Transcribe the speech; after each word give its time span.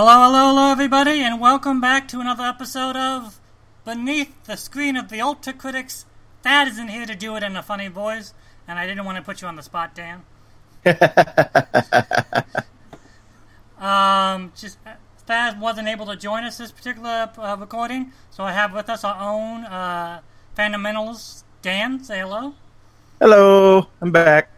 Hello, 0.00 0.26
hello, 0.26 0.50
hello, 0.50 0.70
everybody, 0.70 1.24
and 1.24 1.40
welcome 1.40 1.80
back 1.80 2.06
to 2.06 2.20
another 2.20 2.44
episode 2.44 2.94
of 2.94 3.40
Beneath 3.84 4.44
the 4.44 4.56
Screen 4.56 4.96
of 4.96 5.08
the 5.08 5.20
Ultra 5.20 5.52
Critics. 5.52 6.06
Thad 6.44 6.68
isn't 6.68 6.86
here 6.86 7.04
to 7.04 7.16
do 7.16 7.34
it 7.34 7.42
in 7.42 7.56
a 7.56 7.64
funny 7.64 7.88
voice, 7.88 8.32
and 8.68 8.78
I 8.78 8.86
didn't 8.86 9.04
want 9.06 9.16
to 9.16 9.24
put 9.24 9.42
you 9.42 9.48
on 9.48 9.56
the 9.56 9.62
spot, 9.64 9.96
Dan. 9.96 10.22
um, 13.80 14.52
just 14.56 14.78
uh, 14.86 14.92
Thad 15.26 15.60
wasn't 15.60 15.88
able 15.88 16.06
to 16.06 16.14
join 16.14 16.44
us 16.44 16.58
this 16.58 16.70
particular 16.70 17.28
uh, 17.36 17.56
recording, 17.58 18.12
so 18.30 18.44
I 18.44 18.52
have 18.52 18.72
with 18.72 18.88
us 18.88 19.02
our 19.02 19.20
own 19.20 19.64
uh, 19.64 20.20
fundamentals. 20.54 21.42
Dan, 21.60 22.04
say 22.04 22.20
hello. 22.20 22.54
Hello, 23.18 23.88
I'm 24.00 24.12
back. 24.12 24.52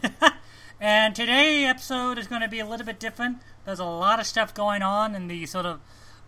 and 0.80 1.16
today 1.16 1.64
episode 1.64 2.18
is 2.18 2.28
going 2.28 2.42
to 2.42 2.48
be 2.48 2.60
a 2.60 2.66
little 2.66 2.86
bit 2.86 3.00
different. 3.00 3.38
There's 3.70 3.78
a 3.78 3.84
lot 3.84 4.18
of 4.18 4.26
stuff 4.26 4.52
going 4.52 4.82
on 4.82 5.14
in 5.14 5.28
the 5.28 5.46
sort 5.46 5.64
of 5.64 5.78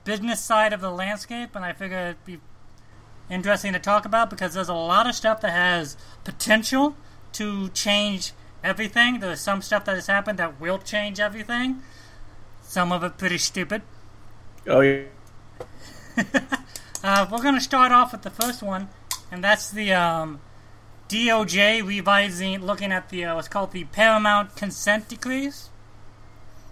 business 0.05 0.41
side 0.41 0.73
of 0.73 0.80
the 0.80 0.92
landscape, 0.92 1.56
and 1.56 1.65
I 1.65 1.73
figure 1.73 1.98
it'd 1.98 2.24
be 2.24 2.38
interesting 3.28 3.73
to 3.73 3.80
talk 3.80 4.05
about 4.05 4.30
because 4.30 4.55
there's 4.55 4.68
a 4.68 4.74
lot 4.74 5.09
of 5.09 5.16
stuff 5.16 5.41
that 5.41 5.51
has 5.51 5.96
potential 6.23 6.95
to 7.32 7.68
change 7.70 8.30
everything. 8.62 9.18
There's 9.18 9.41
some 9.41 9.60
stuff 9.60 9.84
that 9.87 9.96
has 9.96 10.06
happened 10.06 10.38
that 10.38 10.60
will 10.60 10.78
change 10.78 11.18
everything. 11.18 11.82
Some 12.62 12.93
of 12.93 13.02
it 13.02 13.18
pretty 13.18 13.38
stupid. 13.38 13.82
Oh 14.68 14.82
yeah. 14.82 15.02
uh, 17.02 17.26
we're 17.29 17.43
going 17.43 17.57
to 17.57 17.60
start 17.60 17.90
off 17.90 18.13
with 18.13 18.23
the 18.23 18.30
first 18.30 18.63
one, 18.63 18.88
and 19.32 19.43
that's 19.43 19.68
the 19.68 19.93
um, 19.95 20.40
DOJ 21.09 21.85
revising, 21.85 22.65
looking 22.65 22.93
at 22.93 23.09
the 23.09 23.24
uh, 23.24 23.35
what's 23.35 23.48
called 23.48 23.73
the 23.73 23.82
Paramount 23.82 24.54
Consent 24.54 25.09
Decrees. 25.09 25.70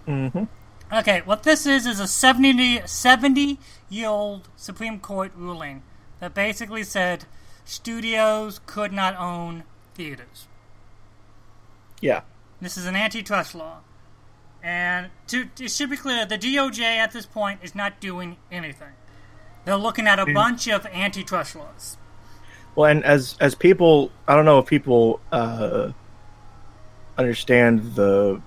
Mm-hmm. 0.07 0.45
Okay, 0.93 1.21
what 1.23 1.43
this 1.43 1.65
is 1.65 1.85
is 1.85 1.99
a 1.99 2.07
70, 2.07 2.81
70 2.85 3.59
year 3.89 4.07
old 4.09 4.49
Supreme 4.57 4.99
Court 4.99 5.31
ruling 5.35 5.83
that 6.19 6.33
basically 6.33 6.83
said 6.83 7.25
studios 7.63 8.59
could 8.65 8.91
not 8.91 9.15
own 9.15 9.63
theaters. 9.95 10.47
Yeah. 12.01 12.21
This 12.59 12.77
is 12.77 12.85
an 12.85 12.95
antitrust 12.95 13.55
law. 13.55 13.77
And 14.61 15.09
to, 15.27 15.47
it 15.59 15.71
should 15.71 15.89
be 15.89 15.97
clear, 15.97 16.25
the 16.25 16.37
DOJ 16.37 16.81
at 16.81 17.11
this 17.11 17.25
point 17.25 17.61
is 17.63 17.73
not 17.73 17.99
doing 17.99 18.37
anything. 18.51 18.93
They're 19.65 19.75
looking 19.75 20.07
at 20.07 20.19
a 20.19 20.25
Mm. 20.25 20.33
bunch 20.33 20.67
of 20.67 20.85
antitrust 20.87 21.55
laws. 21.55 21.97
Well, 22.75 22.89
and 22.89 23.03
as 23.03 23.35
as 23.39 23.53
people, 23.55 24.11
I 24.27 24.35
don't 24.35 24.45
know 24.45 24.59
if 24.59 24.65
people 24.65 25.19
uh, 25.31 25.91
understand 27.17 27.95
the. 27.95 28.41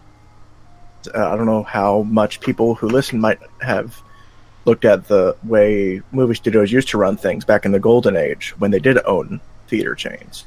Uh, 1.12 1.30
I 1.32 1.36
don't 1.36 1.46
know 1.46 1.62
how 1.62 2.02
much 2.02 2.40
people 2.40 2.74
who 2.74 2.88
listen 2.88 3.20
might 3.20 3.38
have 3.60 4.00
looked 4.64 4.84
at 4.84 5.08
the 5.08 5.36
way 5.44 6.02
movie 6.12 6.34
studios 6.34 6.72
used 6.72 6.88
to 6.88 6.98
run 6.98 7.16
things 7.16 7.44
back 7.44 7.64
in 7.64 7.72
the 7.72 7.80
golden 7.80 8.16
age 8.16 8.54
when 8.58 8.70
they 8.70 8.78
did 8.78 8.98
own 9.04 9.40
theater 9.68 9.94
chains. 9.94 10.44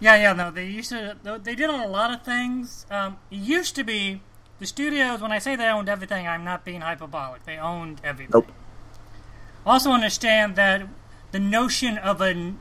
Yeah, 0.00 0.16
yeah, 0.16 0.32
no, 0.32 0.50
they 0.50 0.66
used 0.66 0.90
to. 0.90 1.16
They 1.42 1.54
did 1.54 1.68
own 1.68 1.80
a 1.80 1.88
lot 1.88 2.12
of 2.12 2.22
things. 2.22 2.86
Um, 2.90 3.18
it 3.30 3.36
used 3.36 3.76
to 3.76 3.84
be 3.84 4.22
the 4.58 4.66
studios. 4.66 5.20
When 5.20 5.30
I 5.30 5.38
say 5.38 5.56
they 5.56 5.66
owned 5.66 5.88
everything, 5.88 6.26
I'm 6.26 6.44
not 6.44 6.64
being 6.64 6.80
hyperbolic. 6.80 7.44
They 7.44 7.58
owned 7.58 8.00
everything. 8.02 8.32
Nope. 8.32 8.50
Also, 9.66 9.90
understand 9.90 10.56
that 10.56 10.88
the 11.32 11.38
notion 11.38 11.98
of 11.98 12.22
a 12.22 12.54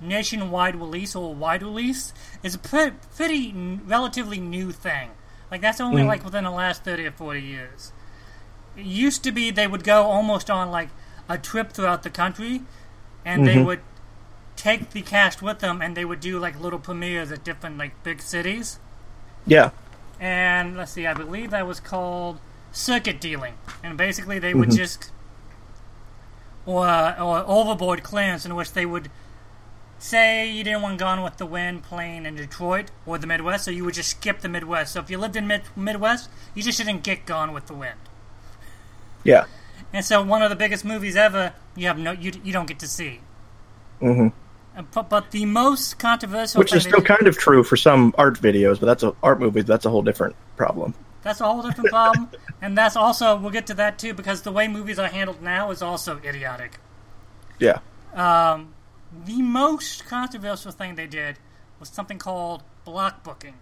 nationwide 0.00 0.76
release 0.76 1.14
or 1.14 1.34
wide 1.34 1.62
release 1.62 2.12
is 2.42 2.54
a 2.54 2.58
pre- 2.58 2.92
pretty 3.16 3.52
relatively 3.86 4.38
new 4.38 4.72
thing. 4.72 5.10
Like 5.50 5.60
that's 5.60 5.80
only 5.80 6.02
Mhm. 6.02 6.06
like 6.06 6.24
within 6.24 6.44
the 6.44 6.50
last 6.50 6.84
thirty 6.84 7.06
or 7.06 7.10
forty 7.12 7.40
years. 7.42 7.92
It 8.76 8.84
used 8.84 9.22
to 9.24 9.32
be 9.32 9.50
they 9.50 9.66
would 9.66 9.84
go 9.84 10.04
almost 10.04 10.50
on 10.50 10.70
like 10.70 10.90
a 11.28 11.38
trip 11.38 11.72
throughout 11.72 12.02
the 12.02 12.10
country, 12.10 12.62
and 13.24 13.46
they 13.46 13.56
Mhm. 13.56 13.66
would 13.66 13.80
take 14.56 14.90
the 14.90 15.02
cast 15.02 15.40
with 15.42 15.60
them, 15.60 15.80
and 15.80 15.96
they 15.96 16.04
would 16.04 16.20
do 16.20 16.38
like 16.38 16.58
little 16.60 16.78
premieres 16.78 17.30
at 17.32 17.44
different 17.44 17.78
like 17.78 18.02
big 18.02 18.20
cities. 18.20 18.78
Yeah. 19.46 19.70
And 20.20 20.76
let's 20.76 20.92
see, 20.92 21.06
I 21.06 21.14
believe 21.14 21.50
that 21.50 21.66
was 21.66 21.80
called 21.80 22.40
circuit 22.72 23.20
dealing, 23.20 23.54
and 23.82 23.96
basically 23.96 24.38
they 24.38 24.52
would 24.54 24.70
Mhm. 24.70 24.76
just 24.76 25.10
or 26.66 26.86
or 27.18 27.44
overboard 27.46 28.02
clearance 28.02 28.44
in 28.44 28.54
which 28.54 28.72
they 28.72 28.84
would 28.84 29.10
say 29.98 30.50
you 30.50 30.64
didn't 30.64 30.82
want 30.82 30.98
Gone 30.98 31.22
with 31.22 31.36
the 31.36 31.46
Wind 31.46 31.82
playing 31.82 32.26
in 32.26 32.36
Detroit 32.36 32.90
or 33.06 33.18
the 33.18 33.26
Midwest, 33.26 33.64
so 33.64 33.70
you 33.70 33.84
would 33.84 33.94
just 33.94 34.10
skip 34.10 34.40
the 34.40 34.48
Midwest. 34.48 34.92
So 34.92 35.00
if 35.00 35.10
you 35.10 35.18
lived 35.18 35.36
in 35.36 35.46
mid- 35.46 35.62
Midwest, 35.76 36.30
you 36.54 36.62
just 36.62 36.78
didn't 36.78 37.02
get 37.02 37.26
Gone 37.26 37.52
with 37.52 37.66
the 37.66 37.74
Wind. 37.74 37.98
Yeah. 39.24 39.44
And 39.92 40.04
so 40.04 40.22
one 40.22 40.42
of 40.42 40.50
the 40.50 40.56
biggest 40.56 40.84
movies 40.84 41.16
ever, 41.16 41.54
you 41.74 41.86
have 41.86 41.98
no 41.98 42.12
you 42.12 42.32
you 42.44 42.52
don't 42.52 42.66
get 42.66 42.78
to 42.80 42.88
see. 42.88 43.20
hmm 44.00 44.28
Uh, 44.76 44.82
But, 44.92 45.08
but 45.08 45.30
the 45.30 45.44
most 45.46 45.98
controversial 45.98 46.58
Which 46.58 46.74
is 46.74 46.82
still 46.84 47.00
kind 47.00 47.26
of 47.26 47.36
true 47.38 47.64
for 47.64 47.76
some 47.76 48.14
art 48.18 48.38
videos, 48.40 48.78
but 48.78 48.86
that's 48.86 49.02
a 49.02 49.14
art 49.22 49.40
movies. 49.40 49.64
That's 49.64 49.86
a 49.86 49.90
whole 49.90 50.02
different 50.02 50.36
problem. 50.56 50.94
That's 51.22 51.40
a 51.40 51.44
whole 51.44 51.62
different 51.62 51.90
problem, 51.90 52.28
and 52.62 52.78
that's 52.78 52.96
also 52.96 53.36
we'll 53.36 53.50
get 53.50 53.66
to 53.68 53.74
that 53.74 53.98
too 53.98 54.14
because 54.14 54.42
the 54.42 54.52
way 54.52 54.68
movies 54.68 54.98
are 54.98 55.08
handled 55.08 55.42
now 55.42 55.70
is 55.70 55.82
also 55.82 56.20
idiotic. 56.24 56.78
Yeah. 57.58 57.80
Um, 58.14 58.74
the 59.24 59.42
most 59.42 60.06
controversial 60.06 60.72
thing 60.72 60.94
they 60.94 61.06
did 61.06 61.38
was 61.80 61.88
something 61.88 62.18
called 62.18 62.62
block 62.84 63.22
booking, 63.22 63.54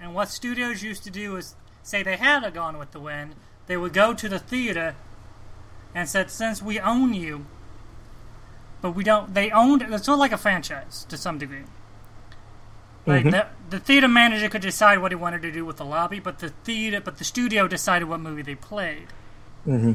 and 0.00 0.14
what 0.14 0.28
studios 0.28 0.82
used 0.82 1.04
to 1.04 1.10
do 1.10 1.36
is 1.36 1.54
say 1.82 2.02
they 2.02 2.16
had 2.16 2.44
a 2.44 2.50
Gone 2.50 2.78
with 2.78 2.92
the 2.92 3.00
Wind, 3.00 3.34
they 3.66 3.76
would 3.76 3.92
go 3.92 4.14
to 4.14 4.28
the 4.28 4.38
theater 4.38 4.94
and 5.94 6.08
said, 6.08 6.30
since 6.30 6.62
we 6.62 6.78
own 6.80 7.14
you, 7.14 7.46
but 8.80 8.92
we 8.92 9.04
don't. 9.04 9.34
They 9.34 9.50
owned. 9.50 9.82
It's 9.82 10.06
sort 10.06 10.14
of 10.16 10.20
like 10.20 10.32
a 10.32 10.38
franchise 10.38 11.04
to 11.10 11.16
some 11.16 11.36
degree. 11.38 11.64
Like 13.06 13.24
Mhm. 13.24 13.30
the, 13.32 13.46
the 13.70 13.78
theater 13.80 14.08
manager 14.08 14.48
could 14.48 14.62
decide 14.62 14.98
what 15.00 15.10
he 15.12 15.16
wanted 15.16 15.42
to 15.42 15.52
do 15.52 15.64
with 15.64 15.76
the 15.76 15.84
lobby, 15.84 16.20
but 16.20 16.38
the 16.38 16.50
theater, 16.50 17.00
but 17.00 17.18
the 17.18 17.24
studio 17.24 17.66
decided 17.68 18.08
what 18.08 18.20
movie 18.20 18.42
they 18.42 18.54
played. 18.54 19.08
hmm 19.64 19.92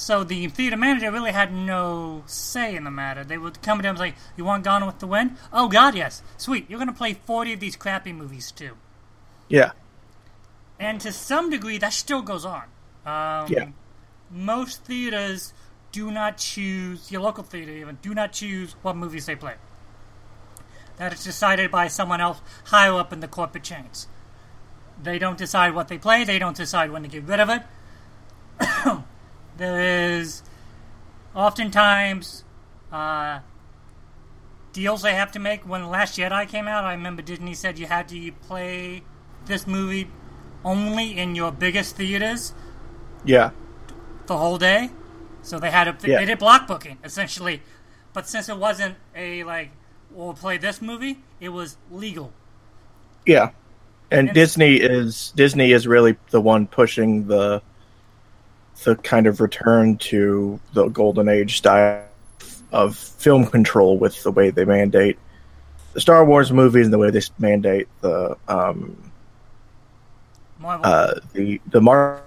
So 0.00 0.24
the 0.24 0.48
theater 0.48 0.78
manager 0.78 1.12
really 1.12 1.30
had 1.32 1.52
no 1.52 2.22
say 2.24 2.74
in 2.74 2.84
the 2.84 2.90
matter. 2.90 3.22
They 3.22 3.36
would 3.36 3.60
come 3.60 3.82
to 3.82 3.86
him 3.86 3.96
and 3.96 3.98
say, 3.98 4.14
"You 4.34 4.46
want 4.46 4.64
Gone 4.64 4.86
with 4.86 4.98
the 4.98 5.06
Wind? 5.06 5.36
Oh 5.52 5.68
God, 5.68 5.94
yes, 5.94 6.22
sweet. 6.38 6.68
You're 6.70 6.78
going 6.78 6.88
to 6.88 6.96
play 6.96 7.12
forty 7.12 7.52
of 7.52 7.60
these 7.60 7.76
crappy 7.76 8.12
movies 8.14 8.50
too." 8.50 8.78
Yeah. 9.48 9.72
And 10.78 11.02
to 11.02 11.12
some 11.12 11.50
degree, 11.50 11.76
that 11.76 11.92
still 11.92 12.22
goes 12.22 12.46
on. 12.46 12.64
Um, 13.04 13.46
Yeah. 13.48 13.66
Most 14.30 14.84
theaters 14.84 15.52
do 15.92 16.10
not 16.10 16.38
choose 16.38 17.12
your 17.12 17.20
local 17.20 17.44
theater 17.44 17.72
even 17.72 17.98
do 18.00 18.14
not 18.14 18.32
choose 18.32 18.76
what 18.80 18.96
movies 18.96 19.26
they 19.26 19.36
play. 19.36 19.56
That 20.96 21.12
is 21.12 21.22
decided 21.22 21.70
by 21.70 21.88
someone 21.88 22.22
else 22.22 22.40
higher 22.66 22.94
up 22.94 23.12
in 23.12 23.20
the 23.20 23.28
corporate 23.28 23.64
chains. 23.64 24.06
They 25.02 25.18
don't 25.18 25.36
decide 25.36 25.74
what 25.74 25.88
they 25.88 25.98
play. 25.98 26.24
They 26.24 26.38
don't 26.38 26.56
decide 26.56 26.90
when 26.90 27.02
to 27.02 27.08
get 27.08 27.24
rid 27.24 27.40
of 27.40 27.50
it. 27.50 27.62
there 29.60 29.78
is 30.18 30.42
oftentimes 31.34 32.44
uh, 32.90 33.40
deals 34.72 35.02
they 35.02 35.14
have 35.14 35.30
to 35.32 35.38
make. 35.38 35.68
When 35.68 35.88
Last 35.88 36.18
Jedi 36.18 36.48
came 36.48 36.66
out, 36.66 36.84
I 36.84 36.92
remember 36.94 37.20
Disney 37.22 37.52
said 37.54 37.78
you 37.78 37.86
had 37.86 38.08
to 38.08 38.32
play 38.48 39.02
this 39.44 39.66
movie 39.66 40.08
only 40.64 41.16
in 41.18 41.34
your 41.34 41.52
biggest 41.52 41.96
theaters 41.96 42.54
Yeah. 43.24 43.50
the 44.26 44.36
whole 44.38 44.56
day. 44.58 44.90
So 45.42 45.58
they 45.58 45.70
had 45.70 45.88
a, 45.88 45.96
Yeah. 46.06 46.18
they 46.20 46.24
did 46.26 46.38
block 46.38 46.66
booking 46.66 46.98
essentially, 47.04 47.62
but 48.12 48.26
since 48.28 48.48
it 48.48 48.56
wasn't 48.58 48.96
a 49.14 49.44
like 49.44 49.70
we'll 50.10 50.34
play 50.34 50.56
this 50.56 50.80
movie, 50.82 51.18
it 51.38 51.50
was 51.50 51.76
legal. 51.90 52.32
Yeah, 53.26 53.50
and 54.10 54.28
And- 54.28 54.34
Disney 54.34 54.76
is 54.76 55.32
Disney 55.36 55.72
is 55.72 55.86
really 55.86 56.16
the 56.30 56.40
one 56.40 56.66
pushing 56.66 57.26
the 57.28 57.62
the 58.84 58.96
kind 58.96 59.26
of 59.26 59.40
return 59.40 59.96
to 59.98 60.60
the 60.72 60.88
golden 60.88 61.28
age 61.28 61.58
style 61.58 62.04
of 62.72 62.96
film 62.96 63.46
control 63.46 63.98
with 63.98 64.22
the 64.22 64.30
way 64.30 64.50
they 64.50 64.64
mandate 64.64 65.18
the 65.92 66.00
Star 66.00 66.24
Wars 66.24 66.52
movies 66.52 66.86
and 66.86 66.92
the 66.92 66.98
way 66.98 67.10
they 67.10 67.20
mandate 67.38 67.88
the 68.00 68.36
um, 68.48 68.96
Marvel. 70.58 70.86
uh, 70.86 71.14
the 71.32 71.60
the 71.66 71.80
mar 71.80 72.22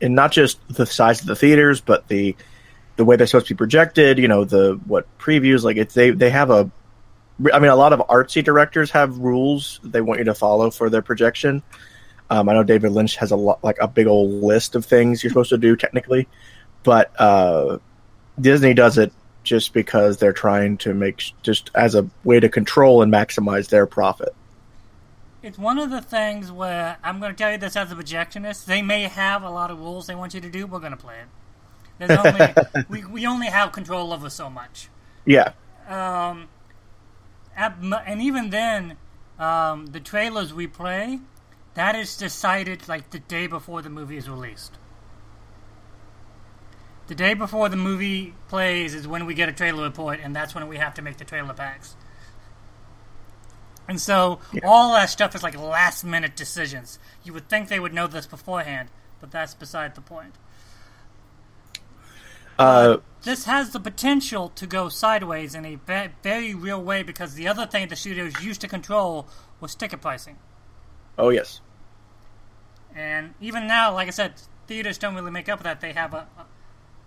and 0.00 0.14
not 0.14 0.32
just 0.32 0.58
the 0.68 0.86
size 0.86 1.20
of 1.20 1.26
the 1.26 1.36
theaters, 1.36 1.80
but 1.80 2.08
the 2.08 2.36
the 2.96 3.04
way 3.04 3.16
they're 3.16 3.26
supposed 3.26 3.46
to 3.48 3.54
be 3.54 3.58
projected. 3.58 4.18
You 4.18 4.28
know, 4.28 4.44
the 4.44 4.80
what 4.86 5.06
previews 5.18 5.62
like 5.62 5.76
it's 5.76 5.94
they 5.94 6.10
they 6.10 6.30
have 6.30 6.50
a. 6.50 6.70
I 7.52 7.58
mean, 7.58 7.70
a 7.70 7.76
lot 7.76 7.92
of 7.92 8.00
artsy 8.00 8.44
directors 8.44 8.92
have 8.92 9.18
rules 9.18 9.80
they 9.82 10.00
want 10.00 10.18
you 10.18 10.24
to 10.26 10.34
follow 10.34 10.70
for 10.70 10.88
their 10.88 11.02
projection. 11.02 11.62
Um, 12.30 12.48
I 12.48 12.54
know 12.54 12.62
David 12.62 12.92
Lynch 12.92 13.16
has 13.16 13.30
a 13.30 13.36
lot, 13.36 13.62
like 13.62 13.78
a 13.80 13.88
big 13.88 14.06
old 14.06 14.42
list 14.42 14.74
of 14.74 14.84
things 14.84 15.22
you're 15.22 15.30
supposed 15.30 15.50
to 15.50 15.58
do 15.58 15.76
technically, 15.76 16.26
but 16.82 17.12
uh, 17.20 17.78
Disney 18.40 18.74
does 18.74 18.98
it 18.98 19.12
just 19.42 19.74
because 19.74 20.16
they're 20.16 20.32
trying 20.32 20.78
to 20.78 20.94
make 20.94 21.32
just 21.42 21.70
as 21.74 21.94
a 21.94 22.08
way 22.24 22.40
to 22.40 22.48
control 22.48 23.02
and 23.02 23.12
maximize 23.12 23.68
their 23.68 23.86
profit. 23.86 24.34
it's 25.42 25.58
one 25.58 25.78
of 25.78 25.90
the 25.90 26.00
things 26.00 26.50
where 26.50 26.96
I'm 27.04 27.20
going 27.20 27.30
to 27.30 27.36
tell 27.36 27.52
you 27.52 27.58
this 27.58 27.76
as 27.76 27.92
a 27.92 27.94
projectionist. 27.94 28.64
They 28.64 28.80
may 28.80 29.02
have 29.02 29.42
a 29.42 29.50
lot 29.50 29.70
of 29.70 29.78
rules 29.78 30.06
they 30.06 30.14
want 30.14 30.32
you 30.32 30.40
to 30.40 30.48
do. 30.48 30.66
We're 30.66 30.80
going 30.80 30.92
to 30.92 30.96
play 30.96 31.16
it. 31.20 31.28
There's 31.98 32.18
only 32.18 32.84
we 32.88 33.04
we 33.04 33.26
only 33.26 33.46
have 33.46 33.72
control 33.72 34.12
over 34.12 34.30
so 34.30 34.50
much. 34.50 34.88
Yeah. 35.26 35.52
Um, 35.86 36.48
at, 37.56 37.76
and 38.06 38.20
even 38.22 38.50
then, 38.50 38.96
um, 39.38 39.86
the 39.86 40.00
trailers 40.00 40.52
we 40.52 40.66
play, 40.66 41.20
that 41.74 41.94
is 41.96 42.16
decided 42.16 42.88
like 42.88 43.10
the 43.10 43.18
day 43.18 43.46
before 43.46 43.82
the 43.82 43.90
movie 43.90 44.16
is 44.16 44.28
released. 44.28 44.78
The 47.06 47.14
day 47.14 47.34
before 47.34 47.68
the 47.68 47.76
movie 47.76 48.34
plays 48.48 48.94
is 48.94 49.06
when 49.06 49.26
we 49.26 49.34
get 49.34 49.48
a 49.48 49.52
trailer 49.52 49.82
report, 49.84 50.20
and 50.22 50.34
that's 50.34 50.54
when 50.54 50.66
we 50.68 50.78
have 50.78 50.94
to 50.94 51.02
make 51.02 51.18
the 51.18 51.24
trailer 51.24 51.52
packs. 51.52 51.96
And 53.86 54.00
so 54.00 54.40
Yeah. 54.52 54.62
all 54.64 54.94
that 54.94 55.10
stuff 55.10 55.34
is 55.34 55.42
like 55.42 55.54
last 55.58 56.04
minute 56.04 56.34
decisions. 56.36 56.98
You 57.22 57.34
would 57.34 57.48
think 57.50 57.68
they 57.68 57.78
would 57.80 57.92
know 57.92 58.06
this 58.06 58.26
beforehand, 58.26 58.88
but 59.20 59.30
that's 59.30 59.54
beside 59.54 59.94
the 59.94 60.00
point. 60.00 60.36
Uh, 62.58 62.98
This 63.22 63.44
has 63.46 63.70
the 63.70 63.80
potential 63.80 64.48
to 64.50 64.66
go 64.66 64.88
sideways 64.88 65.54
in 65.54 65.64
a 65.64 65.74
ve- 65.76 66.10
very 66.22 66.54
real 66.54 66.82
way 66.82 67.02
because 67.02 67.34
the 67.34 67.48
other 67.48 67.66
thing 67.66 67.88
the 67.88 67.96
studios 67.96 68.40
used 68.42 68.60
to 68.62 68.68
control 68.68 69.26
was 69.60 69.74
ticket 69.74 70.00
pricing. 70.00 70.38
oh 71.18 71.28
yes. 71.30 71.60
And 72.94 73.34
even 73.40 73.66
now, 73.66 73.92
like 73.92 74.08
I 74.08 74.12
said, 74.12 74.34
theaters 74.66 74.98
don't 74.98 75.14
really 75.14 75.30
make 75.30 75.48
up 75.48 75.58
for 75.58 75.64
that. 75.64 75.80
They 75.80 75.92
have 75.92 76.14
a, 76.14 76.28
a 76.38 76.46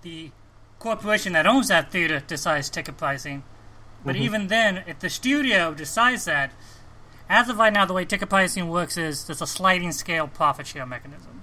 the 0.02 0.32
corporation 0.80 1.34
that 1.34 1.48
owns 1.48 1.70
that 1.70 1.92
theater 1.92 2.22
decides 2.26 2.70
ticket 2.70 2.98
pricing. 2.98 3.44
But 4.06 4.16
even 4.16 4.48
then, 4.48 4.84
if 4.88 5.00
the 5.00 5.10
studio 5.10 5.74
decides 5.74 6.26
that, 6.26 6.54
as 7.28 7.50
of 7.50 7.58
right 7.58 7.74
now, 7.74 7.86
the 7.86 7.94
way 7.94 8.06
ticket 8.06 8.30
pricing 8.30 8.70
works 8.70 8.96
is 8.96 9.26
there's 9.26 9.42
a 9.42 9.48
sliding 9.48 9.92
scale 9.92 10.28
profit 10.28 10.68
share 10.68 10.86
mechanism. 10.86 11.42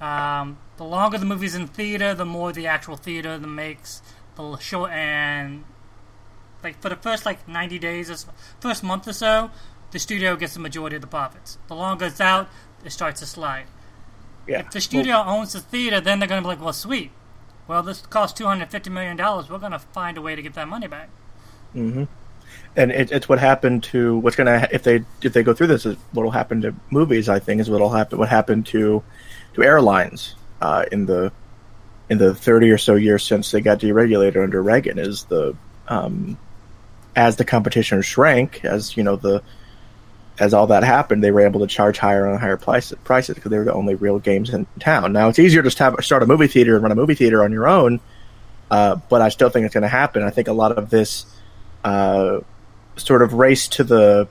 Um, 0.00 0.58
the 0.76 0.84
longer 0.84 1.18
the 1.18 1.26
movie's 1.26 1.54
in 1.54 1.66
theater, 1.66 2.14
the 2.14 2.24
more 2.24 2.52
the 2.52 2.66
actual 2.66 2.96
theater 2.96 3.38
the 3.38 3.46
makes. 3.46 4.02
The 4.36 4.56
short 4.58 4.92
and 4.92 5.64
like 6.62 6.80
for 6.80 6.88
the 6.88 6.96
first 6.96 7.26
like 7.26 7.46
90 7.46 7.78
days, 7.78 8.26
first 8.60 8.82
month 8.82 9.06
or 9.06 9.12
so, 9.12 9.50
the 9.90 9.98
studio 9.98 10.36
gets 10.36 10.54
the 10.54 10.60
majority 10.60 10.96
of 10.96 11.02
the 11.02 11.08
profits. 11.08 11.58
The 11.68 11.74
longer 11.74 12.06
it's 12.06 12.20
out, 12.20 12.48
it 12.84 12.90
starts 12.90 13.20
to 13.20 13.26
slide. 13.26 13.66
Yeah. 14.46 14.60
If 14.60 14.70
the 14.70 14.80
studio 14.80 15.16
owns 15.16 15.52
the 15.52 15.60
theater, 15.60 16.00
then 16.00 16.18
they're 16.18 16.28
going 16.28 16.42
to 16.42 16.46
be 16.46 16.48
like, 16.48 16.62
well, 16.62 16.72
sweet. 16.72 17.10
Well, 17.66 17.82
this 17.82 18.00
cost 18.00 18.38
$250 18.38 18.90
million. 18.90 19.16
We're 19.16 19.58
going 19.58 19.72
to 19.72 19.78
find 19.78 20.16
a 20.16 20.22
way 20.22 20.34
to 20.34 20.42
get 20.42 20.54
that 20.54 20.68
money 20.68 20.86
back. 20.86 21.10
and 22.76 22.92
it, 22.92 23.10
it's 23.10 23.28
what 23.28 23.38
happened 23.38 23.82
to 23.82 24.18
what's 24.18 24.36
gonna 24.36 24.60
ha- 24.60 24.68
if 24.70 24.82
they 24.82 25.04
if 25.22 25.32
they 25.32 25.42
go 25.42 25.52
through 25.52 25.66
this 25.66 25.84
is 25.84 25.96
what'll 26.12 26.30
happen 26.30 26.60
to 26.62 26.74
movies. 26.90 27.28
I 27.28 27.38
think 27.38 27.60
is 27.60 27.68
what'll 27.70 27.90
happen. 27.90 28.18
What 28.18 28.28
happened 28.28 28.66
to 28.66 29.02
to 29.54 29.62
airlines 29.62 30.34
uh, 30.60 30.84
in 30.90 31.06
the 31.06 31.32
in 32.08 32.18
the 32.18 32.34
thirty 32.34 32.70
or 32.70 32.78
so 32.78 32.94
years 32.94 33.24
since 33.24 33.50
they 33.50 33.60
got 33.60 33.80
deregulated 33.80 34.42
under 34.42 34.62
Reagan 34.62 34.98
is 34.98 35.24
the 35.24 35.56
um, 35.88 36.38
as 37.16 37.36
the 37.36 37.44
competition 37.44 38.02
shrank, 38.02 38.64
as 38.64 38.96
you 38.96 39.02
know 39.02 39.16
the 39.16 39.42
as 40.40 40.54
all 40.54 40.68
that 40.68 40.84
happened, 40.84 41.22
they 41.22 41.30
were 41.30 41.40
able 41.40 41.60
to 41.60 41.66
charge 41.66 41.98
higher 41.98 42.26
and 42.26 42.38
higher 42.38 42.56
prices 42.56 42.98
prices 43.04 43.34
because 43.34 43.50
they 43.50 43.58
were 43.58 43.64
the 43.64 43.72
only 43.72 43.94
real 43.94 44.18
games 44.18 44.50
in 44.50 44.66
town. 44.78 45.12
Now 45.12 45.28
it's 45.28 45.38
easier 45.38 45.62
to 45.62 45.78
have 45.84 45.96
start 46.04 46.22
a 46.22 46.26
movie 46.26 46.46
theater 46.46 46.74
and 46.74 46.82
run 46.82 46.92
a 46.92 46.96
movie 46.96 47.14
theater 47.14 47.42
on 47.42 47.52
your 47.52 47.68
own, 47.68 48.00
uh, 48.70 48.96
but 49.08 49.20
I 49.20 49.28
still 49.30 49.50
think 49.50 49.64
it's 49.64 49.74
going 49.74 49.82
to 49.82 49.88
happen. 49.88 50.22
I 50.22 50.30
think 50.30 50.48
a 50.48 50.52
lot 50.52 50.76
of 50.76 50.90
this 50.90 51.26
uh, 51.84 52.40
sort 52.96 53.22
of 53.22 53.32
race 53.32 53.68
to 53.68 53.84
the 53.84 54.28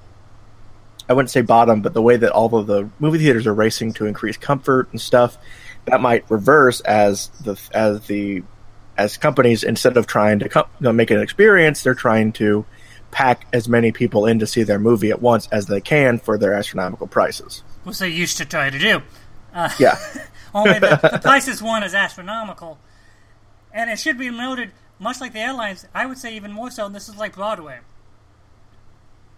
I 1.10 1.14
wouldn't 1.14 1.30
say 1.30 1.42
bottom, 1.42 1.82
but 1.82 1.94
the 1.94 2.02
way 2.02 2.18
that 2.18 2.32
all 2.32 2.54
of 2.56 2.68
the 2.68 2.90
movie 3.00 3.20
theaters 3.20 3.48
are 3.48 3.54
racing 3.54 3.94
to 3.94 4.06
increase 4.06 4.36
comfort 4.36 4.90
and 4.92 5.00
stuff, 5.00 5.38
that 5.86 6.02
might 6.02 6.30
reverse 6.30 6.82
as 6.82 7.30
the 7.44 7.60
as 7.74 8.06
the 8.08 8.44
as 8.98 9.16
companies 9.16 9.64
instead 9.64 9.96
of 9.96 10.08
trying 10.08 10.40
to 10.40 10.94
make 10.94 11.12
an 11.12 11.22
experience, 11.22 11.84
they're 11.84 11.94
trying 11.94 12.32
to 12.34 12.66
pack 13.12 13.48
as 13.54 13.68
many 13.70 13.92
people 13.92 14.26
in 14.26 14.40
to 14.40 14.48
see 14.48 14.64
their 14.64 14.80
movie 14.80 15.10
at 15.12 15.22
once 15.22 15.48
as 15.52 15.66
they 15.68 15.82
can 15.82 16.20
for 16.20 16.38
their 16.38 16.54
astronomical 16.54 17.08
prices. 17.08 17.64
Which 17.84 18.00
they 18.00 18.10
used 18.10 18.38
to 18.38 18.46
try 18.46 18.70
to 18.70 18.78
do. 18.80 19.02
Uh, 19.54 19.70
yeah, 19.80 19.98
Only 20.54 20.80
the, 20.80 21.00
the 21.14 21.20
prices 21.22 21.62
one 21.62 21.84
is 21.84 21.94
astronomical. 21.94 22.78
And 23.74 23.90
it 23.90 23.98
should 24.00 24.18
be 24.18 24.30
noted, 24.30 24.72
much 25.00 25.22
like 25.22 25.34
the 25.34 25.40
airlines, 25.40 25.86
I 25.94 26.06
would 26.06 26.18
say 26.18 26.36
even 26.36 26.52
more 26.52 26.70
so, 26.72 26.86
and 26.86 26.96
this 26.96 27.08
is 27.10 27.18
like 27.18 27.36
Broadway. 27.36 27.80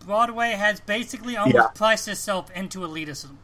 Broadway 0.05 0.51
has 0.51 0.79
basically 0.79 1.35
almost 1.37 1.55
Yeah. 1.55 1.67
priced 1.75 2.07
itself 2.07 2.49
into 2.55 2.79
elitism. 2.79 3.35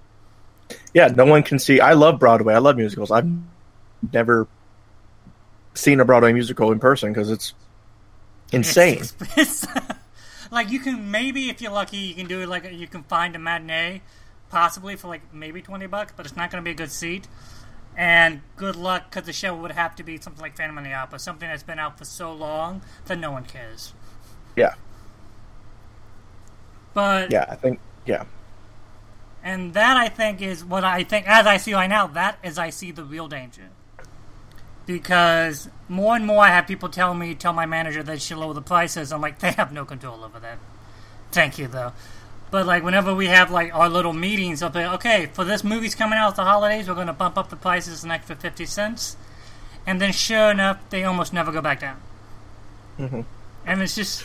yeah. 0.94 1.08
No 1.08 1.26
one 1.26 1.44
can 1.44 1.60
see. 1.60 1.80
I 1.80 1.94
love 1.94 2.20
Broadway. 2.20 2.54
I 2.54 2.60
love 2.60 2.78
musicals. 2.78 3.12
I've 3.12 3.30
never 4.14 4.48
seen 5.74 6.00
a 6.00 6.06
Broadway 6.06 6.32
musical 6.34 6.72
in 6.72 6.80
person 6.80 7.12
because 7.12 7.30
it's 7.30 7.54
insane. 8.52 9.00
It's, 9.00 9.14
it's- 9.38 9.68
like 10.52 10.72
you 10.72 10.80
can 10.80 11.12
maybe, 11.12 11.50
if 11.50 11.62
you're 11.62 11.72
lucky, 11.72 11.98
you 11.98 12.16
can 12.16 12.28
do 12.28 12.42
it 12.42 12.50
like 12.50 12.72
you 12.72 12.88
can 12.88 13.04
find 13.04 13.36
a 13.36 13.40
matinee, 13.40 14.02
possibly 14.50 14.96
for 14.96 15.08
like 15.08 15.34
maybe 15.34 15.62
twenty 15.62 15.88
bucks, 15.88 16.14
but 16.16 16.26
it's 16.26 16.36
not 16.36 16.52
going 16.52 16.64
to 16.64 16.66
be 16.68 16.72
a 16.72 16.76
good 16.76 16.92
seat. 16.92 17.28
And 17.98 18.42
good 18.58 18.76
luck, 18.76 19.10
because 19.10 19.26
the 19.26 19.34
show 19.34 19.56
would 19.56 19.72
have 19.72 19.96
to 19.96 20.04
be 20.04 20.20
something 20.20 20.42
like 20.42 20.58
Phantom 20.58 20.78
of 20.78 20.84
the 20.84 20.94
Opera, 20.94 21.20
something 21.20 21.48
that's 21.48 21.64
been 21.64 21.80
out 21.80 21.98
for 21.98 22.06
so 22.06 22.34
long 22.34 22.84
that 23.06 23.18
no 23.18 23.32
one 23.32 23.46
cares. 23.46 23.94
Yeah, 24.56 24.76
But 26.94 27.32
yeah. 27.32 27.46
I 27.50 27.56
think 27.56 27.82
yeah. 28.06 28.26
And 29.44 29.74
that 29.76 29.98
I 29.98 30.10
think 30.10 30.42
is 30.42 30.66
what 30.66 30.84
I 30.84 31.04
think, 31.04 31.28
as 31.28 31.46
I 31.48 31.58
see 31.58 31.74
right 31.74 31.88
now, 31.88 32.08
that 32.08 32.40
is 32.44 32.58
I 32.58 32.72
see 32.72 32.92
the 32.92 33.04
real 33.06 33.28
danger. 33.28 33.75
Because 34.86 35.68
more 35.90 36.16
and 36.16 36.26
more 36.26 36.44
I 36.44 36.50
have 36.50 36.68
people 36.68 36.90
tell 36.90 37.14
me, 37.14 37.34
tell 37.34 37.54
my 37.54 37.66
manager 37.66 38.04
they 38.04 38.20
should 38.20 38.38
lower 38.38 38.54
the 38.54 38.62
prices. 38.62 39.12
I'm 39.12 39.22
like, 39.22 39.40
they 39.40 39.52
have 39.52 39.72
no 39.72 39.84
control 39.86 40.24
over 40.24 40.40
that. 40.40 40.60
Thank 41.32 41.58
you, 41.58 41.68
though. 41.68 41.94
But 42.52 42.68
like 42.68 42.84
whenever 42.84 43.14
we 43.14 43.26
have 43.26 43.50
like 43.50 43.74
our 43.74 43.90
little 43.90 44.14
meetings, 44.14 44.62
I'll 44.62 44.70
be 44.70 44.80
okay 44.80 45.26
for 45.34 45.44
this 45.44 45.64
movie's 45.64 45.96
coming 45.96 46.18
out 46.18 46.30
at 46.30 46.36
the 46.36 46.44
holidays. 46.44 46.88
We're 46.88 46.94
going 46.94 47.08
to 47.08 47.14
bump 47.14 47.38
up 47.38 47.50
the 47.50 47.56
prices 47.56 48.04
an 48.04 48.12
extra 48.12 48.36
fifty 48.36 48.66
cents, 48.66 49.18
and 49.86 50.00
then 50.00 50.14
sure 50.14 50.52
enough, 50.52 50.80
they 50.92 51.04
almost 51.04 51.34
never 51.34 51.52
go 51.52 51.62
back 51.62 51.82
down. 51.82 52.00
Mm-hmm. 53.00 53.22
And 53.66 53.82
it's 53.82 53.96
just 53.96 54.24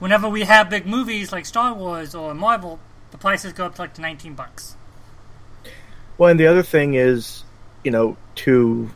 whenever 0.00 0.28
we 0.28 0.42
have 0.42 0.68
big 0.68 0.86
movies 0.86 1.30
like 1.30 1.46
Star 1.46 1.72
Wars 1.72 2.14
or 2.14 2.34
Marvel, 2.34 2.80
the 3.12 3.18
prices 3.18 3.52
go 3.52 3.66
up 3.66 3.76
to 3.76 3.82
like 3.82 3.98
nineteen 3.98 4.34
bucks. 4.34 4.76
Well, 6.18 6.30
and 6.30 6.40
the 6.40 6.48
other 6.48 6.64
thing 6.64 6.94
is, 6.94 7.44
you 7.84 7.92
know, 7.92 8.16
to 8.34 8.90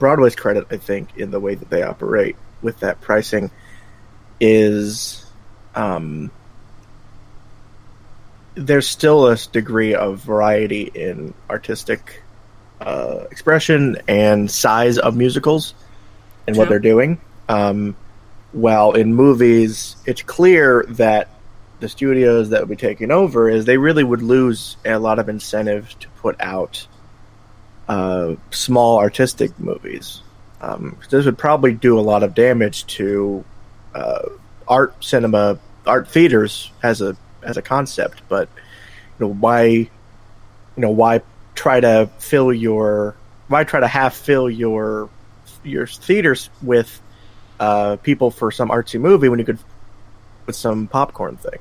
Broadway's 0.00 0.34
credit, 0.34 0.66
I 0.70 0.78
think, 0.78 1.16
in 1.16 1.30
the 1.30 1.38
way 1.38 1.54
that 1.54 1.70
they 1.70 1.82
operate 1.82 2.34
with 2.62 2.80
that 2.80 3.00
pricing, 3.00 3.52
is 4.40 5.24
um, 5.74 6.32
there's 8.54 8.88
still 8.88 9.28
a 9.28 9.36
degree 9.36 9.94
of 9.94 10.18
variety 10.18 10.82
in 10.82 11.34
artistic 11.48 12.22
uh, 12.80 13.26
expression 13.30 13.98
and 14.08 14.50
size 14.50 14.98
of 14.98 15.14
musicals 15.16 15.74
and 16.48 16.56
what 16.56 16.68
they're 16.68 16.78
doing. 16.78 17.20
Um, 17.48 17.94
while 18.52 18.92
in 18.92 19.14
movies, 19.14 19.96
it's 20.06 20.22
clear 20.22 20.84
that 20.90 21.28
the 21.80 21.88
studios 21.88 22.50
that 22.50 22.60
would 22.60 22.68
be 22.68 22.76
taking 22.76 23.10
over 23.10 23.48
is 23.48 23.64
they 23.64 23.78
really 23.78 24.04
would 24.04 24.22
lose 24.22 24.76
a 24.84 24.98
lot 24.98 25.18
of 25.18 25.28
incentive 25.28 25.98
to 26.00 26.08
put 26.08 26.40
out 26.40 26.86
uh, 27.90 28.36
small 28.52 28.98
artistic 28.98 29.58
movies. 29.58 30.22
Um, 30.60 30.96
this 31.10 31.26
would 31.26 31.36
probably 31.36 31.72
do 31.72 31.98
a 31.98 32.00
lot 32.00 32.22
of 32.22 32.36
damage 32.36 32.86
to 32.98 33.44
uh, 33.96 34.28
art 34.68 34.94
cinema, 35.02 35.58
art 35.84 36.06
theaters 36.06 36.70
as 36.84 37.00
a 37.00 37.16
as 37.42 37.56
a 37.56 37.62
concept. 37.62 38.22
But 38.28 38.48
you 39.18 39.26
know 39.26 39.32
why, 39.32 39.64
you 39.66 39.88
know 40.76 40.90
why 40.90 41.22
try 41.56 41.80
to 41.80 42.08
fill 42.20 42.52
your 42.52 43.16
why 43.48 43.64
try 43.64 43.80
to 43.80 43.88
half 43.88 44.14
fill 44.14 44.48
your 44.48 45.10
your 45.64 45.88
theaters 45.88 46.48
with 46.62 47.02
uh, 47.58 47.96
people 47.96 48.30
for 48.30 48.52
some 48.52 48.68
artsy 48.68 49.00
movie 49.00 49.28
when 49.28 49.40
you 49.40 49.44
could 49.44 49.58
with 50.46 50.54
some 50.54 50.86
popcorn 50.86 51.36
thing. 51.38 51.58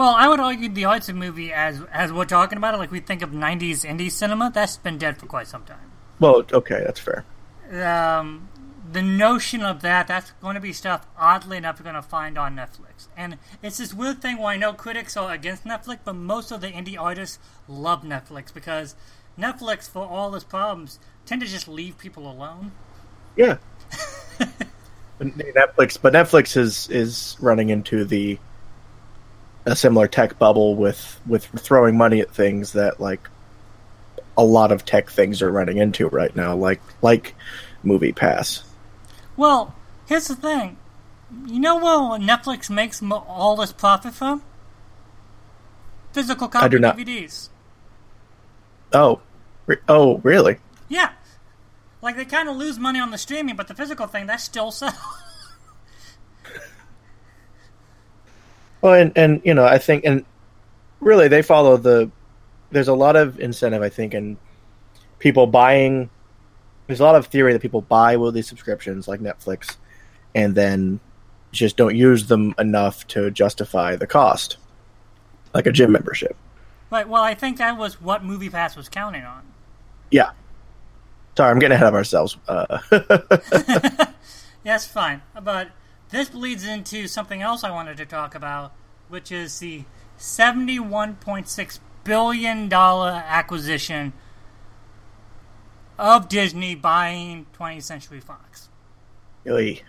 Well, 0.00 0.14
I 0.16 0.28
would 0.28 0.40
argue 0.40 0.70
the 0.70 0.86
arts 0.86 1.10
of 1.10 1.16
movie, 1.16 1.52
as 1.52 1.82
as 1.92 2.10
we're 2.10 2.24
talking 2.24 2.56
about 2.56 2.72
it, 2.72 2.78
like 2.78 2.90
we 2.90 3.00
think 3.00 3.20
of 3.20 3.32
'90s 3.32 3.84
indie 3.84 4.10
cinema, 4.10 4.50
that's 4.50 4.78
been 4.78 4.96
dead 4.96 5.18
for 5.18 5.26
quite 5.26 5.46
some 5.46 5.62
time. 5.64 5.92
Well, 6.18 6.42
okay, 6.50 6.82
that's 6.86 6.98
fair. 6.98 7.26
Um, 7.70 8.48
the 8.90 9.02
notion 9.02 9.60
of 9.62 9.82
that, 9.82 10.08
that's 10.08 10.30
going 10.40 10.54
to 10.54 10.60
be 10.62 10.72
stuff, 10.72 11.06
oddly 11.18 11.58
enough, 11.58 11.78
you're 11.78 11.84
going 11.84 12.02
to 12.02 12.08
find 12.08 12.38
on 12.38 12.56
Netflix. 12.56 13.08
And 13.14 13.36
it's 13.62 13.76
this 13.76 13.92
weird 13.92 14.22
thing 14.22 14.38
where 14.38 14.54
I 14.54 14.56
know 14.56 14.72
critics 14.72 15.18
are 15.18 15.34
against 15.34 15.64
Netflix, 15.64 15.98
but 16.02 16.14
most 16.14 16.50
of 16.50 16.62
the 16.62 16.68
indie 16.68 16.98
artists 16.98 17.38
love 17.68 18.02
Netflix 18.02 18.54
because 18.54 18.94
Netflix, 19.38 19.86
for 19.86 20.06
all 20.06 20.34
its 20.34 20.46
problems, 20.46 20.98
tend 21.26 21.42
to 21.42 21.46
just 21.46 21.68
leave 21.68 21.98
people 21.98 22.26
alone. 22.26 22.72
Yeah. 23.36 23.58
But 25.20 25.36
Netflix, 25.36 25.98
but 26.00 26.14
Netflix 26.14 26.56
is 26.56 26.88
is 26.88 27.36
running 27.42 27.68
into 27.68 28.06
the 28.06 28.38
a 29.70 29.76
similar 29.76 30.06
tech 30.06 30.38
bubble 30.38 30.74
with 30.74 31.20
with 31.26 31.44
throwing 31.44 31.96
money 31.96 32.20
at 32.20 32.30
things 32.30 32.72
that 32.72 33.00
like 33.00 33.28
a 34.36 34.44
lot 34.44 34.72
of 34.72 34.84
tech 34.84 35.10
things 35.10 35.42
are 35.42 35.50
running 35.50 35.78
into 35.78 36.08
right 36.08 36.34
now, 36.34 36.54
like 36.54 36.80
like 37.02 37.34
MoviePass. 37.84 38.62
Well, 39.36 39.74
here's 40.06 40.28
the 40.28 40.34
thing. 40.34 40.76
You 41.46 41.60
know 41.60 41.76
where 41.76 42.18
Netflix 42.18 42.68
makes 42.68 43.00
mo- 43.00 43.24
all 43.28 43.56
this 43.56 43.72
profit 43.72 44.14
from? 44.14 44.42
Physical 46.12 46.48
copy 46.48 46.64
I 46.64 46.68
do 46.68 46.78
not. 46.78 46.96
DVDs. 46.96 47.50
Oh, 48.92 49.20
re- 49.66 49.76
oh, 49.88 50.18
really? 50.18 50.58
Yeah. 50.88 51.12
Like 52.02 52.16
they 52.16 52.24
kind 52.24 52.48
of 52.48 52.56
lose 52.56 52.78
money 52.78 52.98
on 52.98 53.10
the 53.10 53.18
streaming, 53.18 53.56
but 53.56 53.68
the 53.68 53.74
physical 53.74 54.06
thing 54.06 54.26
that 54.26 54.40
still 54.40 54.70
sells. 54.70 54.94
Well, 58.82 58.94
and 58.94 59.12
and 59.16 59.40
you 59.44 59.54
know, 59.54 59.64
I 59.64 59.78
think, 59.78 60.04
and 60.04 60.24
really, 61.00 61.28
they 61.28 61.42
follow 61.42 61.76
the. 61.76 62.10
There's 62.70 62.88
a 62.88 62.94
lot 62.94 63.16
of 63.16 63.40
incentive, 63.40 63.82
I 63.82 63.88
think, 63.88 64.14
in 64.14 64.36
people 65.18 65.46
buying. 65.46 66.08
There's 66.86 67.00
a 67.00 67.04
lot 67.04 67.14
of 67.16 67.26
theory 67.26 67.52
that 67.52 67.62
people 67.62 67.82
buy 67.82 68.16
these 68.32 68.48
subscriptions, 68.48 69.06
like 69.08 69.20
Netflix, 69.20 69.76
and 70.34 70.54
then 70.54 71.00
just 71.52 71.76
don't 71.76 71.96
use 71.96 72.26
them 72.28 72.54
enough 72.58 73.06
to 73.08 73.30
justify 73.30 73.96
the 73.96 74.06
cost, 74.06 74.56
like 75.52 75.66
a 75.66 75.72
gym 75.72 75.92
membership. 75.92 76.36
right. 76.90 77.08
Well, 77.08 77.22
I 77.22 77.34
think 77.34 77.58
that 77.58 77.76
was 77.76 78.00
what 78.00 78.22
MoviePass 78.22 78.76
was 78.76 78.88
counting 78.88 79.24
on. 79.24 79.42
Yeah. 80.10 80.30
Sorry, 81.36 81.50
I'm 81.50 81.58
getting 81.58 81.74
ahead 81.74 81.88
of 81.88 81.94
ourselves. 81.94 82.36
Uh, 82.48 82.78
Yes, 84.64 84.86
fine. 84.86 85.22
But 85.42 85.70
this 86.10 86.34
leads 86.34 86.66
into 86.66 87.06
something 87.06 87.42
else 87.42 87.62
I 87.64 87.70
wanted 87.70 87.96
to 87.98 88.06
talk 88.06 88.34
about, 88.34 88.72
which 89.08 89.30
is 89.30 89.58
the 89.58 89.84
$71.6 90.18 91.78
billion 92.04 92.72
acquisition 92.72 94.12
of 95.98 96.28
Disney 96.28 96.74
buying 96.74 97.46
20th 97.58 97.82
Century 97.82 98.20
Fox. 98.20 98.68
really, 99.44 99.82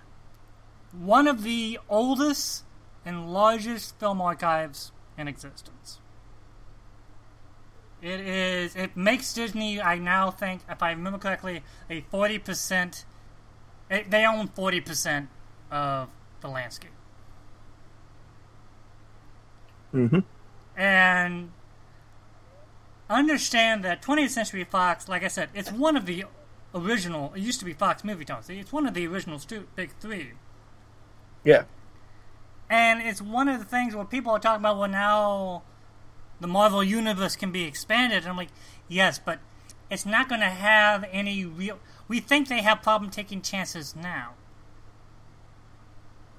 One 0.91 1.27
of 1.27 1.43
the 1.43 1.79
oldest 1.89 2.63
and 3.05 3.33
largest 3.33 3.97
film 3.99 4.21
archives 4.21 4.91
in 5.17 5.27
existence. 5.27 5.99
It 8.01 8.19
is. 8.19 8.75
It 8.75 8.97
makes 8.97 9.31
Disney. 9.33 9.79
I 9.79 9.99
now 9.99 10.31
think, 10.31 10.61
if 10.67 10.81
I 10.81 10.89
remember 10.89 11.19
correctly, 11.19 11.61
a 11.87 12.01
forty 12.09 12.39
percent. 12.39 13.05
They 13.89 14.25
own 14.25 14.47
forty 14.47 14.81
percent 14.81 15.29
of 15.71 16.09
the 16.41 16.47
landscape, 16.47 16.91
hmm 19.91 20.19
and 20.75 21.51
understand 23.09 23.83
that 23.83 24.01
20th 24.01 24.29
Century 24.29 24.63
Fox, 24.63 25.07
like 25.09 25.23
I 25.23 25.27
said, 25.27 25.49
it's 25.53 25.71
one 25.71 25.97
of 25.97 26.05
the 26.05 26.25
original. 26.73 27.33
It 27.35 27.41
used 27.41 27.59
to 27.59 27.65
be 27.65 27.73
Fox 27.73 28.03
Movietone. 28.03 28.43
See, 28.43 28.59
it's 28.59 28.71
one 28.71 28.87
of 28.87 28.93
the 28.93 29.05
original 29.07 29.37
stu- 29.37 29.67
big 29.75 29.91
three. 29.99 30.31
yeah, 31.43 31.63
And 32.69 33.01
it's 33.01 33.21
one 33.21 33.49
of 33.49 33.59
the 33.59 33.65
things 33.65 33.93
where 33.95 34.05
people 34.05 34.31
are 34.31 34.39
talking 34.39 34.61
about, 34.61 34.77
well, 34.77 34.87
now 34.87 35.63
the 36.39 36.47
Marvel 36.47 36.83
Universe 36.83 37.35
can 37.35 37.51
be 37.51 37.65
expanded. 37.65 38.19
And 38.19 38.27
I'm 38.29 38.37
like, 38.37 38.49
yes, 38.87 39.19
but 39.19 39.39
it's 39.89 40.05
not 40.05 40.29
going 40.29 40.41
to 40.41 40.47
have 40.49 41.03
any 41.11 41.43
real. 41.43 41.79
We 42.07 42.21
think 42.21 42.47
they 42.47 42.61
have 42.61 42.81
problem 42.81 43.11
taking 43.11 43.41
chances 43.41 43.93
now. 43.95 44.35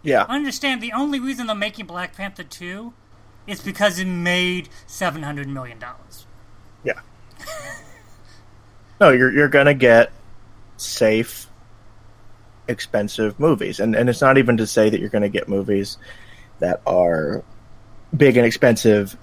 Yeah. 0.02 0.25
Understand 0.28 0.80
the 0.80 0.92
only 0.92 1.21
reason 1.21 1.47
they're 1.47 1.56
making 1.56 1.87
Black 1.87 2.16
Panther 2.16 2.42
2 2.42 2.92
is 3.47 3.61
because 3.61 3.99
it 3.99 4.06
made 4.06 4.68
$700 4.87 5.47
million. 5.47 5.78
Yeah. 6.85 7.00
no, 9.00 9.11
you're 9.11 9.32
you're 9.32 9.49
gonna 9.49 9.75
get 9.75 10.12
safe, 10.76 11.47
expensive 12.68 13.38
movies, 13.38 13.80
and 13.80 13.94
and 13.94 14.09
it's 14.09 14.21
not 14.21 14.38
even 14.38 14.56
to 14.59 14.66
say 14.66 14.90
that 14.90 15.00
you're 15.00 15.09
gonna 15.09 15.28
get 15.28 15.49
movies 15.49 15.99
that 16.61 16.80
are 16.87 17.42
big 18.16 18.37
and 18.37 18.47
expensive, 18.47 19.16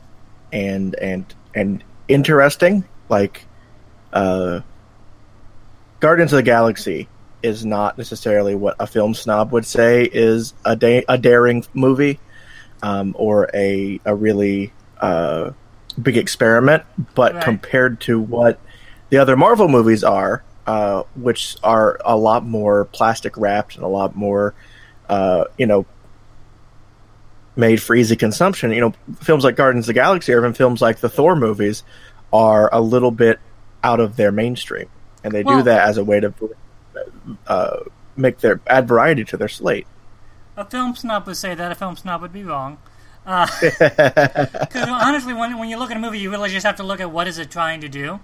and 0.52 0.96
and 0.96 1.34
and 1.54 1.84
interesting. 2.08 2.84
Like, 3.08 3.46
uh, 4.14 4.62
Guardians 6.00 6.32
of 6.32 6.38
the 6.38 6.44
Galaxy 6.44 7.08
is 7.42 7.66
not 7.66 7.98
necessarily 7.98 8.56
what 8.56 8.76
a 8.80 8.88
film 8.88 9.14
snob 9.14 9.52
would 9.52 9.66
say 9.66 10.04
is 10.04 10.54
a 10.66 10.76
da- 10.76 11.06
a 11.08 11.18
daring 11.18 11.64
movie, 11.74 12.20
um, 12.84 13.16
or 13.18 13.50
a 13.54 14.00
a 14.06 14.14
really 14.16 14.72
uh, 15.00 15.52
big 16.02 16.18
experiment. 16.18 16.84
But 17.16 17.36
Right. 17.36 17.44
compared 17.44 18.02
to 18.02 18.20
what 18.20 18.60
the 19.10 19.18
other 19.18 19.36
Marvel 19.38 19.68
movies 19.68 20.04
are, 20.04 20.44
uh, 20.68 21.04
which 21.16 21.56
are 21.64 22.00
a 22.06 22.16
lot 22.18 22.46
more 22.46 22.86
plastic 22.86 23.38
wrapped 23.38 23.76
and 23.76 23.84
a 23.84 23.88
lot 23.88 24.16
more, 24.16 24.54
uh, 25.08 25.46
you 25.58 25.66
know, 25.66 25.86
made 27.56 27.82
for 27.82 27.96
easy 27.96 28.16
consumption. 28.16 28.72
You 28.72 28.82
know, 28.82 28.94
films 29.22 29.44
like 29.44 29.56
Guardians 29.56 29.86
of 29.86 29.88
the 29.88 29.94
Galaxy 29.94 30.34
or 30.34 30.40
even 30.40 30.54
films 30.54 30.82
like 30.82 31.00
the 31.00 31.10
Thor 31.10 31.36
movies 31.36 31.84
are 32.32 32.70
a 32.74 32.80
little 32.82 33.12
bit 33.12 33.40
out 33.84 34.00
of 34.00 34.16
their 34.16 34.32
mainstream, 34.32 34.88
and 35.24 35.34
they 35.34 35.44
Well- 35.44 35.58
do 35.60 35.64
that 35.64 35.88
as 35.88 35.98
a 35.98 36.04
way 36.04 36.20
to 36.20 36.34
uh, 37.48 37.78
make 38.16 38.40
their 38.40 38.62
add 38.68 38.88
variety 38.88 39.24
to 39.26 39.38
their 39.38 39.48
slate. 39.48 39.88
A 40.58 40.66
film 40.66 40.96
snob 40.96 41.26
would 41.28 41.38
say 41.38 41.56
that. 41.56 41.72
A 41.72 41.76
film 41.76 41.96
snob 41.96 42.22
would 42.22 42.34
be 42.34 42.44
wrong. 42.44 42.78
Because 43.26 44.88
honestly, 44.88 45.34
when, 45.34 45.58
when 45.58 45.70
you 45.70 45.78
look 45.78 45.92
at 45.92 45.98
a 45.98 46.00
movie, 46.00 46.20
you 46.20 46.32
really 46.32 46.50
just 46.50 46.66
have 46.66 46.76
to 46.78 46.84
look 46.84 47.00
at 47.00 47.12
what 47.12 47.28
is 47.28 47.38
it 47.38 47.50
trying 47.52 47.82
to 47.82 47.90
do. 47.90 48.20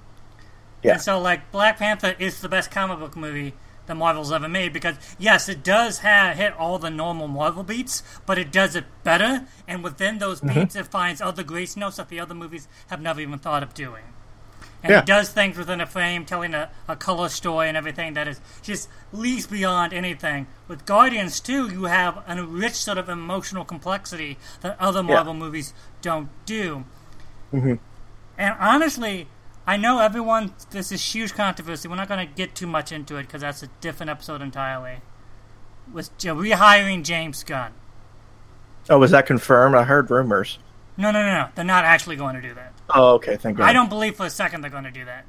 Yeah. 0.84 0.94
And 0.94 1.02
so, 1.02 1.20
like, 1.20 1.52
Black 1.52 1.78
Panther 1.78 2.16
is 2.20 2.42
the 2.42 2.50
best 2.50 2.72
comic 2.72 3.00
book 3.00 3.16
movie 3.16 3.54
that 3.88 3.96
Marvel's 3.96 4.32
ever 4.32 4.50
made 4.50 4.74
because, 4.74 4.96
yes, 5.20 5.48
it 5.48 5.64
does 5.64 6.00
have, 6.00 6.38
hit 6.38 6.54
all 6.54 6.80
the 6.80 6.90
normal 6.90 7.28
Marvel 7.28 7.64
beats, 7.64 8.04
but 8.26 8.38
it 8.38 8.52
does 8.52 8.76
it 8.76 8.86
better. 9.04 9.48
And 9.68 9.84
within 9.84 10.18
those 10.20 10.42
Mm-hmm. 10.42 10.60
beats, 10.62 10.76
it 10.76 10.88
finds 10.88 11.22
other 11.22 11.44
grace 11.44 11.76
notes 11.78 11.98
that 11.98 12.10
the 12.10 12.20
other 12.20 12.34
movies 12.34 12.68
have 12.88 13.02
never 13.02 13.22
even 13.22 13.40
thought 13.40 13.64
of 13.64 13.74
doing. 13.74 14.04
And 14.86 14.92
Yeah. 14.92 15.00
it 15.00 15.08
does 15.08 15.30
things 15.30 15.58
within 15.58 15.82
a 15.82 15.88
frame, 15.88 16.26
telling 16.26 16.54
a, 16.54 16.70
a 16.88 16.96
color 16.96 17.28
story 17.28 17.68
and 17.68 17.76
everything 17.76 18.14
that 18.14 18.28
is 18.28 18.40
just 18.62 18.88
leaps 19.12 19.48
beyond 19.48 19.94
anything. 19.94 20.46
With 20.68 20.86
Guardians, 20.86 21.40
too, 21.40 21.68
you 21.72 21.86
have 21.86 22.24
a 22.28 22.44
rich 22.46 22.76
sort 22.76 23.00
of 23.00 23.10
emotional 23.10 23.66
complexity 23.66 24.38
that 24.62 24.80
other 24.80 25.02
Marvel 25.02 25.34
movies 25.34 25.74
don't 26.04 26.30
do. 26.46 26.84
Mhm. 27.52 27.80
And 28.38 28.56
honestly, 28.60 29.28
I 29.66 29.76
know 29.76 30.02
everyone, 30.02 30.54
this 30.70 30.92
is 30.92 31.16
huge 31.16 31.34
controversy. 31.34 31.88
We're 31.88 31.96
not 31.96 32.08
going 32.08 32.28
to 32.28 32.32
get 32.32 32.54
too 32.54 32.68
much 32.68 32.92
into 32.92 33.16
it 33.18 33.24
because 33.24 33.42
that's 33.42 33.64
a 33.64 33.68
different 33.82 34.12
episode 34.12 34.40
entirely. 34.44 34.98
With 35.92 36.16
rehiring 36.20 37.02
James 37.04 37.44
Gunn. 37.44 37.72
Oh, 38.88 39.00
was 39.00 39.10
that 39.10 39.26
confirmed? 39.26 39.74
I 39.74 39.82
heard 39.86 40.12
rumors. 40.12 40.60
No, 40.96 41.10
no, 41.10 41.24
no, 41.26 41.32
no. 41.34 41.48
They're 41.56 41.66
not 41.66 41.86
actually 41.86 42.18
going 42.18 42.36
to 42.36 42.42
do 42.42 42.54
that. 42.54 42.74
Oh, 42.94 43.16
okay. 43.16 43.36
Thank 43.38 43.58
God. 43.58 43.66
I 43.68 43.74
don't 43.74 43.90
believe 43.90 44.16
for 44.16 44.26
a 44.26 44.30
second 44.30 44.62
they're 44.62 44.70
going 44.72 44.84
to 44.84 44.92
do 44.92 45.06
that. 45.06 45.26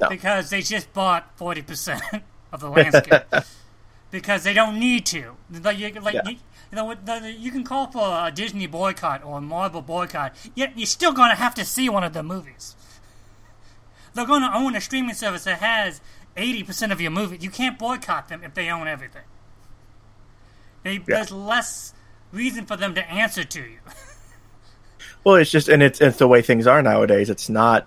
No. 0.00 0.08
Because 0.08 0.50
they 0.50 0.62
just 0.62 0.92
bought 0.92 1.36
40% 1.38 2.22
of 2.52 2.60
the 2.60 2.68
landscape. 2.70 3.22
because 4.10 4.44
they 4.44 4.52
don't 4.54 4.78
need 4.78 5.06
to. 5.06 5.36
Like, 5.62 5.78
you, 5.78 5.90
like, 6.00 6.14
Yeah. 6.14 6.22
you, 6.28 6.36
you 6.72 6.76
know, 6.76 6.94
the, 6.94 7.30
you 7.32 7.50
can 7.50 7.62
call 7.64 7.90
for 7.90 8.26
a 8.26 8.32
Disney 8.34 8.66
boycott 8.66 9.22
or 9.24 9.38
a 9.38 9.40
Marvel 9.40 9.82
boycott, 9.82 10.34
yet 10.54 10.72
you're 10.76 10.86
still 10.86 11.12
going 11.12 11.30
to 11.30 11.36
have 11.36 11.54
to 11.56 11.64
see 11.64 11.88
one 11.88 12.02
of 12.02 12.12
their 12.12 12.22
movies. 12.22 12.74
They're 14.14 14.26
going 14.26 14.42
to 14.42 14.52
own 14.56 14.74
a 14.74 14.80
streaming 14.80 15.14
service 15.14 15.44
that 15.44 15.58
has 15.58 16.00
80% 16.36 16.90
of 16.92 17.00
your 17.00 17.10
movie. 17.10 17.36
You 17.40 17.50
can't 17.50 17.78
boycott 17.78 18.28
them 18.28 18.42
if 18.42 18.54
they 18.54 18.68
own 18.70 18.88
everything. 18.88 19.22
They, 20.82 20.98
There's 20.98 21.30
less 21.30 21.94
reason 22.32 22.66
for 22.66 22.76
them 22.76 22.94
to 22.94 23.08
answer 23.10 23.44
to 23.44 23.60
you. 23.60 23.78
Well, 25.24 25.36
it's 25.36 25.50
just, 25.50 25.68
and 25.68 25.82
it's 25.82 26.00
it's 26.00 26.18
the 26.18 26.28
way 26.28 26.42
things 26.42 26.66
are 26.66 26.82
nowadays. 26.82 27.30
It's 27.30 27.48
not. 27.48 27.86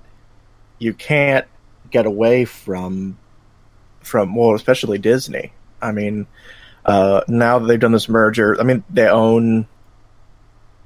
You 0.79 0.93
can't 0.93 1.45
get 1.91 2.05
away 2.05 2.45
from, 2.45 3.17
from 4.01 4.35
well, 4.35 4.55
especially 4.55 4.97
Disney. 4.97 5.53
I 5.81 5.91
mean, 5.91 6.27
uh, 6.85 7.21
now 7.27 7.59
that 7.59 7.67
they've 7.67 7.79
done 7.79 7.91
this 7.91 8.09
merger, 8.09 8.59
I 8.59 8.63
mean, 8.63 8.83
they 8.89 9.07
own 9.07 9.67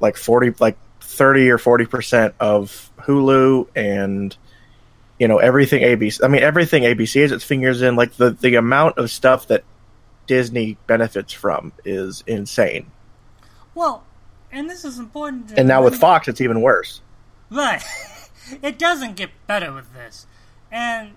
like 0.02 0.18
forty, 0.18 0.54
like 0.60 0.78
thirty 1.00 1.50
or 1.50 1.58
forty 1.58 1.86
percent 1.86 2.36
of 2.40 2.92
Hulu, 3.00 3.68
and 3.76 4.36
you 5.20 5.28
know 5.28 5.38
everything 5.38 5.84
ABC. 5.84 6.24
I 6.24 6.28
mean, 6.28 6.44
everything 6.44 6.84
ABC 6.84 7.22
has 7.22 7.32
its 7.32 7.46
fingers 7.46 7.82
in. 7.82 7.96
Like 7.96 8.14
the 8.14 8.32
the 8.32 8.56
amount 8.56 8.98
of 8.98 9.10
stuff 9.10 9.48
that 9.48 9.64
Disney 10.28 10.78
benefits 10.88 11.34
from 11.34 11.72
is 11.86 12.24
insane. 12.28 12.92
Well, 13.74 14.04
and 14.52 14.70
this 14.70 14.86
is 14.86 15.00
important. 15.00 15.50
To 15.50 15.60
And 15.60 15.68
now 15.68 15.84
with 15.84 15.96
Fox, 15.96 16.28
it's 16.28 16.42
even 16.42 16.62
worse. 16.62 17.02
Right. 17.50 17.84
it 18.62 18.78
doesn't 18.78 19.16
get 19.16 19.30
better 19.48 19.72
with 19.74 19.94
this. 19.94 20.28
And 20.72 21.12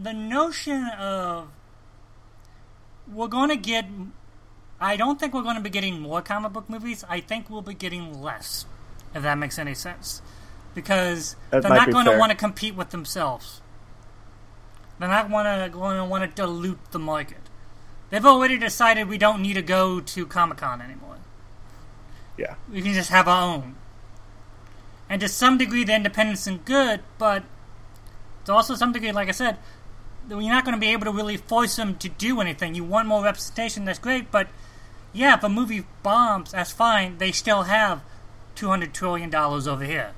the 0.00 0.12
notion 0.12 0.88
of 0.98 1.48
we're 3.12 3.28
going 3.28 3.50
to 3.50 3.56
get. 3.56 3.86
I 4.80 4.96
don't 4.96 5.20
think 5.20 5.32
we're 5.32 5.42
going 5.42 5.56
to 5.56 5.62
be 5.62 5.70
getting 5.70 6.00
more 6.00 6.22
comic 6.22 6.52
book 6.52 6.68
movies. 6.68 7.04
I 7.08 7.20
think 7.20 7.48
we'll 7.48 7.62
be 7.62 7.74
getting 7.74 8.20
less 8.20 8.66
if 9.14 9.22
that 9.22 9.38
makes 9.38 9.58
any 9.58 9.74
sense. 9.74 10.22
Because 10.74 11.36
That 11.50 11.62
they're 11.62 11.70
not 11.70 11.86
be 11.86 11.92
going 11.92 12.06
to 12.06 12.16
want 12.16 12.30
to 12.30 12.36
compete 12.36 12.74
with 12.74 12.90
themselves. 12.90 13.60
They're 14.98 15.08
not 15.08 15.28
wanna, 15.28 15.68
going 15.70 15.96
to 15.96 16.04
want 16.04 16.24
to 16.24 16.34
dilute 16.34 16.78
the 16.92 16.98
market. 16.98 17.38
They've 18.10 18.24
already 18.24 18.58
decided 18.58 19.08
we 19.08 19.18
don't 19.18 19.42
need 19.42 19.54
to 19.54 19.62
go 19.62 20.00
to 20.00 20.26
Comic 20.26 20.58
Con 20.58 20.80
anymore. 20.80 21.11
Yeah. 22.42 22.56
We 22.70 22.82
can 22.82 22.92
just 22.92 23.10
have 23.10 23.28
our 23.28 23.54
own. 23.54 23.76
And 25.08 25.20
to 25.20 25.28
some 25.28 25.58
degree, 25.58 25.84
the 25.84 25.94
independence 25.94 26.46
is 26.46 26.58
good, 26.64 27.00
but 27.16 27.44
to 28.46 28.52
also 28.52 28.74
some 28.74 28.92
degree, 28.92 29.12
like 29.12 29.28
I 29.28 29.32
said, 29.32 29.58
that 30.28 30.40
you're 30.40 30.52
not 30.52 30.64
going 30.64 30.74
to 30.74 30.80
be 30.80 30.88
able 30.88 31.04
to 31.04 31.12
really 31.12 31.36
force 31.36 31.76
them 31.76 31.96
to 31.98 32.08
do 32.08 32.40
anything. 32.40 32.74
You 32.74 32.82
want 32.82 33.06
more 33.06 33.22
representation, 33.22 33.84
that's 33.84 34.00
great, 34.00 34.32
but 34.32 34.48
yeah, 35.12 35.36
if 35.36 35.44
a 35.44 35.48
movie 35.48 35.84
bombs, 36.02 36.50
that's 36.50 36.72
fine. 36.72 37.18
They 37.18 37.30
still 37.30 37.62
have 37.62 38.02
$200 38.56 38.92
trillion 38.92 39.32
over 39.32 39.84
here. 39.84 40.12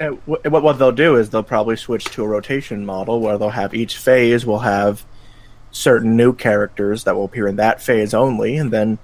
And 0.00 0.18
wh- 0.26 0.44
what 0.44 0.62
what 0.62 0.78
they'll 0.78 0.92
do 0.92 1.16
is 1.16 1.30
they'll 1.30 1.42
probably 1.42 1.76
switch 1.76 2.04
to 2.04 2.22
a 2.22 2.28
rotation 2.28 2.84
model 2.84 3.20
where 3.20 3.38
they'll 3.38 3.50
have 3.50 3.74
each 3.74 3.96
phase 3.96 4.46
will 4.46 4.60
have 4.60 5.04
certain 5.70 6.16
new 6.16 6.32
characters 6.32 7.04
that 7.04 7.16
will 7.16 7.24
appear 7.24 7.48
in 7.48 7.56
that 7.56 7.82
phase 7.82 8.14
only, 8.14 8.56
and 8.56 8.72
then 8.72 8.98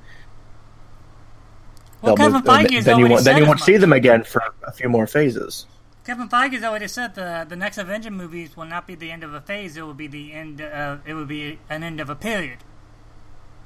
Well, 2.04 2.16
Kevin 2.16 2.32
move- 2.34 2.44
Feige 2.44 2.84
then 2.84 2.98
you 2.98 3.20
then 3.20 3.36
you 3.38 3.46
won't 3.46 3.60
see 3.60 3.76
them 3.76 3.92
again 3.92 4.24
for 4.24 4.42
a 4.62 4.72
few 4.72 4.88
more 4.88 5.06
phases. 5.06 5.66
Kevin 6.04 6.28
Feige 6.28 6.52
has 6.52 6.64
already 6.64 6.88
said 6.88 7.14
the 7.14 7.46
the 7.48 7.56
next 7.56 7.78
Avenger 7.78 8.10
movies 8.10 8.56
will 8.56 8.66
not 8.66 8.86
be 8.86 8.94
the 8.94 9.10
end 9.10 9.24
of 9.24 9.32
a 9.32 9.40
phase. 9.40 9.76
It 9.76 9.82
will 9.82 9.94
be 9.94 10.06
the 10.06 10.32
end. 10.32 10.60
Of, 10.60 11.00
it 11.06 11.14
will 11.14 11.24
be 11.24 11.58
an 11.70 11.82
end 11.82 12.00
of 12.00 12.10
a 12.10 12.14
period. 12.14 12.58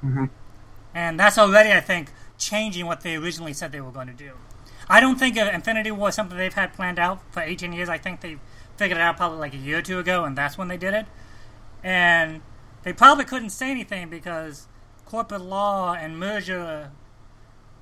Mm-hmm. 0.03 0.25
And 0.95 1.19
that's 1.19 1.37
already, 1.37 1.71
I 1.71 1.81
think, 1.81 2.11
changing 2.37 2.85
what 2.85 3.01
they 3.01 3.15
originally 3.15 3.53
said 3.53 3.71
they 3.71 3.81
were 3.81 3.91
going 3.91 4.07
to 4.07 4.13
do. 4.13 4.31
I 4.87 4.99
don't 4.99 5.19
think 5.19 5.37
uh, 5.37 5.51
Infinity 5.53 5.91
War 5.91 6.09
is 6.09 6.15
something 6.15 6.37
they've 6.37 6.53
had 6.53 6.73
planned 6.73 6.97
out 6.97 7.19
for 7.31 7.41
18 7.41 7.73
years. 7.73 7.89
I 7.89 7.97
think 7.97 8.21
they 8.21 8.37
figured 8.77 8.97
it 8.97 9.01
out 9.01 9.17
probably 9.17 9.37
like 9.37 9.53
a 9.53 9.57
year 9.57 9.79
or 9.79 9.81
two 9.81 9.99
ago, 9.99 10.23
and 10.23 10.35
that's 10.37 10.57
when 10.57 10.67
they 10.67 10.77
did 10.77 10.93
it. 10.93 11.05
And 11.83 12.41
they 12.83 12.93
probably 12.93 13.25
couldn't 13.25 13.51
say 13.51 13.69
anything 13.69 14.09
because 14.09 14.67
corporate 15.05 15.41
law 15.41 15.93
and 15.93 16.17
merger 16.17 16.91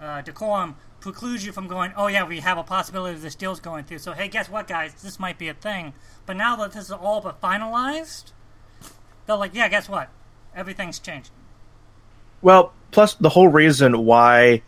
uh, 0.02 0.22
decorum 0.22 0.76
precludes 1.00 1.46
you 1.46 1.52
from 1.52 1.68
going, 1.68 1.94
oh, 1.96 2.08
yeah, 2.08 2.26
we 2.26 2.40
have 2.40 2.58
a 2.58 2.64
possibility 2.64 3.16
of 3.16 3.22
this 3.22 3.36
deal's 3.36 3.60
going 3.60 3.84
through. 3.86 4.00
So, 4.00 4.14
hey, 4.14 4.28
guess 4.28 4.50
what, 4.50 4.68
guys? 4.68 4.94
This 5.02 5.20
might 5.20 5.38
be 5.38 5.48
a 5.48 5.54
thing. 5.54 5.94
But 6.26 6.38
now 6.38 6.56
that 6.58 6.74
this 6.74 6.86
is 6.86 6.92
all 6.92 7.22
but 7.22 7.42
finalized, 7.42 8.32
they're 9.26 9.36
like, 9.36 9.54
yeah, 9.54 9.70
guess 9.70 9.88
what? 9.88 10.10
Everything's 10.56 11.00
changed. 11.00 11.30
Well, 12.42 12.74
plus 12.92 13.16
the 13.16 13.30
whole 13.30 13.48
reason 13.48 14.06
why 14.06 14.62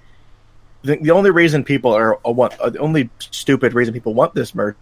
the, 0.83 0.97
the 0.97 1.11
only 1.11 1.31
reason 1.31 1.63
people 1.63 1.93
are 1.93 2.19
uh, 2.25 2.31
want 2.31 2.59
uh, 2.59 2.69
the 2.69 2.79
only 2.79 3.09
stupid 3.19 3.73
reason 3.73 3.93
people 3.93 4.13
want 4.13 4.33
this 4.33 4.55
merge 4.55 4.75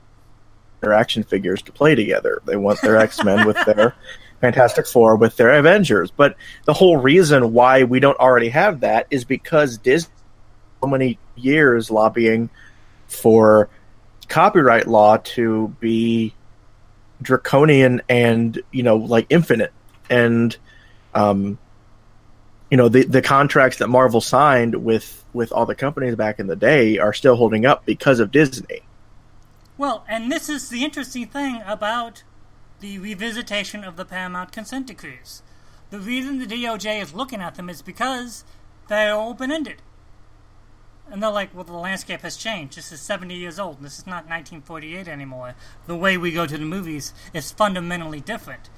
their 0.80 0.94
action 0.94 1.24
figures 1.24 1.62
to 1.64 1.72
play 1.72 1.96
together. 1.96 2.42
They 2.46 2.56
want 2.56 2.82
their 2.82 2.98
X 2.98 3.24
Men 3.24 3.48
with 3.48 3.58
their 3.66 3.96
Fantastic 4.42 4.86
Four 4.86 5.16
with 5.16 5.36
their 5.38 5.54
Avengers. 5.54 6.12
But 6.12 6.36
the 6.66 6.74
whole 6.74 6.98
reason 6.98 7.54
why 7.54 7.84
we 7.84 8.00
don't 8.00 8.20
already 8.20 8.50
have 8.50 8.82
that 8.82 9.08
is 9.10 9.24
because 9.24 9.78
Disney 9.78 10.14
so 10.82 10.88
many 10.88 11.18
years 11.36 11.90
lobbying 11.92 12.50
for 13.08 13.70
copyright 14.28 14.88
law 14.88 15.18
to 15.18 15.70
be 15.80 16.34
draconian 17.22 18.02
and 18.10 18.62
you 18.72 18.84
know 18.84 18.98
like 18.98 19.26
infinite 19.30 19.72
and 20.10 20.58
um 21.16 21.58
you 22.70 22.78
know 22.78 22.90
the 22.90 23.04
the 23.04 23.22
contracts 23.22 23.78
that 23.78 23.88
Marvel 23.88 24.22
signed 24.22 24.76
with 24.76 25.24
with 25.34 25.52
all 25.52 25.66
the 25.66 25.76
companies 25.76 26.16
back 26.16 26.40
in 26.40 26.48
the 26.48 26.56
day 26.56 26.98
are 26.98 27.14
still 27.14 27.36
holding 27.36 27.66
up 27.66 27.86
because 27.86 28.20
of 28.20 28.32
Disney. 28.32 28.82
Well, 29.78 30.04
and 30.08 30.32
this 30.32 30.50
is 30.50 30.70
the 30.70 30.84
interesting 30.84 31.28
thing 31.28 31.62
about 31.66 32.24
the 32.80 32.98
revisitation 32.98 33.88
of 33.88 33.96
the 33.96 34.06
Paramount 34.06 34.52
consent 34.52 34.88
decrees. 34.88 35.44
The 35.92 36.00
reason 36.00 36.40
the 36.40 36.46
DOJ 36.46 37.02
is 37.02 37.14
looking 37.14 37.42
at 37.42 37.56
them 37.56 37.70
is 37.70 37.82
because 37.82 38.44
they're 38.88 39.16
open 39.16 39.52
ended. 39.52 39.82
And 41.10 41.24
they're 41.24 41.32
like, 41.32 41.56
well, 41.56 41.64
the 41.64 41.74
landscape 41.74 42.22
has 42.22 42.36
changed. 42.36 42.78
This 42.78 42.92
is 42.92 43.00
70 43.00 43.34
years 43.36 43.60
old. 43.60 43.82
This 43.82 44.00
is 44.00 44.06
not 44.06 44.26
1948 44.26 45.08
anymore. 45.08 45.56
The 45.86 45.96
way 45.96 46.18
we 46.18 46.32
go 46.32 46.46
to 46.46 46.58
the 46.58 46.66
movies 46.66 47.14
is 47.34 47.52
fundamentally 47.52 48.20
different. 48.20 48.70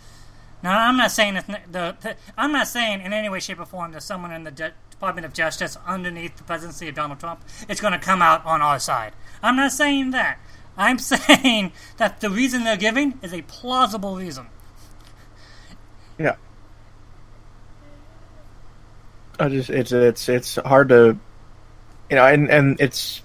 Now, 0.62 0.88
I'm 0.88 0.98
not 0.98 1.12
saying 1.12 1.38
it's 1.38 1.48
the, 1.48 1.96
the 2.02 2.16
I'm 2.38 2.52
not 2.52 2.68
saying 2.68 3.02
in 3.02 3.14
any 3.14 3.30
way, 3.30 3.40
shape, 3.40 3.60
or 3.60 3.66
form 3.66 3.94
that 3.94 4.04
someone 4.04 4.32
in 4.32 4.44
the 4.44 4.52
De- 4.52 4.74
Department 4.92 5.26
of 5.26 5.34
Justice 5.34 5.78
underneath 5.88 6.36
the 6.36 6.44
presidency 6.44 6.90
of 6.90 6.96
Donald 6.96 7.20
Trump 7.20 7.42
is 7.70 7.80
going 7.80 7.94
to 7.94 8.00
come 8.00 8.22
out 8.22 8.46
on 8.46 8.62
our 8.62 8.80
side. 8.80 9.14
I'm 9.42 9.56
not 9.56 9.72
saying 9.72 10.12
that. 10.12 10.38
I'm 10.78 11.00
saying 11.00 11.72
that 11.98 12.20
the 12.20 12.30
reason 12.30 12.64
they're 12.64 12.78
giving 12.78 13.18
is 13.22 13.34
a 13.34 13.42
plausible 13.44 14.18
reason. 14.18 14.48
Yeah. 16.18 16.36
I 19.40 19.48
just 19.48 19.70
it's 19.70 19.94
it's 19.94 20.28
it's 20.28 20.56
hard 20.58 20.90
to 20.90 21.18
you 22.10 22.16
know 22.16 22.26
and 22.26 22.50
and 22.50 22.80
it's 22.80 23.22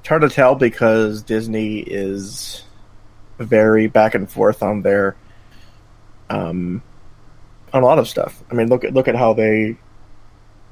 it's 0.00 0.08
hard 0.08 0.22
to 0.22 0.28
tell 0.28 0.54
because 0.54 1.22
Disney 1.22 1.78
is 1.78 2.64
very 3.38 3.86
back 3.86 4.14
and 4.14 4.30
forth 4.30 4.62
on 4.62 4.82
their 4.82 5.16
um 6.30 6.82
on 7.72 7.82
a 7.82 7.86
lot 7.86 7.98
of 7.98 8.08
stuff. 8.08 8.42
I 8.50 8.54
mean 8.54 8.68
look 8.68 8.84
at 8.84 8.94
look 8.94 9.08
at 9.08 9.14
how 9.16 9.32
they 9.32 9.76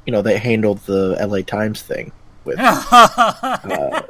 you 0.07 0.13
know 0.13 0.23
they 0.23 0.39
handled 0.39 0.79
the 0.81 1.17
LA 1.21 1.43
Times 1.43 1.83
thing 1.83 2.13
with 2.45 2.59
uh, 2.61 4.03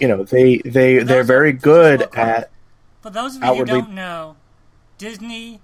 you 0.00 0.08
know 0.08 0.24
they 0.24 0.58
they 0.58 0.98
they're 0.98 1.24
very 1.24 1.52
good 1.52 2.02
at 2.14 2.50
For 3.00 3.10
those 3.10 3.36
of 3.36 3.44
you 3.44 3.54
who 3.54 3.64
don't 3.64 3.90
know, 3.92 4.36
Disney 4.98 5.60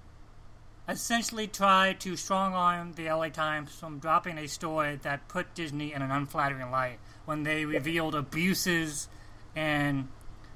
essentially 0.87 1.47
tried 1.47 1.99
to 2.01 2.15
strong 2.15 2.53
arm 2.53 2.93
the 2.93 3.05
LA 3.05 3.29
Times 3.29 3.73
from 3.73 3.99
dropping 3.99 4.37
a 4.37 4.47
story 4.47 4.97
that 5.03 5.27
put 5.27 5.53
Disney 5.53 5.93
in 5.93 6.01
an 6.01 6.11
unflattering 6.11 6.69
light 6.71 6.99
when 7.25 7.43
they 7.43 7.65
revealed 7.65 8.15
abuses 8.15 9.07
and 9.55 10.07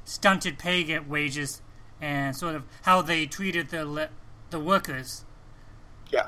stunted 0.04 0.58
pay 0.58 0.84
get 0.84 1.08
wages 1.08 1.62
and 2.02 2.36
sort 2.36 2.56
of 2.56 2.64
how 2.84 3.02
they 3.02 3.26
treated 3.26 3.70
the 3.70 4.10
the 4.50 4.60
workers. 4.60 5.26
yeah 6.12 6.28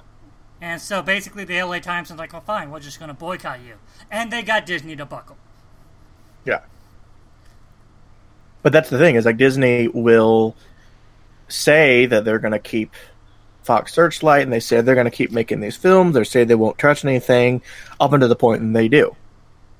And 0.61 0.81
so 0.81 1.01
basically, 1.01 1.43
the 1.43 1.61
LA 1.61 1.79
Times 1.79 2.09
was 2.09 2.17
like, 2.17 2.33
"Well, 2.33 2.41
fine, 2.41 2.71
we're 2.71 2.79
just 2.79 2.99
going 2.99 3.09
to 3.09 3.13
boycott 3.13 3.59
you," 3.61 3.75
and 4.09 4.31
they 4.31 4.41
got 4.41 4.65
Disney 4.65 4.95
to 4.95 5.05
buckle. 5.05 5.37
Yeah. 6.45 6.61
But 8.63 8.73
that's 8.73 8.89
the 8.89 8.97
thing 8.97 9.15
is 9.15 9.25
like 9.25 9.37
Disney 9.37 9.87
will 9.87 10.55
say 11.47 12.05
that 12.05 12.25
they're 12.25 12.39
going 12.39 12.53
to 12.53 12.59
keep 12.59 12.93
Fox 13.67 13.93
Searchlight 13.93 14.41
and 14.41 14.51
they 14.51 14.59
said 14.59 14.85
they're 14.85 14.95
going 14.95 15.05
to 15.05 15.11
keep 15.11 15.31
making 15.31 15.59
these 15.59 15.75
films. 15.75 16.15
They 16.15 16.23
say 16.23 16.43
they 16.43 16.55
won't 16.55 16.79
touch 16.79 17.05
anything 17.05 17.61
up 17.99 18.13
until 18.13 18.29
the 18.29 18.35
point 18.35 18.61
and 18.63 18.75
they 18.75 18.87
do. 18.87 19.15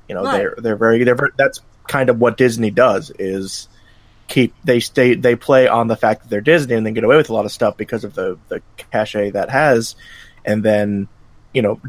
You 0.08 0.16
know, 0.16 0.24
Right. 0.24 0.38
they're 0.38 0.56
they're 0.60 0.76
very 0.76 1.04
they're 1.04 1.16
very, 1.16 1.32
that's 1.38 1.62
kind 1.88 2.10
of 2.10 2.20
what 2.20 2.38
Disney 2.38 2.70
does 2.70 3.12
is 3.18 3.68
keep 4.28 4.54
they 4.64 4.80
stay 4.82 5.16
they 5.16 5.36
play 5.36 5.68
on 5.68 5.88
the 5.88 5.96
fact 5.96 6.22
that 6.22 6.30
they're 6.30 6.42
Disney 6.42 6.76
and 6.76 6.86
then 6.86 6.94
get 6.94 7.04
away 7.06 7.16
with 7.18 7.30
a 7.30 7.34
lot 7.34 7.46
of 7.46 7.52
stuff 7.52 7.78
because 7.78 8.04
of 8.04 8.14
the 8.14 8.38
the 8.50 8.62
cachet 8.92 9.32
that 9.32 9.50
has 9.50 9.96
and 10.46 10.64
then, 10.64 11.08
you 11.54 11.62
know, 11.62 11.80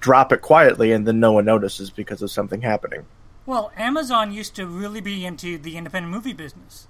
drop 0.00 0.32
it 0.32 0.40
quietly 0.40 0.92
and 0.92 1.06
then 1.06 1.20
no 1.20 1.32
one 1.32 1.44
notices 1.44 1.90
because 1.90 2.22
of 2.22 2.30
something 2.30 2.62
happening. 2.62 3.04
Well, 3.46 3.72
Amazon 3.76 4.32
used 4.32 4.54
to 4.56 4.66
really 4.66 5.00
be 5.00 5.24
into 5.24 5.58
the 5.58 5.76
independent 5.76 6.12
movie 6.14 6.32
business. 6.34 6.86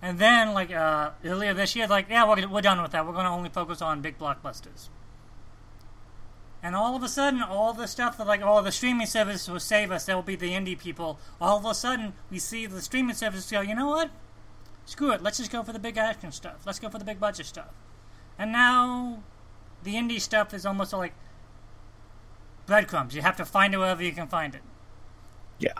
And 0.00 0.18
then, 0.18 0.54
like, 0.54 0.70
uh, 0.70 1.10
earlier 1.24 1.54
this 1.54 1.74
year, 1.74 1.88
like, 1.88 2.08
yeah, 2.08 2.28
we're, 2.28 2.48
we're 2.48 2.60
done 2.60 2.80
with 2.80 2.92
that. 2.92 3.04
We're 3.06 3.12
going 3.12 3.24
to 3.24 3.30
only 3.30 3.48
focus 3.48 3.82
on 3.82 4.00
big 4.00 4.18
blockbusters. 4.18 4.88
And 6.62 6.74
all 6.74 6.96
of 6.96 7.02
a 7.02 7.08
sudden, 7.08 7.42
all 7.42 7.72
the 7.72 7.86
stuff 7.86 8.16
that, 8.18 8.26
like, 8.26 8.40
oh, 8.42 8.62
the 8.62 8.72
streaming 8.72 9.06
service 9.06 9.48
will 9.48 9.60
save 9.60 9.90
us, 9.90 10.06
they'll 10.06 10.22
be 10.22 10.36
the 10.36 10.50
indie 10.50 10.78
people. 10.78 11.18
All 11.40 11.58
of 11.58 11.64
a 11.64 11.74
sudden, 11.74 12.14
we 12.30 12.38
see 12.38 12.66
the 12.66 12.80
streaming 12.80 13.14
service 13.14 13.50
go, 13.50 13.60
you 13.60 13.74
know 13.74 13.88
what? 13.88 14.10
Screw 14.84 15.12
it. 15.12 15.22
Let's 15.22 15.38
just 15.38 15.52
go 15.52 15.62
for 15.62 15.72
the 15.72 15.78
big 15.78 15.96
action 15.96 16.32
stuff. 16.32 16.62
Let's 16.64 16.78
go 16.78 16.88
for 16.88 16.98
the 16.98 17.04
big 17.04 17.20
budget 17.20 17.46
stuff. 17.46 17.68
And 18.38 18.52
now, 18.52 19.22
the 19.82 19.94
indie 19.94 20.20
stuff 20.20 20.54
is 20.54 20.64
almost 20.64 20.92
like 20.92 21.12
breadcrumbs. 22.66 23.14
You 23.14 23.22
have 23.22 23.36
to 23.36 23.44
find 23.44 23.74
it 23.74 23.78
wherever 23.78 24.02
you 24.02 24.12
can 24.12 24.28
find 24.28 24.54
it. 24.54 24.62
Yeah. 25.58 25.72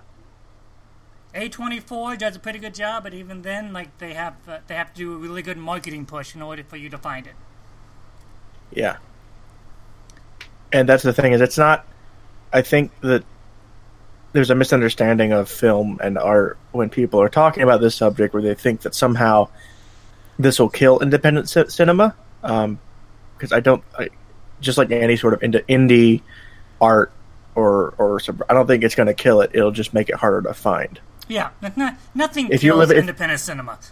A24 1.35 2.19
does 2.19 2.37
a 2.37 2.39
pretty 2.39 2.59
good 2.59 2.75
job, 2.75 3.03
but 3.03 3.13
even 3.13 3.43
then, 3.43 3.73
like 3.73 3.97
they 3.99 4.15
have 4.15 4.35
uh, 4.49 4.59
they 4.67 4.75
have 4.75 4.93
to 4.95 4.99
do 4.99 5.15
a 5.15 5.17
really 5.17 5.43
good 5.43 5.59
marketing 5.59 6.07
push 6.07 6.35
in 6.35 6.43
order 6.43 6.65
for 6.65 6.77
you 6.77 6.89
to 6.89 6.99
find 6.99 7.27
it. 7.27 7.35
Yeah. 8.73 8.97
And 10.73 10.89
that's 10.89 11.03
the 11.03 11.13
thing 11.13 11.33
is 11.33 11.41
it's 11.41 11.59
not 11.59 11.87
I 12.53 12.63
think 12.63 12.99
that 13.01 13.25
there's 14.33 14.51
a 14.51 14.55
misunderstanding 14.55 15.33
of 15.33 15.49
film 15.49 15.99
and 16.03 16.19
art 16.19 16.59
when 16.73 16.89
people 16.91 17.21
are 17.21 17.29
talking 17.29 17.63
about 17.63 17.81
this 17.81 17.95
subject 17.95 18.35
where 18.35 18.43
they 18.43 18.55
think 18.55 18.83
that 18.83 18.95
somehow 18.95 19.49
this 20.39 20.59
will 20.59 20.69
kill 20.69 21.01
independent 21.01 21.49
ci- 21.49 21.69
cinema 21.69 22.15
um 22.43 22.79
because 23.37 23.53
I 23.53 23.61
don't 23.61 23.83
I, 23.99 24.09
just 24.61 24.79
like 24.79 24.91
any 24.91 25.17
sort 25.17 25.35
of 25.35 25.41
indie, 25.41 25.65
indie 25.67 26.23
art 26.81 27.13
or 27.55 27.95
or 27.99 28.21
I 28.49 28.55
don't 28.55 28.67
think 28.67 28.85
it's 28.85 28.95
going 28.95 29.07
to 29.07 29.15
kill 29.15 29.41
it 29.41 29.51
it'll 29.55 29.71
just 29.71 29.95
make 29.95 30.09
it 30.09 30.17
harder 30.17 30.43
to 30.49 30.55
find 30.55 31.01
Yeah, 31.29 31.51
nothing 32.15 32.49
If 32.51 32.63
you 32.63 32.73
kills 32.73 32.79
live- 32.89 32.91
if- 32.93 32.99
independent 32.99 33.41
cinema. 33.41 33.79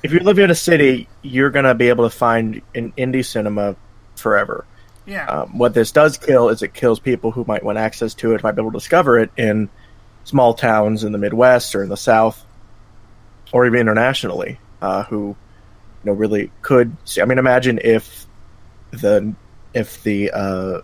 If 0.00 0.12
you 0.12 0.20
live 0.20 0.38
in 0.38 0.48
a 0.48 0.54
city, 0.54 1.08
you're 1.22 1.50
gonna 1.50 1.74
be 1.74 1.88
able 1.88 2.08
to 2.08 2.16
find 2.16 2.62
an 2.74 2.92
indie 2.96 3.24
cinema 3.24 3.74
forever. 4.14 4.64
Yeah, 5.06 5.26
Um, 5.26 5.58
what 5.58 5.74
this 5.74 5.90
does 5.90 6.16
kill 6.18 6.50
is 6.50 6.62
it 6.62 6.72
kills 6.72 7.00
people 7.00 7.32
who 7.32 7.44
might 7.48 7.64
want 7.64 7.78
access 7.78 8.14
to 8.14 8.32
it, 8.34 8.42
might 8.44 8.52
be 8.52 8.62
able 8.62 8.70
to 8.70 8.76
discover 8.78 9.18
it 9.18 9.30
in 9.36 9.68
small 10.22 10.54
towns 10.54 11.02
in 11.02 11.10
the 11.10 11.18
Midwest 11.18 11.74
or 11.74 11.82
in 11.82 11.88
the 11.88 11.96
South, 11.96 12.44
or 13.52 13.66
even 13.66 13.80
internationally, 13.80 14.60
uh, 14.80 15.02
who 15.04 15.28
you 15.28 15.36
know 16.04 16.12
really 16.12 16.52
could. 16.62 16.96
See. 17.04 17.20
I 17.20 17.24
mean, 17.24 17.38
imagine 17.38 17.80
if 17.82 18.24
the 18.92 19.34
if 19.74 20.00
the 20.04 20.30
uh, 20.30 20.80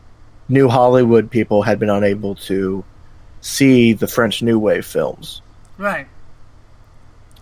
new 0.48 0.68
Hollywood 0.68 1.30
people 1.30 1.62
had 1.62 1.78
been 1.78 1.90
unable 1.90 2.34
to 2.50 2.82
see 3.42 3.92
the 3.92 4.08
French 4.08 4.42
New 4.42 4.58
Wave 4.58 4.84
films. 4.86 5.40
Right. 5.78 6.06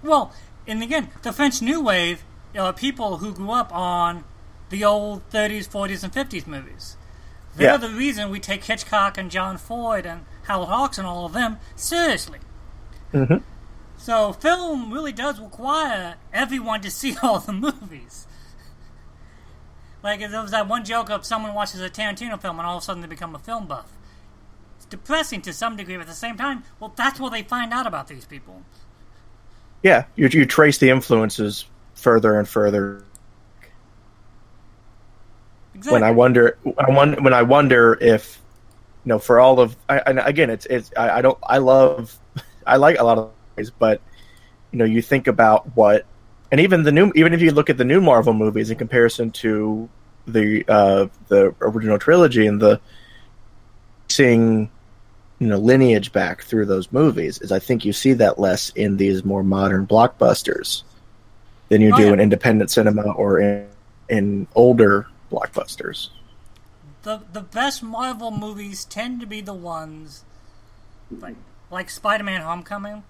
Well, 0.02 0.32
and 0.66 0.82
again, 0.82 1.10
the 1.22 1.32
French 1.32 1.62
New 1.62 1.80
Wave 1.80 2.22
are 2.58 2.72
people 2.72 3.18
who 3.18 3.32
grew 3.32 3.50
up 3.52 3.72
on 3.74 4.24
the 4.70 4.84
old 4.84 5.28
30s, 5.30 5.68
40s, 5.68 6.02
and 6.02 6.12
50s 6.12 6.46
movies. 6.46 6.96
They're 7.56 7.72
Yeah. 7.72 7.76
the 7.76 7.90
reason 7.90 8.30
we 8.30 8.40
take 8.40 8.64
Hitchcock 8.64 9.18
and 9.18 9.30
John 9.30 9.58
Ford 9.58 10.06
and 10.06 10.24
Howard 10.44 10.68
Hawks 10.68 10.98
and 10.98 11.06
all 11.06 11.26
of 11.26 11.32
them 11.34 11.58
seriously. 11.76 12.38
Mm-hmm. 13.12 13.36
So 13.98 14.32
film 14.32 14.92
really 14.92 15.12
does 15.12 15.38
require 15.38 16.16
everyone 16.32 16.80
to 16.80 16.90
see 16.90 17.16
all 17.22 17.38
the 17.40 17.52
movies. 17.52 18.26
Like 20.02 20.20
there 20.20 20.42
was 20.42 20.50
that 20.50 20.66
one 20.68 20.84
joke 20.84 21.10
of 21.10 21.24
someone 21.24 21.54
watches 21.54 21.80
a 21.80 21.88
Tarantino 21.90 22.40
film 22.40 22.58
and 22.58 22.66
all 22.66 22.78
of 22.78 22.82
a 22.82 22.84
sudden 22.84 23.02
they 23.02 23.08
become 23.08 23.34
a 23.34 23.38
film 23.38 23.66
buff. 23.66 23.92
Depressing 24.92 25.40
to 25.40 25.54
some 25.54 25.74
degree, 25.74 25.96
but 25.96 26.02
at 26.02 26.06
the 26.06 26.12
same 26.12 26.36
time, 26.36 26.64
well, 26.78 26.92
that's 26.94 27.18
what 27.18 27.32
they 27.32 27.42
find 27.42 27.72
out 27.72 27.86
about 27.86 28.08
these 28.08 28.26
people. 28.26 28.60
Yeah, 29.82 30.04
you, 30.16 30.28
you 30.28 30.44
trace 30.44 30.76
the 30.76 30.90
influences 30.90 31.64
further 31.94 32.38
and 32.38 32.46
further 32.46 33.02
Exactly. 35.74 35.92
when 35.94 36.02
I 36.02 36.10
wonder, 36.10 36.58
I 36.76 36.90
wonder, 36.90 37.22
when 37.22 37.32
I 37.32 37.40
wonder 37.40 37.96
if, 38.02 38.38
you 39.06 39.08
know, 39.08 39.18
for 39.18 39.40
all 39.40 39.60
of, 39.60 39.74
I, 39.88 40.00
and 40.00 40.18
again, 40.18 40.50
it's, 40.50 40.66
it's, 40.66 40.90
I, 40.94 41.08
I 41.08 41.22
don't, 41.22 41.38
I 41.42 41.56
love, 41.56 42.14
I 42.66 42.76
like 42.76 42.98
a 42.98 43.02
lot 43.02 43.16
of 43.16 43.30
things, 43.56 43.70
but, 43.70 44.02
you 44.72 44.78
know, 44.78 44.84
you 44.84 45.00
think 45.00 45.26
about 45.26 45.74
what, 45.74 46.04
and 46.50 46.60
even 46.60 46.82
the 46.82 46.92
new, 46.92 47.10
even 47.14 47.32
if 47.32 47.40
you 47.40 47.50
look 47.50 47.70
at 47.70 47.78
the 47.78 47.84
new 47.86 48.02
Marvel 48.02 48.34
movies 48.34 48.70
in 48.70 48.76
comparison 48.76 49.30
to 49.30 49.88
the, 50.26 50.66
uh, 50.68 51.06
the 51.28 51.54
original 51.62 51.98
trilogy 51.98 52.46
and 52.46 52.60
the, 52.60 52.78
seeing, 54.08 54.70
you 55.42 55.48
know, 55.48 55.58
lineage 55.58 56.12
back 56.12 56.42
through 56.42 56.66
those 56.66 56.92
movies, 56.92 57.38
is 57.40 57.50
I 57.50 57.58
think 57.58 57.84
you 57.84 57.92
see 57.92 58.12
that 58.12 58.38
less 58.38 58.70
in 58.76 58.96
these 58.96 59.24
more 59.24 59.42
modern 59.42 59.86
blockbusters 59.86 60.84
than 61.68 61.80
you 61.80 61.90
Oh, 61.92 61.96
do 61.96 62.04
yeah. 62.06 62.12
in 62.12 62.20
independent 62.20 62.70
cinema 62.70 63.10
or 63.10 63.40
in, 63.40 63.66
in 64.08 64.46
older 64.54 65.06
blockbusters. 65.32 66.10
the 67.02 67.22
the 67.32 67.40
best 67.40 67.82
Marvel 67.82 68.30
movies 68.30 68.84
tend 68.84 69.20
to 69.20 69.26
be 69.26 69.40
the 69.40 69.54
ones 69.54 70.24
like 71.10 71.34
like 71.70 71.90
Spider-Man: 71.90 72.42
Homecoming, 72.42 73.02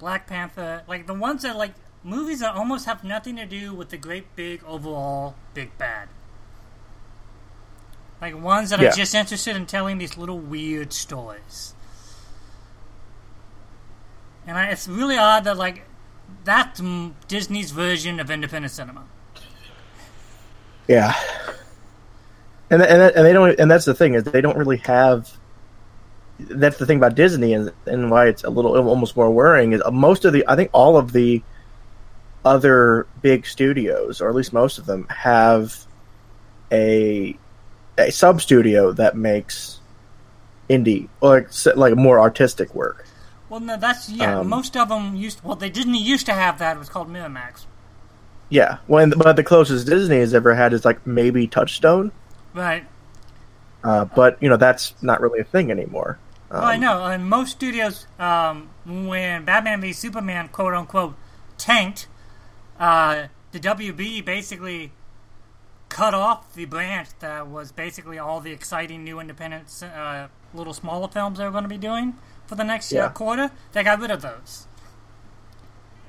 Black 0.00 0.26
Panther, 0.26 0.82
like 0.88 1.06
the 1.06 1.14
ones 1.14 1.42
that 1.42 1.56
like 1.56 1.74
movies 2.02 2.40
that 2.40 2.56
almost 2.56 2.86
have 2.86 3.04
nothing 3.04 3.36
to 3.36 3.46
do 3.46 3.72
with 3.72 3.90
the 3.90 3.96
great 3.96 4.34
big 4.34 4.64
overall 4.64 5.36
big 5.54 5.70
bad. 5.78 6.08
Like 8.20 8.40
ones 8.40 8.70
that 8.70 8.80
Yeah. 8.80 8.88
are 8.88 8.92
just 8.92 9.14
interested 9.14 9.54
in 9.56 9.66
telling 9.66 9.98
these 9.98 10.16
little 10.16 10.38
weird 10.38 10.92
stories. 10.92 11.74
And 14.46 14.56
I, 14.58 14.66
it's 14.68 14.88
really 14.88 15.16
odd 15.18 15.44
that 15.44 15.56
like 15.56 15.84
that's 16.44 16.80
Disney's 17.28 17.70
version 17.70 18.18
of 18.18 18.30
independent 18.30 18.72
cinema. 18.72 19.04
Yeah, 20.88 21.14
and 22.70 22.82
and 22.82 23.02
and 23.14 23.26
they 23.26 23.32
don't 23.34 23.58
and 23.60 23.70
that's 23.70 23.84
the 23.84 23.94
thing 23.94 24.14
is 24.14 24.24
they 24.24 24.40
don't 24.40 24.56
really 24.56 24.78
have. 24.78 25.30
That's 26.40 26.78
the 26.78 26.86
thing 26.86 26.96
about 26.98 27.14
Disney 27.14 27.52
and 27.52 27.72
and 27.84 28.10
why 28.10 28.28
it's 28.28 28.42
a 28.44 28.50
little 28.50 28.74
almost 28.88 29.16
more 29.16 29.30
worrying 29.30 29.72
is 29.72 29.82
most 29.92 30.24
of 30.24 30.32
the 30.32 30.44
I 30.48 30.56
think 30.56 30.70
all 30.72 30.96
of 30.96 31.12
the 31.12 31.42
other 32.44 33.06
big 33.20 33.44
studios 33.44 34.20
or 34.22 34.28
at 34.30 34.34
least 34.34 34.52
most 34.52 34.78
of 34.78 34.86
them 34.86 35.06
have 35.08 35.76
a 36.72 37.36
a 37.98 38.10
sub 38.10 38.40
studio 38.40 38.92
that 38.92 39.16
makes 39.16 39.80
indie 40.68 41.08
or 41.20 41.48
like, 41.64 41.76
like 41.76 41.96
more 41.96 42.20
artistic 42.20 42.74
work. 42.74 43.06
Well, 43.48 43.60
no, 43.60 43.76
that's 43.76 44.08
yeah. 44.10 44.40
Um, 44.40 44.48
most 44.48 44.76
of 44.76 44.88
them 44.88 45.16
used. 45.16 45.42
Well, 45.42 45.56
they 45.56 45.70
Disney 45.70 46.02
used 46.02 46.26
to 46.26 46.34
have 46.34 46.58
that. 46.58 46.76
It 46.76 46.78
was 46.78 46.88
called 46.88 47.08
Miramax. 47.08 47.64
Yeah, 48.50 48.78
when 48.86 49.10
but 49.10 49.36
the 49.36 49.44
closest 49.44 49.86
Disney 49.86 50.18
has 50.18 50.34
ever 50.34 50.54
had 50.54 50.72
is 50.72 50.84
like 50.84 51.06
maybe 51.06 51.46
Touchstone, 51.46 52.12
Right. 52.54 52.86
uh, 53.84 54.04
but 54.06 54.42
you 54.42 54.48
know 54.48 54.56
that's 54.56 54.94
not 55.02 55.20
really 55.20 55.40
a 55.40 55.44
thing 55.44 55.70
anymore. 55.70 56.18
Um, 56.50 56.60
well, 56.60 56.68
I 56.68 56.76
know. 56.76 57.04
And 57.04 57.28
most 57.28 57.50
studios, 57.52 58.06
um, 58.18 58.70
when 58.86 59.44
Batman 59.44 59.80
v 59.80 59.92
Superman, 59.92 60.48
quote 60.48 60.74
unquote, 60.74 61.14
tanked, 61.58 62.06
uh, 62.78 63.28
the 63.52 63.60
WB 63.60 64.24
basically 64.24 64.92
cut 65.88 66.14
off 66.14 66.52
the 66.54 66.64
branch 66.66 67.08
that 67.20 67.46
was 67.48 67.72
basically 67.72 68.18
all 68.18 68.40
the 68.40 68.52
exciting 68.52 69.04
new 69.04 69.20
independent, 69.20 69.66
uh, 69.82 70.28
little 70.54 70.74
smaller 70.74 71.08
films 71.08 71.38
they 71.38 71.44
were 71.44 71.50
going 71.50 71.62
to 71.64 71.68
be 71.68 71.78
doing 71.78 72.14
for 72.46 72.54
the 72.54 72.64
next 72.64 72.92
Yeah. 72.92 73.06
uh, 73.06 73.08
quarter. 73.10 73.50
They 73.72 73.82
got 73.82 74.00
rid 74.00 74.10
of 74.10 74.22
those. 74.22 74.66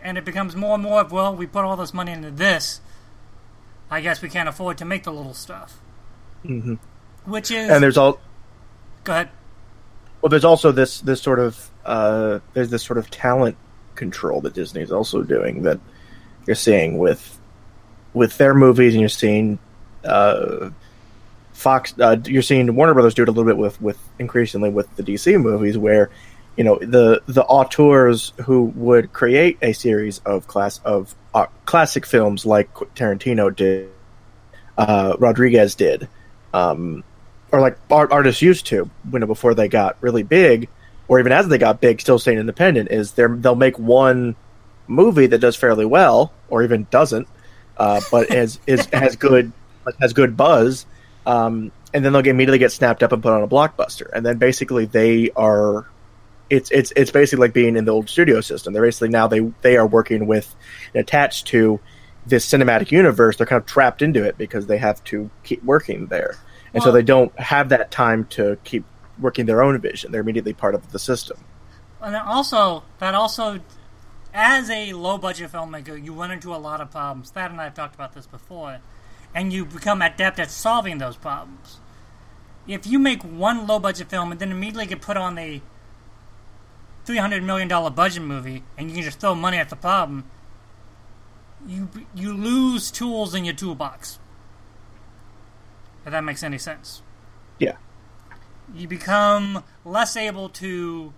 And 0.01 0.17
it 0.17 0.25
becomes 0.25 0.55
more 0.55 0.75
and 0.75 0.83
more 0.83 1.01
of, 1.01 1.11
well, 1.11 1.35
we 1.35 1.45
put 1.45 1.65
all 1.65 1.75
this 1.75 1.93
money 1.93 2.11
into 2.13 2.31
this. 2.31 2.79
I 3.91 4.01
guess 4.01 4.21
we 4.21 4.29
can't 4.29 4.47
afford 4.47 4.77
to 4.77 4.85
make 4.85 5.03
the 5.03 5.11
little 5.11 5.33
stuff. 5.33 5.77
Mhm. 6.45 6.79
Which 7.25 7.51
is. 7.51 7.69
and 7.69 7.83
there's 7.83 7.97
all 7.97 8.19
go 9.03 9.11
ahead. 9.13 9.29
well, 10.21 10.29
there's 10.29 10.45
also 10.45 10.71
this 10.71 11.01
this 11.01 11.21
sort 11.21 11.39
of 11.39 11.69
uh, 11.85 12.39
there's 12.53 12.69
this 12.69 12.81
sort 12.83 12.97
of 12.97 13.09
talent 13.11 13.57
control 13.95 14.39
that 14.41 14.53
Disney 14.53 14.81
is 14.81 14.91
also 14.91 15.21
doing 15.23 15.63
that 15.63 15.79
you're 16.47 16.55
seeing 16.55 16.97
with 16.97 17.39
with 18.13 18.37
their 18.37 18.53
movies, 18.53 18.93
and 18.93 19.01
you're 19.01 19.09
seeing 19.09 19.59
uh, 20.05 20.69
Fox, 21.59 21.93
uh, 21.99 22.15
you're 22.25 22.41
seeing 22.41 22.73
Warner 22.73 22.93
Brothers 22.93 23.13
do 23.13 23.23
it 23.23 23.27
a 23.27 23.31
little 23.31 23.43
bit 23.43 23.57
with 23.57 23.81
with 23.81 23.99
increasingly 24.17 24.69
with 24.69 24.95
the 24.95 25.03
DC 25.03 25.41
movies, 25.41 25.77
where 25.77 26.09
you 26.55 26.63
know 26.63 26.79
the 26.79 27.21
the 27.25 27.43
auteurs 27.43 28.31
who 28.45 28.63
would 28.75 29.11
create 29.11 29.57
a 29.61 29.73
series 29.73 30.19
of 30.19 30.47
class 30.47 30.79
of 30.85 31.13
uh, 31.33 31.47
classic 31.65 32.05
films 32.05 32.45
like 32.45 32.73
Tarantino 32.73 33.53
did, 33.53 33.89
uh, 34.77 35.17
Rodriguez 35.19 35.75
did, 35.75 36.07
um, 36.53 37.03
or 37.51 37.59
like 37.59 37.77
art, 37.91 38.13
artists 38.13 38.41
used 38.41 38.67
to, 38.67 38.89
you 39.11 39.19
know, 39.19 39.27
before 39.27 39.53
they 39.53 39.67
got 39.67 39.97
really 39.99 40.23
big, 40.23 40.69
or 41.09 41.19
even 41.19 41.33
as 41.33 41.49
they 41.49 41.57
got 41.57 41.81
big, 41.81 41.99
still 41.99 42.19
staying 42.19 42.37
independent. 42.37 42.89
Is 42.89 43.11
they 43.11 43.25
they'll 43.27 43.55
make 43.55 43.77
one 43.77 44.37
movie 44.87 45.27
that 45.27 45.39
does 45.39 45.57
fairly 45.57 45.85
well, 45.85 46.31
or 46.47 46.63
even 46.63 46.87
doesn't, 46.89 47.27
uh, 47.75 47.99
but 48.09 48.33
is 48.33 48.59
is 48.65 48.85
has 48.93 49.17
good 49.17 49.51
has 49.99 50.13
good 50.13 50.37
buzz, 50.37 50.85
um, 51.25 51.71
and 51.93 52.03
then 52.05 52.13
they'll 52.13 52.21
get, 52.21 52.31
immediately 52.31 52.59
get 52.59 52.71
snapped 52.71 53.03
up 53.03 53.11
and 53.11 53.21
put 53.21 53.33
on 53.33 53.43
a 53.43 53.47
blockbuster, 53.47 54.09
and 54.13 54.25
then 54.25 54.37
basically 54.37 54.85
they 54.85 55.31
are. 55.35 55.87
It's 56.49 56.71
it's 56.71 56.91
it's 56.95 57.11
basically 57.11 57.45
like 57.45 57.53
being 57.53 57.77
in 57.77 57.85
the 57.85 57.91
old 57.91 58.09
studio 58.09 58.41
system. 58.41 58.73
They're 58.73 58.81
basically 58.81 59.09
now 59.09 59.27
they 59.27 59.39
they 59.61 59.77
are 59.77 59.85
working 59.85 60.25
with 60.25 60.55
and 60.93 61.01
attached 61.01 61.47
to 61.47 61.79
this 62.25 62.47
cinematic 62.47 62.91
universe. 62.91 63.37
They're 63.37 63.45
kind 63.45 63.61
of 63.61 63.67
trapped 63.67 64.01
into 64.01 64.23
it 64.23 64.37
because 64.37 64.65
they 64.65 64.77
have 64.79 65.03
to 65.05 65.29
keep 65.43 65.63
working 65.63 66.07
there, 66.07 66.37
and 66.73 66.81
so 66.81 66.91
they 66.91 67.03
don't 67.03 67.37
have 67.39 67.69
that 67.69 67.91
time 67.91 68.25
to 68.31 68.57
keep 68.63 68.83
working 69.19 69.45
their 69.45 69.61
own 69.61 69.79
vision. 69.79 70.11
They're 70.11 70.21
immediately 70.21 70.53
part 70.53 70.75
of 70.75 70.91
the 70.91 70.99
system. 70.99 71.37
And 72.01 72.15
then 72.15 72.21
also, 72.21 72.83
that 72.99 73.13
also, 73.13 73.59
as 74.33 74.69
a 74.69 74.93
low 74.93 75.17
budget 75.17 75.51
filmmaker, 75.51 76.01
you 76.01 76.13
run 76.13 76.31
into 76.31 76.55
a 76.55 76.57
lot 76.57 76.81
of 76.81 76.91
problems. 76.91 77.29
Thad 77.31 77.51
and 77.51 77.59
I 77.59 77.65
have 77.65 77.73
talked 77.73 77.95
about 77.95 78.13
this 78.13 78.25
before. 78.25 78.79
And 79.33 79.53
you 79.53 79.65
become 79.65 80.01
adept 80.01 80.39
at 80.39 80.49
solving 80.51 80.97
those 80.97 81.15
problems. 81.15 81.79
If 82.67 82.85
you 82.85 82.99
make 82.99 83.23
one 83.23 83.67
low 83.67 83.79
budget 83.79 84.09
film 84.09 84.31
and 84.31 84.39
then 84.39 84.51
immediately 84.51 84.85
get 84.85 85.01
put 85.01 85.17
on 85.17 85.37
a 85.37 85.61
$300 87.05 87.43
million 87.43 87.67
budget 87.93 88.21
movie 88.21 88.63
and 88.77 88.89
you 88.89 88.95
can 88.95 89.03
just 89.03 89.19
throw 89.19 89.33
money 89.35 89.57
at 89.57 89.69
the 89.69 89.75
problem, 89.75 90.25
you, 91.67 91.89
you 92.15 92.33
lose 92.33 92.91
tools 92.91 93.33
in 93.33 93.45
your 93.45 93.55
toolbox. 93.55 94.19
If 96.05 96.11
that 96.11 96.23
makes 96.23 96.43
any 96.43 96.57
sense 96.57 97.01
Yeah, 97.59 97.75
you 98.73 98.87
become 98.87 99.63
less 99.83 100.15
able 100.15 100.49
to 100.49 101.13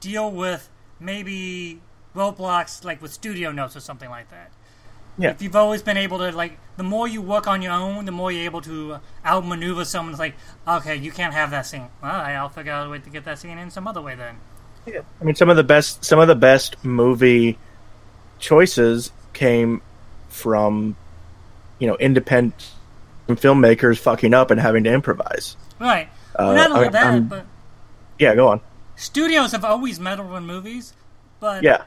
deal 0.00 0.30
with 0.30 0.70
maybe 0.98 1.80
roadblocks 2.14 2.84
like 2.84 3.02
with 3.02 3.12
studio 3.12 3.52
notes 3.52 3.76
or 3.76 3.80
something 3.80 4.10
like 4.10 4.30
that. 4.30 4.50
Yeah, 5.16 5.30
If 5.30 5.42
you've 5.42 5.56
always 5.56 5.82
been 5.82 5.96
able 5.96 6.18
to 6.18 6.32
like 6.32 6.58
the 6.76 6.82
more 6.82 7.06
you 7.06 7.22
work 7.22 7.46
on 7.46 7.62
your 7.62 7.72
own, 7.72 8.04
the 8.04 8.12
more 8.12 8.32
you're 8.32 8.44
able 8.44 8.60
to 8.62 8.98
outmaneuver 9.24 9.84
someone. 9.84 10.12
It's 10.12 10.18
like, 10.18 10.34
okay, 10.66 10.96
you 10.96 11.12
can't 11.12 11.32
have 11.32 11.50
that 11.52 11.66
scene. 11.66 11.88
All 12.02 12.08
right, 12.08 12.34
I'll 12.34 12.48
figure 12.48 12.72
out 12.72 12.86
a 12.86 12.90
way 12.90 12.98
to 12.98 13.10
get 13.10 13.24
that 13.24 13.38
scene 13.38 13.58
in 13.58 13.70
some 13.70 13.86
other 13.86 14.02
way 14.02 14.16
then. 14.16 14.38
Yeah. 14.86 15.00
I 15.20 15.24
mean, 15.24 15.34
some 15.34 15.48
of 15.48 15.56
the 15.56 15.64
best 15.64 16.04
some 16.04 16.18
of 16.18 16.28
the 16.28 16.34
best 16.34 16.84
movie 16.84 17.58
choices 18.38 19.12
came 19.32 19.82
from 20.28 20.96
you 21.78 21.86
know 21.86 21.96
independent 21.96 22.72
filmmakers 23.28 23.98
fucking 23.98 24.34
up 24.34 24.50
and 24.50 24.60
having 24.60 24.84
to 24.84 24.92
improvise. 24.92 25.56
Right. 25.80 26.08
Well, 26.38 26.50
uh, 26.50 26.54
not 26.54 26.72
only 26.72 26.88
I, 26.88 26.90
that, 26.90 27.06
I'm, 27.06 27.28
but 27.28 27.46
yeah, 28.18 28.34
go 28.34 28.48
on. 28.48 28.60
Studios 28.96 29.52
have 29.52 29.64
always 29.64 30.00
meddled 30.00 30.34
in 30.34 30.44
movies, 30.44 30.92
but 31.40 31.62
yeah, 31.62 31.84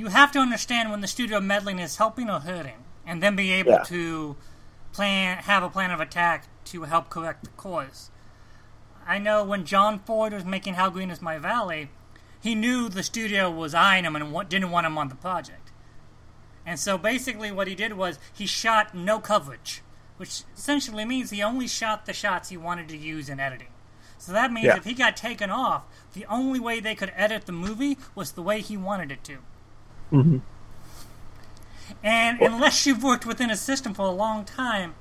you 0.00 0.06
have 0.06 0.32
to 0.32 0.38
understand 0.38 0.90
when 0.90 1.02
the 1.02 1.06
studio 1.06 1.40
meddling 1.40 1.78
is 1.78 1.98
helping 1.98 2.30
or 2.30 2.40
hurting, 2.40 2.84
and 3.06 3.22
then 3.22 3.36
be 3.36 3.52
able 3.52 3.72
yeah. 3.72 3.82
to 3.82 4.34
plan 4.94 5.36
have 5.42 5.62
a 5.62 5.68
plan 5.68 5.90
of 5.90 6.00
attack 6.00 6.48
to 6.64 6.84
help 6.84 7.10
correct 7.10 7.44
the 7.44 7.50
course. 7.50 8.10
I 9.06 9.18
know 9.18 9.44
when 9.44 9.66
John 9.66 9.98
Ford 9.98 10.32
was 10.32 10.42
making 10.42 10.74
How 10.74 10.88
Green 10.88 11.10
Is 11.10 11.20
My 11.20 11.36
Valley, 11.36 11.90
he 12.40 12.54
knew 12.54 12.88
the 12.88 13.02
studio 13.02 13.50
was 13.50 13.74
eyeing 13.74 14.06
him 14.06 14.16
and 14.16 14.48
didn't 14.48 14.70
want 14.70 14.86
him 14.86 14.96
on 14.96 15.10
the 15.10 15.16
project. 15.16 15.70
And 16.64 16.80
so 16.80 16.96
basically, 16.96 17.52
what 17.52 17.68
he 17.68 17.74
did 17.74 17.92
was 17.92 18.18
he 18.32 18.46
shot 18.46 18.94
no 18.94 19.18
coverage, 19.20 19.82
which 20.16 20.44
essentially 20.56 21.04
means 21.04 21.28
he 21.28 21.42
only 21.42 21.68
shot 21.68 22.06
the 22.06 22.14
shots 22.14 22.48
he 22.48 22.56
wanted 22.56 22.88
to 22.88 22.96
use 22.96 23.28
in 23.28 23.38
editing. 23.38 23.74
So 24.16 24.32
that 24.32 24.50
means 24.50 24.64
yeah. 24.64 24.78
if 24.78 24.84
he 24.84 24.94
got 24.94 25.14
taken 25.14 25.50
off, 25.50 25.84
the 26.14 26.24
only 26.24 26.58
way 26.58 26.80
they 26.80 26.94
could 26.94 27.12
edit 27.14 27.44
the 27.44 27.52
movie 27.52 27.98
was 28.14 28.32
the 28.32 28.42
way 28.42 28.62
he 28.62 28.78
wanted 28.78 29.12
it 29.12 29.22
to. 29.24 29.40
Mm-hmm. 30.12 30.38
And 32.02 32.40
well, 32.40 32.54
unless 32.54 32.86
you've 32.86 33.02
worked 33.02 33.26
within 33.26 33.50
a 33.50 33.56
system 33.56 33.94
for 33.94 34.06
a 34.06 34.10
long 34.10 34.44
time 34.44 34.94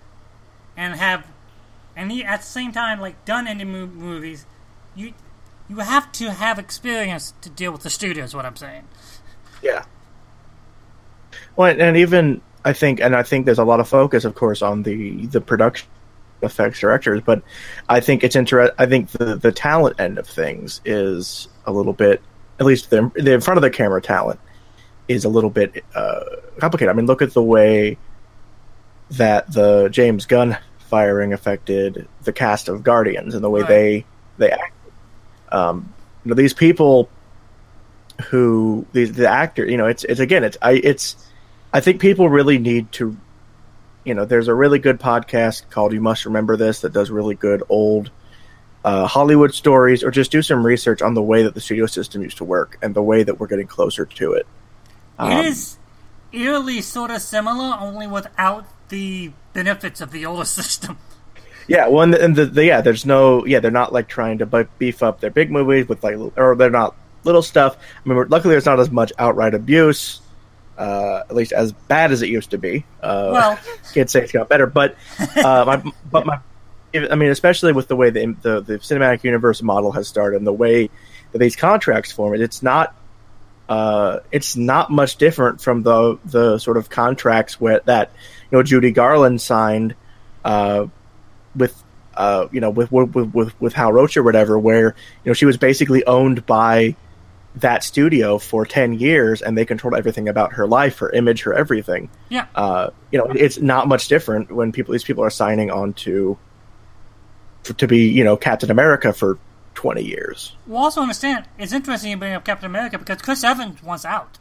and 0.75 0.95
have, 0.95 1.27
and 1.95 2.11
at 2.23 2.41
the 2.41 2.45
same 2.45 2.71
time, 2.71 2.99
like 2.99 3.23
done 3.25 3.47
indie 3.47 3.67
movies, 3.67 4.45
you 4.95 5.13
you 5.69 5.77
have 5.77 6.11
to 6.13 6.31
have 6.31 6.57
experience 6.59 7.33
to 7.41 7.49
deal 7.49 7.71
with 7.71 7.83
the 7.83 7.89
studio. 7.89 8.23
Is 8.23 8.35
what 8.35 8.45
I'm 8.45 8.55
saying. 8.55 8.87
Yeah. 9.61 9.85
Well, 11.55 11.75
and 11.79 11.97
even 11.97 12.41
I 12.65 12.73
think, 12.73 12.99
and 12.99 13.15
I 13.15 13.23
think 13.23 13.45
there's 13.45 13.59
a 13.59 13.63
lot 13.63 13.79
of 13.79 13.87
focus, 13.87 14.25
of 14.25 14.35
course, 14.35 14.61
on 14.61 14.83
the 14.83 15.25
the 15.27 15.41
production 15.41 15.87
effects 16.41 16.79
directors, 16.79 17.21
but 17.21 17.41
I 17.87 17.99
think 17.99 18.23
it's 18.23 18.35
interesting. 18.35 18.75
I 18.79 18.85
think 18.85 19.09
the 19.11 19.35
the 19.35 19.51
talent 19.51 19.99
end 19.99 20.17
of 20.17 20.27
things 20.27 20.81
is 20.85 21.47
a 21.65 21.71
little 21.71 21.93
bit, 21.93 22.21
at 22.59 22.65
least 22.65 22.89
the, 22.89 23.11
the 23.15 23.33
in 23.33 23.41
front 23.41 23.57
of 23.57 23.61
the 23.61 23.69
camera 23.69 24.01
talent, 24.01 24.39
is 25.09 25.25
a 25.25 25.29
little 25.29 25.49
bit 25.49 25.83
uh, 25.95 26.21
complicated. 26.59 26.93
I 26.93 26.93
mean, 26.95 27.07
look 27.07 27.21
at 27.21 27.33
the 27.33 27.43
way 27.43 27.97
that 29.11 29.51
the 29.51 29.89
James 29.89 30.27
Gunn 30.27 30.57
firing 30.77 31.33
affected 31.33 32.07
the 32.23 32.31
cast 32.31 32.69
of 32.69 32.83
Guardians 32.83 33.35
and 33.35 33.43
the 33.43 33.49
way 33.49 33.61
right. 33.61 33.67
they 33.67 34.05
they 34.37 34.51
act. 34.51 34.73
Um, 35.51 35.93
you 36.23 36.29
know, 36.29 36.35
these 36.35 36.53
people 36.53 37.09
who 38.29 38.85
these 38.93 39.13
the 39.13 39.27
actor, 39.27 39.65
you 39.65 39.77
know, 39.77 39.87
it's 39.87 40.03
it's 40.03 40.19
again, 40.19 40.43
it's 40.43 40.57
I 40.61 40.73
it's 40.73 41.15
I 41.73 41.79
think 41.79 41.99
people 41.99 42.29
really 42.29 42.59
need 42.59 42.91
to, 42.93 43.17
you 44.03 44.13
know, 44.13 44.25
there's 44.25 44.47
a 44.47 44.53
really 44.53 44.77
good 44.77 44.99
podcast 44.99 45.69
called 45.71 45.91
"You 45.91 46.01
Must 46.01 46.25
Remember 46.25 46.55
This" 46.55 46.81
that 46.81 46.93
does 46.93 47.09
really 47.09 47.35
good 47.35 47.63
old 47.67 48.11
uh, 48.85 49.07
Hollywood 49.07 49.55
stories, 49.55 50.03
or 50.03 50.11
just 50.11 50.31
do 50.31 50.43
some 50.43 50.63
research 50.63 51.01
on 51.01 51.15
the 51.15 51.23
way 51.23 51.43
that 51.43 51.55
the 51.55 51.61
studio 51.61 51.87
system 51.87 52.21
used 52.21 52.37
to 52.37 52.43
work 52.43 52.77
and 52.83 52.93
the 52.93 53.01
way 53.01 53.23
that 53.23 53.39
we're 53.39 53.47
getting 53.47 53.67
closer 53.67 54.05
to 54.05 54.33
it. 54.33 54.45
Um, 55.19 55.31
it 55.31 55.45
is 55.45 55.77
eerily 56.31 56.81
sort 56.81 57.11
of 57.11 57.21
similar, 57.21 57.77
only 57.79 58.07
without 58.07 58.65
the 58.87 59.31
benefits 59.53 60.01
of 60.01 60.11
the 60.11 60.25
older 60.25 60.45
system. 60.59 60.97
Yeah, 61.67 61.87
well, 61.87 62.01
and, 62.01 62.13
the, 62.13 62.23
and 62.23 62.35
the, 62.35 62.45
the, 62.47 62.65
yeah, 62.65 62.81
there's 62.81 63.05
no 63.05 63.45
yeah, 63.45 63.59
they're 63.59 63.69
not 63.69 63.93
like 63.93 64.07
trying 64.07 64.39
to 64.39 64.67
beef 64.79 65.03
up 65.03 65.19
their 65.19 65.29
big 65.29 65.51
movies 65.51 65.87
with 65.87 66.03
like, 66.03 66.15
or 66.35 66.55
they're 66.55 66.71
not 66.71 66.95
little 67.23 67.43
stuff. 67.43 67.77
I 67.77 68.09
mean, 68.09 68.17
luckily, 68.29 68.53
there's 68.53 68.65
not 68.65 68.79
as 68.79 68.89
much 68.89 69.13
outright 69.19 69.53
abuse, 69.53 70.21
uh, 70.79 71.23
at 71.29 71.35
least 71.35 71.51
as 71.51 71.71
bad 71.71 72.11
as 72.11 72.23
it 72.23 72.29
used 72.29 72.51
to 72.51 72.57
be. 72.57 72.85
Uh, 73.03 73.29
well, 73.31 73.59
can't 73.93 74.09
say 74.09 74.23
it's 74.23 74.31
got 74.31 74.49
better, 74.49 74.65
but 74.65 74.95
uh, 75.19 75.63
my, 75.65 75.91
but 76.09 76.25
my, 76.25 76.39
I 76.95 77.13
mean, 77.13 77.29
especially 77.29 77.71
with 77.71 77.87
the 77.87 77.95
way 77.95 78.09
the, 78.09 78.35
the 78.41 78.61
the 78.61 78.73
cinematic 78.79 79.23
universe 79.23 79.61
model 79.61 79.91
has 79.91 80.07
started 80.07 80.37
and 80.37 80.47
the 80.47 80.53
way 80.53 80.89
that 81.33 81.37
these 81.37 81.55
contracts 81.55 82.11
form, 82.11 82.33
it's 82.33 82.63
not 82.63 82.95
uh, 83.69 84.21
it's 84.31 84.57
not 84.57 84.89
much 84.89 85.17
different 85.17 85.61
from 85.61 85.83
the 85.83 86.17
the 86.25 86.57
sort 86.57 86.75
of 86.75 86.89
contracts 86.89 87.61
where 87.61 87.79
that 87.85 88.11
you 88.51 88.57
know 88.57 88.63
Judy 88.63 88.91
Garland 88.91 89.39
signed 89.41 89.95
uh, 90.43 90.87
with 91.55 91.81
uh, 92.15 92.47
you 92.51 92.61
know 92.61 92.71
with, 92.71 92.91
with 92.91 93.15
with 93.15 93.61
with 93.61 93.73
Hal 93.73 93.93
Roach 93.93 94.17
or 94.17 94.23
whatever, 94.23 94.57
where 94.57 94.95
you 95.23 95.29
know 95.29 95.33
she 95.33 95.45
was 95.45 95.55
basically 95.55 96.03
owned 96.05 96.47
by 96.47 96.95
that 97.57 97.83
studio 97.83 98.39
for 98.39 98.65
ten 98.65 98.93
years, 98.93 99.43
and 99.43 99.55
they 99.55 99.65
controlled 99.65 99.95
everything 99.95 100.27
about 100.27 100.53
her 100.53 100.65
life, 100.65 100.97
her 100.97 101.11
image, 101.11 101.43
her 101.43 101.53
everything. 101.53 102.09
Yeah, 102.29 102.47
uh, 102.55 102.89
you 103.11 103.19
know 103.19 103.25
it's 103.25 103.59
not 103.59 103.87
much 103.87 104.07
different 104.07 104.51
when 104.51 104.71
people 104.71 104.93
these 104.93 105.03
people 105.03 105.23
are 105.23 105.29
signing 105.29 105.69
on 105.69 105.93
to 105.93 106.39
to 107.77 107.87
be 107.87 108.09
you 108.09 108.23
know 108.23 108.35
Captain 108.35 108.71
America 108.71 109.13
for 109.13 109.37
20 109.79 110.03
years. 110.03 110.57
We'll 110.67 110.83
also 110.83 110.99
understand 110.99 111.45
it's 111.57 111.71
interesting 111.71 112.11
you 112.11 112.17
bring 112.17 112.33
up 112.33 112.43
Captain 112.43 112.65
America 112.65 112.97
because 112.97 113.21
Chris 113.21 113.45
Evans 113.45 113.81
wants 113.81 114.03
out. 114.03 114.37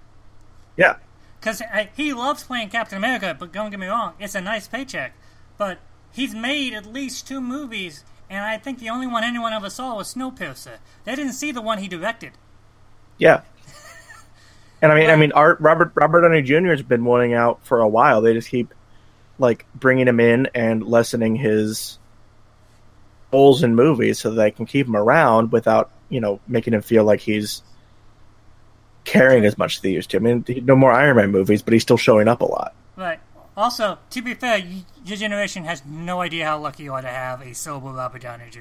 Yeah. 0.77 0.96
Because 1.38 1.62
he 1.96 2.12
loves 2.12 2.42
playing 2.42 2.70
Captain 2.70 2.98
America, 2.98 3.37
but 3.38 3.53
don't 3.53 3.70
get 3.70 3.79
me 3.79 3.87
wrong, 3.87 4.14
it's 4.18 4.35
a 4.35 4.40
nice 4.40 4.66
paycheck. 4.66 5.12
But 5.57 5.79
he's 6.11 6.35
made 6.35 6.74
at 6.74 6.87
least 6.87 7.29
two 7.29 7.40
movies, 7.40 8.05
and 8.29 8.44
I 8.44 8.59
think 8.59 8.81
the 8.81 8.90
only 8.90 9.07
one 9.07 9.22
anyone 9.22 9.53
ever 9.53 9.70
saw 9.70 9.94
was 9.94 10.12
Snowpiercer. 10.12 10.79
They 11.05 11.14
didn't 11.14 11.35
see 11.35 11.53
the 11.53 11.62
one 11.62 11.79
he 11.79 11.87
directed. 11.87 12.33
Yeah. 13.16 13.42
and 14.83 14.90
I 14.90 14.96
mean, 14.96 15.09
I 15.09 15.14
mean, 15.14 15.31
Art 15.31 15.61
Robert 15.61 15.92
Robert 15.94 16.22
Downey 16.22 16.42
Jr. 16.42 16.70
has 16.70 16.83
been 16.83 17.05
wanting 17.05 17.35
out 17.35 17.64
for 17.64 17.79
a 17.79 17.87
while. 17.87 18.22
They 18.22 18.35
just 18.35 18.48
keep 18.48 18.74
like 19.38 19.66
bringing 19.72 20.09
him 20.09 20.18
in 20.18 20.48
and 20.53 20.85
lessening 20.85 21.37
his 21.37 22.01
roles 23.33 23.62
in 23.62 23.75
movies 23.75 24.19
so 24.19 24.31
that 24.31 24.37
they 24.37 24.51
can 24.51 24.67
keep 24.67 24.87
him 24.87 24.97
around 24.97 25.53
without 25.53 25.91
you 26.09 26.21
know 26.21 26.41
making 26.49 26.75
him 26.75 26.83
feel 26.83 27.05
like 27.05 27.21
he's 27.21 27.62
caring 29.05 29.45
as 29.45 29.57
much 29.57 29.77
as 29.77 29.83
they 29.83 29.91
used 29.91 30.11
to. 30.11 30.19
I 30.19 30.21
mean, 30.21 30.45
no 30.64 30.77
more 30.77 30.93
Iron 30.93 31.17
Man 31.17 31.31
movies, 31.31 31.62
but 31.62 31.73
he's 31.73 31.83
still 31.83 31.97
showing 31.97 32.29
up 32.29 32.41
a 32.41 32.45
lot. 32.45 32.75
Right. 32.97 33.19
Also, 33.57 33.99
to 34.11 34.23
be 34.23 34.35
fair, 34.35 34.62
your 35.05 35.17
generation 35.17 35.64
has 35.64 35.85
no 35.85 36.21
idea 36.21 36.45
how 36.47 36.59
lucky 36.59 36.85
you 36.85 36.93
are 36.93 37.03
to 37.03 37.09
have 37.09 37.41
a 37.41 37.55
sober 37.55 37.88
Robert 37.88 38.23
Downey 38.23 38.51
Jr. 38.51 38.61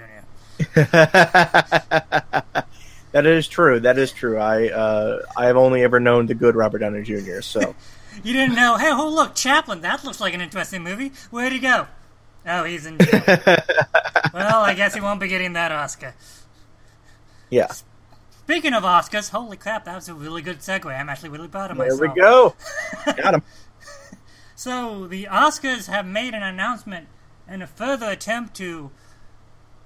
that 0.74 2.66
is 3.14 3.48
true. 3.48 3.80
That 3.80 4.00
is 4.00 4.12
true. 4.12 4.38
I 4.38 4.70
uh, 4.70 5.22
I 5.36 5.46
have 5.46 5.58
only 5.58 5.84
ever 5.84 6.00
known 6.00 6.26
the 6.26 6.34
good 6.34 6.56
Robert 6.56 6.80
Downey 6.80 7.04
Jr. 7.04 7.42
So 7.42 7.76
you 8.24 8.34
didn't 8.34 8.56
know? 8.56 8.78
Hey, 8.78 8.92
oh 8.92 9.10
look, 9.10 9.36
Chaplin. 9.36 9.82
That 9.82 10.04
looks 10.04 10.20
like 10.20 10.34
an 10.34 10.42
interesting 10.42 10.82
movie. 10.82 11.12
Where'd 11.30 11.52
he 11.52 11.60
go? 11.60 11.88
Oh, 12.48 12.64
he's 12.64 12.86
in 12.86 12.98
jail. 12.98 13.22
well, 14.34 14.62
I 14.62 14.74
guess 14.74 14.94
he 14.94 15.02
won't 15.02 15.20
be 15.20 15.28
getting 15.28 15.54
that 15.54 15.72
Oscar. 15.72 16.16
Yeah. 17.50 17.68
Speaking 18.48 18.74
of 18.74 18.84
Oscars, 18.84 19.30
holy 19.30 19.58
crap, 19.58 19.84
that 19.86 19.96
was 19.96 20.08
a 20.08 20.14
really 20.14 20.42
good 20.42 20.60
segue. 20.60 20.86
I'm 20.86 21.10
actually 21.10 21.30
really 21.30 21.50
proud 21.50 21.72
of 21.72 21.78
myself. 21.78 22.00
There 22.00 22.10
we 22.10 22.16
go. 22.16 22.56
Got 23.06 23.34
him. 23.36 23.44
so, 24.56 25.08
the 25.08 25.26
Oscars 25.26 25.88
have 25.88 26.06
made 26.06 26.34
an 26.34 26.44
announcement 26.44 27.08
in 27.50 27.62
a 27.62 27.68
further 27.68 28.10
attempt 28.10 28.56
to 28.56 28.92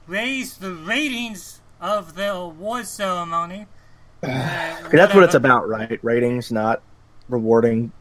raise 0.06 0.58
the 0.58 0.74
ratings 0.76 1.62
of 1.80 2.14
the 2.14 2.32
award 2.32 2.88
ceremony. 2.88 3.66
Uh, 4.24 4.90
that's 4.92 5.16
what 5.16 5.24
it's 5.24 5.34
about, 5.34 5.68
right? 5.68 6.00
Ratings, 6.04 6.52
not 6.52 6.84
rewarding 7.28 7.92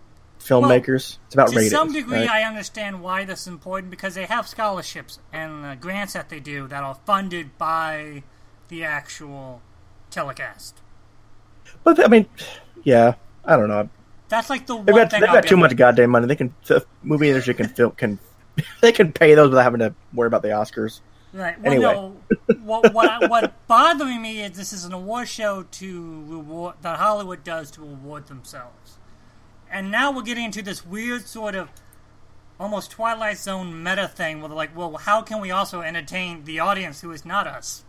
filmmakers. 0.41 1.17
Well, 1.17 1.25
it's 1.27 1.35
about 1.35 1.49
to 1.49 1.57
ratings. 1.57 1.73
To 1.73 1.77
some 1.77 1.93
degree, 1.93 2.19
right? 2.19 2.31
I 2.31 2.43
understand 2.43 3.03
why 3.03 3.25
this 3.25 3.43
is 3.43 3.47
important 3.47 3.91
because 3.91 4.15
they 4.15 4.27
have 4.27 4.49
scholarships 4.49 5.19
and 5.33 5.65
uh, 5.65 5.75
grants 5.77 6.15
that 6.15 6.29
they 6.29 6.41
do 6.41 6.67
that 6.69 6.83
are 6.83 6.97
funded 7.07 7.57
by 7.59 8.23
the 8.69 8.85
actual 8.85 9.61
telecast. 10.11 10.81
But 11.85 12.03
I 12.03 12.09
mean, 12.09 12.27
yeah, 12.83 13.15
I 13.45 13.57
don't 13.57 13.69
know. 13.69 13.89
That's 14.29 14.51
like 14.51 14.67
the 14.67 14.77
they've 14.77 14.95
got, 14.95 15.11
they've 15.11 15.21
got 15.23 15.47
too 15.47 15.57
much 15.57 15.77
goddamn 15.77 16.11
money. 16.11 16.27
They 16.27 16.37
can 16.37 16.55
the 16.67 16.85
movie 17.03 17.29
industry 17.29 17.55
can 17.55 17.69
film 17.69 17.93
can 17.93 18.19
they 18.81 18.93
can 18.93 19.13
pay 19.13 19.35
those 19.35 19.51
without 19.51 19.65
having 19.65 19.81
to 19.81 19.95
worry 20.15 20.27
about 20.27 20.43
the 20.43 20.49
Oscars. 20.49 21.01
Right. 21.33 21.61
Well, 21.61 21.73
anyway. 21.73 21.93
no. 21.93 22.17
what 22.63 22.93
what 22.93 23.31
what 23.31 23.55
bothering 23.69 24.21
me 24.21 24.43
is 24.43 24.57
this 24.57 24.73
is 24.73 24.85
an 24.85 24.93
award 24.93 25.29
show 25.29 25.65
to 25.65 26.25
reward 26.27 26.77
that 26.83 26.99
Hollywood 26.99 27.45
does 27.45 27.71
to 27.73 27.83
reward 27.83 28.27
themselves. 28.27 28.99
And 29.71 29.91
now 29.91 30.11
we're 30.11 30.23
getting 30.23 30.45
into 30.45 30.63
this 30.63 30.85
weird 30.85 31.27
sort 31.27 31.55
of 31.55 31.71
almost 32.59 32.91
Twilight 32.91 33.39
Zone 33.39 33.83
meta 33.83 34.09
thing 34.09 34.41
where 34.41 34.49
they're 34.49 34.57
like, 34.57 34.77
well, 34.77 34.97
how 34.97 35.23
can 35.23 35.41
we 35.41 35.51
also 35.51 35.81
entertain 35.81 36.45
the 36.45 36.61
audience 36.61 37.01
who 37.01 37.13
is 37.13 37.25
not 37.25 37.47
us? 37.47 37.85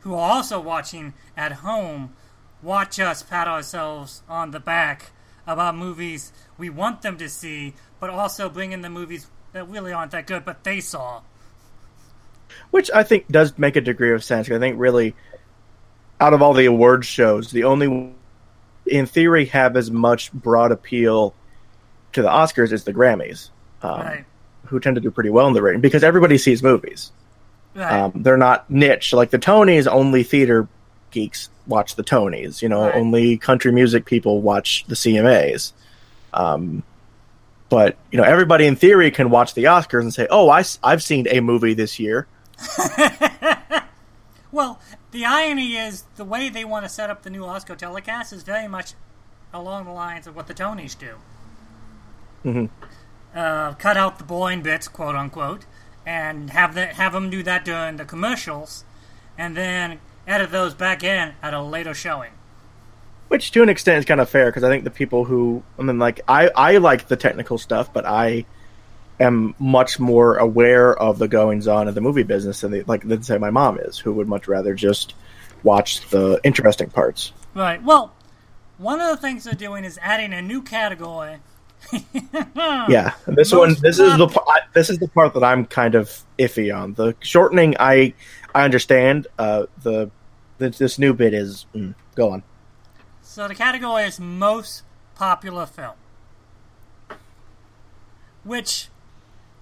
Who 0.00 0.14
are 0.14 0.30
also 0.30 0.58
watching 0.58 1.14
at 1.36 1.52
home, 1.52 2.14
watch 2.62 2.98
us 2.98 3.22
pat 3.22 3.46
ourselves 3.46 4.22
on 4.28 4.50
the 4.50 4.60
back 4.60 5.12
about 5.46 5.76
movies 5.76 6.32
we 6.56 6.70
want 6.70 7.02
them 7.02 7.18
to 7.18 7.28
see, 7.28 7.74
but 8.00 8.10
also 8.10 8.48
bring 8.48 8.72
in 8.72 8.80
the 8.80 8.90
movies 8.90 9.28
that 9.52 9.68
really 9.68 9.92
aren't 9.92 10.10
that 10.12 10.26
good, 10.26 10.44
but 10.44 10.64
they 10.64 10.80
saw. 10.80 11.22
Which 12.70 12.90
I 12.92 13.02
think 13.02 13.28
does 13.28 13.58
make 13.58 13.76
a 13.76 13.80
degree 13.80 14.12
of 14.12 14.24
sense. 14.24 14.50
I 14.50 14.58
think 14.58 14.78
really 14.78 15.14
out 16.20 16.32
of 16.32 16.42
all 16.42 16.54
the 16.54 16.66
awards 16.66 17.06
shows, 17.06 17.50
the 17.50 17.64
only 17.64 18.14
in 18.86 19.06
theory 19.06 19.46
have 19.46 19.76
as 19.76 19.90
much 19.90 20.32
broad 20.32 20.72
appeal 20.72 21.34
to 22.12 22.22
the 22.22 22.28
Oscars 22.28 22.72
as 22.72 22.84
the 22.84 22.92
Grammys, 22.92 23.50
um, 23.82 24.00
Right. 24.00 24.24
who 24.66 24.78
tend 24.80 24.94
to 24.96 25.00
do 25.00 25.10
pretty 25.10 25.30
well 25.30 25.46
in 25.48 25.52
the 25.54 25.62
rating 25.62 25.80
because 25.80 26.04
everybody 26.04 26.38
sees 26.38 26.62
movies. 26.62 27.10
Right. 27.74 27.92
Um, 27.92 28.12
they're 28.16 28.36
not 28.36 28.70
niche 28.70 29.12
like 29.12 29.30
the 29.30 29.38
Tonys. 29.38 29.86
Only 29.90 30.22
theater 30.22 30.68
geeks 31.10 31.48
watch 31.66 31.96
the 31.96 32.04
Tonys. 32.04 32.62
You 32.62 32.68
know, 32.68 32.82
Right. 32.86 32.94
only 32.94 33.36
country 33.36 33.72
music 33.72 34.04
people 34.04 34.40
watch 34.42 34.84
the 34.86 34.94
CMAs. 34.94 35.72
Um, 36.32 36.82
but 37.68 37.96
you 38.12 38.18
know, 38.18 38.24
everybody 38.24 38.66
in 38.66 38.76
theory 38.76 39.10
can 39.10 39.30
watch 39.30 39.54
the 39.54 39.64
Oscars 39.64 40.02
and 40.02 40.14
say, 40.14 40.28
"Oh, 40.30 40.48
I, 40.50 40.62
have 40.84 41.02
seen 41.02 41.26
a 41.30 41.40
movie 41.40 41.74
this 41.74 41.98
year." 41.98 42.26
Well, 44.52 44.78
the 45.14 45.24
irony 45.24 45.76
is 45.76 46.02
the 46.16 46.24
way 46.24 46.48
they 46.48 46.64
want 46.64 46.84
to 46.84 46.88
set 46.88 47.08
up 47.08 47.22
the 47.22 47.30
new 47.30 47.44
Oscar 47.44 47.76
telecast 47.76 48.32
is 48.32 48.42
very 48.42 48.66
much 48.66 48.94
along 49.52 49.84
the 49.84 49.92
lines 49.92 50.26
of 50.26 50.34
what 50.34 50.48
the 50.48 50.54
Tonys 50.54 50.98
do. 50.98 51.14
Mhm. 52.44 52.68
Uh, 53.32 53.74
cut 53.74 53.96
out 53.96 54.18
the 54.18 54.24
boring 54.24 54.60
bits, 54.60 54.88
quote 54.88 55.14
unquote, 55.14 55.66
and 56.04 56.50
have 56.50 56.74
the, 56.74 56.86
have 56.86 57.12
them 57.12 57.30
do 57.30 57.44
that 57.44 57.64
during 57.64 57.96
the 57.96 58.04
commercials, 58.04 58.84
and 59.38 59.56
then 59.56 60.00
edit 60.26 60.50
those 60.50 60.74
back 60.74 61.04
in 61.04 61.34
at 61.40 61.54
a 61.54 61.62
later 61.62 61.94
showing. 61.94 62.32
Which, 63.28 63.52
to 63.52 63.62
an 63.62 63.68
extent, 63.68 63.98
is 63.98 64.04
kind 64.04 64.20
of 64.20 64.28
fair 64.28 64.46
because 64.46 64.64
I 64.64 64.68
think 64.68 64.82
the 64.82 64.90
people 64.90 65.24
who 65.24 65.62
I 65.78 65.82
mean, 65.82 66.00
like 66.00 66.22
I, 66.26 66.50
I 66.56 66.76
like 66.78 67.06
the 67.06 67.16
technical 67.16 67.56
stuff, 67.56 67.92
but 67.92 68.04
I 68.04 68.46
am 69.20 69.54
much 69.58 70.00
more 70.00 70.36
aware 70.36 70.96
of 70.96 71.18
the 71.18 71.28
goings 71.28 71.68
on 71.68 71.88
of 71.88 71.94
the 71.94 72.00
movie 72.00 72.22
business 72.22 72.60
than 72.60 72.72
the, 72.72 72.82
like 72.82 73.06
than 73.06 73.22
say 73.22 73.38
my 73.38 73.50
mom 73.50 73.78
is, 73.78 73.98
who 73.98 74.12
would 74.14 74.28
much 74.28 74.48
rather 74.48 74.74
just 74.74 75.14
watch 75.62 76.08
the 76.10 76.40
interesting 76.44 76.90
parts. 76.90 77.32
Right. 77.54 77.82
Well, 77.82 78.12
one 78.78 79.00
of 79.00 79.08
the 79.08 79.16
things 79.16 79.44
they're 79.44 79.54
doing 79.54 79.84
is 79.84 79.98
adding 80.02 80.32
a 80.32 80.42
new 80.42 80.62
category. 80.62 81.38
Yeah, 82.88 83.12
this 83.26 83.52
Most 83.52 83.58
one, 83.58 83.76
this 83.82 83.98
is 83.98 84.16
the 84.16 84.26
I- 84.48 84.66
this 84.72 84.88
is 84.88 84.98
the 84.98 85.08
part 85.08 85.34
that 85.34 85.44
I'm 85.44 85.66
kind 85.66 85.94
of 85.94 86.22
iffy 86.38 86.74
on. 86.74 86.94
The 86.94 87.14
shortening, 87.20 87.76
I 87.78 88.14
I 88.54 88.64
understand. 88.64 89.26
Uh, 89.38 89.66
the, 89.82 90.10
the 90.58 90.70
this 90.70 90.98
new 90.98 91.12
bit 91.12 91.34
is 91.34 91.66
mm, 91.74 91.94
go 92.14 92.30
on. 92.32 92.42
So 93.22 93.48
the 93.48 93.54
category 93.54 94.04
is 94.04 94.18
most 94.18 94.82
popular 95.14 95.66
film. 95.66 95.94
Which 98.44 98.88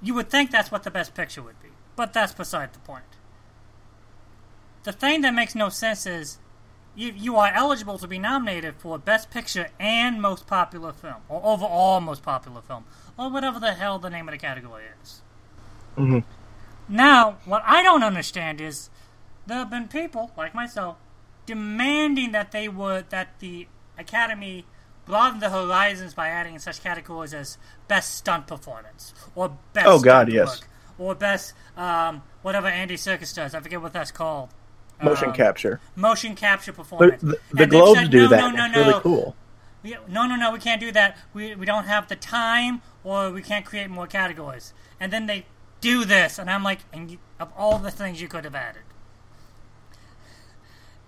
you 0.03 0.15
would 0.15 0.29
think 0.29 0.51
that's 0.51 0.71
what 0.71 0.83
the 0.83 0.91
best 0.91 1.15
picture 1.15 1.43
would 1.43 1.61
be, 1.62 1.69
but 1.97 2.12
that's 2.12 2.33
beside 2.35 2.73
the 2.73 2.79
point. 2.81 3.05
The 4.83 4.93
thing 4.93 5.21
that 5.21 5.33
makes 5.33 5.55
no 5.55 5.69
sense 5.69 6.07
is 6.07 6.38
you, 6.95 7.12
you 7.17 7.37
are 7.37 7.53
eligible 7.55 7.99
to 7.99 8.09
be 8.09 8.19
nominated 8.19 8.75
for 8.79 8.99
best 8.99 9.31
picture 9.31 9.69
and 9.79 10.21
most 10.21 10.47
popular 10.47 10.93
film, 10.93 11.23
or 11.29 11.41
overall 11.45 12.01
most 12.01 12.23
popular 12.23 12.61
film, 12.61 12.85
or 13.17 13.31
whatever 13.31 13.61
the 13.61 13.75
hell 13.75 13.99
the 13.99 14.11
name 14.11 14.29
of 14.29 14.33
the 14.33 14.38
category 14.38 14.85
is. 15.03 15.23
Mhm. 15.97 16.25
Now, 16.88 17.37
what 17.45 17.62
I 17.65 17.83
don't 17.83 18.03
understand 18.03 18.61
is 18.61 18.91
there 19.47 19.59
have 19.59 19.71
been 19.71 19.88
people 19.88 20.33
like 20.37 20.55
myself 20.55 20.97
demanding 21.47 22.33
that 22.33 22.53
they 22.53 22.69
would 22.69 23.11
that 23.11 23.38
the 23.38 23.69
Academy 23.99 24.65
broaden 25.07 25.41
the 25.41 25.51
horizons 25.51 26.15
by 26.15 26.29
adding 26.29 26.59
such 26.59 26.83
categories 26.83 27.35
as 27.35 27.59
best 27.88 28.15
stunt 28.15 28.47
performance 28.47 29.12
or 29.35 29.57
best 29.73 29.87
Oh, 29.87 30.01
God, 30.01 30.31
yes. 30.33 30.61
work, 30.61 30.69
or 30.99 31.15
best 31.15 31.55
um, 31.77 32.23
whatever 32.43 32.69
Andy 32.69 32.95
Serkis 32.97 33.35
does. 33.35 33.55
I 33.55 33.61
forget 33.61 33.81
what 33.83 33.93
that's 33.93 34.11
called. 34.12 34.51
Motion 35.03 35.31
Um, 35.31 35.35
capture. 35.35 35.81
Motion 35.97 36.35
capture 36.37 36.71
The, 36.73 36.77
performance. 36.77 37.21
the, 37.23 37.27
the 37.27 37.38
they've 37.55 37.69
Globes 37.71 37.99
said, 38.01 38.11
do 38.11 38.23
no, 38.23 38.29
that. 38.29 38.41
No, 38.41 38.51
no, 38.51 38.67
no, 38.69 38.88
really 38.88 39.01
cool. 39.01 39.37
we, 39.83 39.97
no, 40.09 40.27
no, 40.27 40.37
no, 40.37 40.53
we 40.53 40.61
can't 40.61 40.81
do 40.81 40.93
that. 40.93 41.17
We, 41.35 41.55
we 41.57 41.67
don't 41.67 41.85
have 41.87 42.09
the 42.09 42.15
time, 42.17 42.83
or 43.03 43.31
we 43.33 43.43
can't 43.43 43.65
create 43.65 43.91
more 43.91 44.07
categories. 44.07 44.73
And 45.01 45.12
then 45.12 45.27
they 45.27 45.47
do 45.81 46.05
this, 46.05 46.38
and 46.38 46.49
I'm 46.49 46.62
like, 46.62 46.79
and 46.93 47.11
you, 47.11 47.19
of 47.41 47.51
all 47.57 47.79
the 47.79 47.91
things 47.91 48.21
you 48.23 48.29
could 48.29 48.45
have 48.45 48.55
added, 48.55 48.83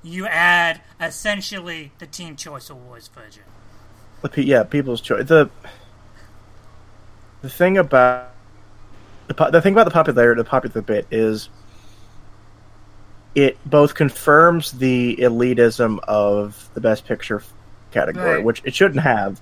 you 0.02 0.26
add 0.26 0.80
essentially 1.00 1.92
the 1.98 2.06
Teen 2.06 2.34
Choice 2.34 2.68
Awards 2.68 3.06
version. 3.08 3.44
The 4.32 4.42
yeah, 4.44 4.62
people's 4.64 5.00
choice. 5.00 5.26
The 5.28 5.50
the 7.42 7.48
thing 7.50 7.76
about 7.76 8.30
the 9.28 9.34
po- 9.34 9.50
the 9.50 9.60
thing 9.60 9.74
about 9.74 9.84
the 9.84 9.90
popularity, 9.90 10.40
the 10.40 10.48
popular 10.48 10.80
bit 10.82 11.06
is 11.10 11.50
it 13.34 13.58
both 13.66 13.94
confirms 13.94 14.72
the 14.72 15.16
elitism 15.20 15.98
of 16.04 16.68
the 16.74 16.80
best 16.80 17.04
picture 17.06 17.42
category, 17.90 18.36
Right. 18.36 18.44
which 18.44 18.62
it 18.64 18.74
shouldn't 18.74 19.00
have, 19.00 19.40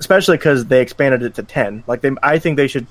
especially 0.00 0.36
because 0.36 0.66
they 0.66 0.80
expanded 0.80 1.22
it 1.22 1.34
to 1.34 1.42
ten. 1.42 1.84
Like 1.86 2.00
they, 2.00 2.10
I 2.22 2.38
think 2.38 2.56
they 2.56 2.68
should 2.68 2.86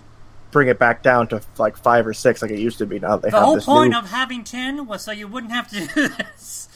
bring 0.52 0.68
it 0.68 0.78
back 0.78 1.02
down 1.02 1.28
to 1.30 1.42
like 1.58 1.76
five 1.78 2.06
or 2.06 2.14
six, 2.14 2.42
like 2.44 2.52
it 2.52 2.60
used 2.60 2.78
to 2.78 2.86
be. 2.86 3.00
Now 3.00 3.18
they 3.18 3.32
The 3.32 3.38
have 3.38 3.46
whole 3.46 3.56
this 3.56 3.66
point 3.66 3.92
new, 3.92 3.98
of 3.98 4.12
having 4.12 4.44
10 4.44 4.86
was 4.86 5.04
so 5.04 5.12
you 5.12 5.28
wouldn't 5.28 5.52
have 5.52 5.68
to 5.70 5.88
do 5.88 6.08
this. 6.10 6.70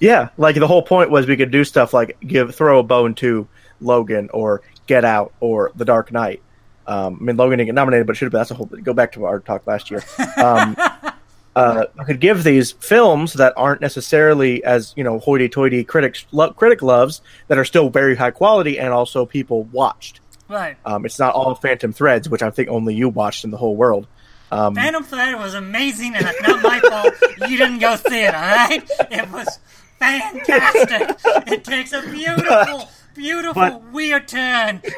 Yeah, 0.00 0.28
like 0.36 0.54
the 0.56 0.66
whole 0.68 0.82
point 0.82 1.10
was 1.10 1.26
we 1.26 1.36
could 1.36 1.50
do 1.50 1.64
stuff 1.64 1.92
like 1.94 2.16
give 2.20 2.54
throw 2.54 2.78
a 2.78 2.82
bone 2.82 3.14
to 3.16 3.48
Logan 3.80 4.30
or 4.32 4.62
Get 4.86 5.04
Out 5.04 5.32
or 5.40 5.72
The 5.74 5.84
Dark 5.84 6.12
Knight. 6.12 6.42
Um, 6.86 7.18
I 7.20 7.24
mean, 7.24 7.36
Logan 7.36 7.58
didn't 7.58 7.68
get 7.68 7.74
nominated, 7.74 8.06
but 8.06 8.16
should 8.16 8.26
have. 8.26 8.32
That's 8.32 8.50
a 8.50 8.54
whole. 8.54 8.66
Go 8.66 8.92
back 8.92 9.12
to 9.12 9.24
our 9.24 9.40
talk 9.40 9.66
last 9.66 9.90
year. 9.90 10.04
Um, 10.36 10.76
uh, 11.56 11.86
I 11.98 12.04
could 12.04 12.20
give 12.20 12.44
these 12.44 12.72
films 12.72 13.34
that 13.34 13.54
aren't 13.56 13.80
necessarily 13.80 14.62
as 14.64 14.92
you 14.96 15.04
know 15.04 15.18
hoity-toity 15.18 15.84
critics 15.84 16.26
lo- 16.32 16.52
critic 16.52 16.82
loves 16.82 17.22
that 17.48 17.58
are 17.58 17.64
still 17.64 17.88
very 17.88 18.16
high 18.16 18.32
quality 18.32 18.78
and 18.78 18.92
also 18.92 19.24
people 19.24 19.64
watched. 19.64 20.20
Right. 20.48 20.76
Um, 20.84 21.06
it's 21.06 21.18
not 21.18 21.34
all 21.34 21.54
Phantom 21.54 21.92
Threads, 21.92 22.28
which 22.28 22.42
I 22.42 22.50
think 22.50 22.68
only 22.68 22.94
you 22.94 23.08
watched 23.08 23.44
in 23.44 23.50
the 23.50 23.56
whole 23.56 23.76
world. 23.76 24.06
Um, 24.52 24.74
Phantom 24.74 25.02
Thread 25.02 25.34
was 25.36 25.54
amazing, 25.54 26.14
and 26.14 26.26
it's 26.26 26.42
not 26.42 26.62
my 26.62 26.80
fault 26.80 27.14
you 27.50 27.56
didn't 27.56 27.78
go 27.78 27.96
see 27.96 28.22
it, 28.24 28.34
alright? 28.34 28.88
It 29.10 29.30
was 29.30 29.58
fantastic. 29.98 31.18
It 31.52 31.64
takes 31.64 31.92
a 31.92 32.02
beautiful, 32.02 32.88
beautiful, 33.14 33.54
but- 33.54 33.82
weird 33.92 34.28
turn. 34.28 34.82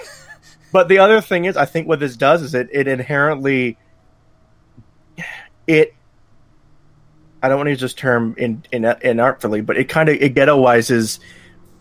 But 0.72 0.88
the 0.88 0.98
other 0.98 1.22
thing 1.22 1.46
is, 1.46 1.57
I 1.57 1.64
think 1.64 1.88
what 1.88 2.00
this 2.00 2.16
does 2.18 2.42
is 2.42 2.52
it, 2.52 2.68
it 2.70 2.87
inherently 2.87 3.79
it. 5.66 5.94
I 7.42 7.48
don't 7.48 7.59
want 7.59 7.68
to 7.68 7.70
use 7.70 7.81
this 7.81 7.94
term 7.94 8.35
in 8.37 8.62
in 8.72 8.83
inartfully, 8.83 9.64
but 9.64 9.79
it 9.79 9.85
kind 9.88 10.09
of 10.09 10.16
it 10.16 10.35
ghettoizes 10.35 11.18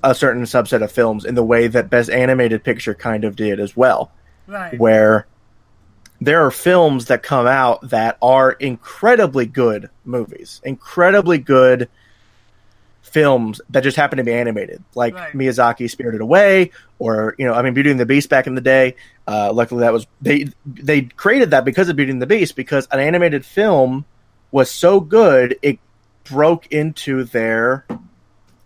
a 0.04 0.14
certain 0.14 0.44
subset 0.44 0.84
of 0.84 0.92
films 0.92 1.26
in 1.26 1.36
the 1.36 1.44
way 1.44 1.68
that 1.68 1.90
Best 1.90 2.10
Animated 2.10 2.64
Picture 2.64 2.94
kind 2.94 3.24
of 3.26 3.36
did 3.36 3.60
as 3.60 3.76
well, 3.76 4.12
Right. 4.48 4.78
where 4.80 5.26
there 6.22 6.46
are 6.46 6.52
films 6.52 7.06
that 7.06 7.24
come 7.24 7.48
out 7.48 7.90
that 7.90 8.18
are 8.22 8.52
incredibly 8.54 9.46
good 9.48 9.90
movies, 10.06 10.62
incredibly 10.64 11.40
good 11.40 11.90
films 13.06 13.62
that 13.70 13.82
just 13.82 13.96
happen 13.96 14.18
to 14.18 14.24
be 14.24 14.34
animated, 14.34 14.84
like 14.96 15.14
Right. 15.14 15.34
Miyazaki 15.34 15.90
Spirited 15.90 16.22
Away, 16.22 16.72
or 17.00 17.36
you 17.38 17.46
know, 17.46 17.54
I 17.54 17.62
mean, 17.62 17.74
Beauty 17.74 17.92
and 17.92 18.00
the 18.00 18.06
Beast 18.06 18.30
back 18.30 18.48
in 18.48 18.56
the 18.56 18.62
day. 18.62 18.96
Uh, 19.28 19.52
luckily, 19.54 19.82
that 19.82 19.94
was 19.94 20.08
they 20.22 20.48
they 20.66 21.04
created 21.04 21.52
that 21.52 21.66
because 21.66 21.88
of 21.88 21.96
Beauty 21.96 22.12
and 22.12 22.22
the 22.22 22.28
Beast 22.28 22.56
because 22.56 22.88
an 22.92 23.00
animated 23.00 23.46
film 23.46 24.06
was 24.52 24.72
so 24.72 25.00
good 25.00 25.58
it 25.62 25.80
broke 26.24 26.68
into 26.68 27.24
their 27.26 27.86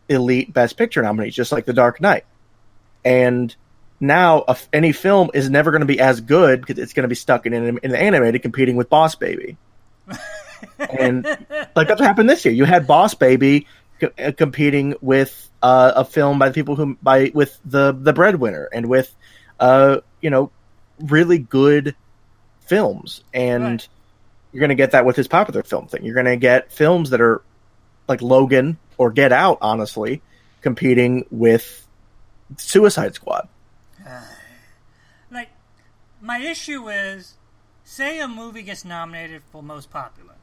elite 0.07 0.53
Best 0.53 0.77
Picture 0.77 1.01
nominees, 1.01 1.35
just 1.35 1.51
like 1.51 1.65
The 1.65 1.73
Dark 1.73 2.01
Knight. 2.01 2.25
And 3.03 3.53
now, 3.99 4.43
a, 4.47 4.57
any 4.71 4.91
film 4.91 5.29
is 5.33 5.49
never 5.49 5.71
going 5.71 5.81
to 5.81 5.85
be 5.85 5.99
as 5.99 6.21
good 6.21 6.61
because 6.61 6.79
it's 6.79 6.93
going 6.93 7.03
to 7.03 7.09
be 7.09 7.15
stuck 7.15 7.45
in, 7.45 7.53
in, 7.53 7.79
in 7.83 7.91
the 7.91 7.99
animated, 7.99 8.41
competing 8.41 8.75
with 8.75 8.89
Boss 8.89 9.15
Baby. 9.15 9.57
and 10.79 11.25
like 11.75 11.87
that's 11.87 11.99
what 11.99 12.07
happened 12.07 12.29
this 12.29 12.45
year. 12.45 12.53
You 12.53 12.65
had 12.65 12.87
Boss 12.87 13.13
Baby 13.13 13.67
co- 13.99 14.11
uh, 14.23 14.31
competing 14.31 14.95
with 15.01 15.49
uh, 15.61 15.91
a 15.95 16.05
film 16.05 16.39
by 16.39 16.47
the 16.49 16.53
people 16.53 16.75
who 16.75 16.95
by 17.01 17.31
with 17.33 17.59
the 17.65 17.91
the 17.93 18.13
breadwinner 18.13 18.69
and 18.73 18.87
with 18.87 19.13
uh 19.59 19.97
you 20.21 20.29
know 20.29 20.51
really 20.99 21.37
good 21.37 21.95
films. 22.61 23.23
And 23.33 23.63
Right. 23.63 23.87
you're 24.51 24.59
going 24.59 24.69
to 24.69 24.75
get 24.75 24.91
that 24.91 25.05
with 25.05 25.15
his 25.15 25.27
popular 25.27 25.63
film 25.63 25.87
thing. 25.87 26.03
You're 26.03 26.13
going 26.15 26.25
to 26.25 26.37
get 26.37 26.71
films 26.71 27.09
that 27.11 27.21
are 27.21 27.41
like 28.07 28.21
logan 28.21 28.77
or 28.97 29.11
get 29.11 29.31
out 29.31 29.57
honestly 29.61 30.21
competing 30.61 31.25
with 31.29 31.87
suicide 32.57 33.15
squad. 33.15 33.47
Like, 35.31 35.49
my 36.21 36.39
issue 36.39 36.89
is, 36.89 37.35
say 37.83 38.19
a 38.19 38.27
movie 38.27 38.63
gets 38.63 38.83
nominated 38.83 39.43
for 39.51 39.61
most 39.61 39.91
popular, 39.91 40.33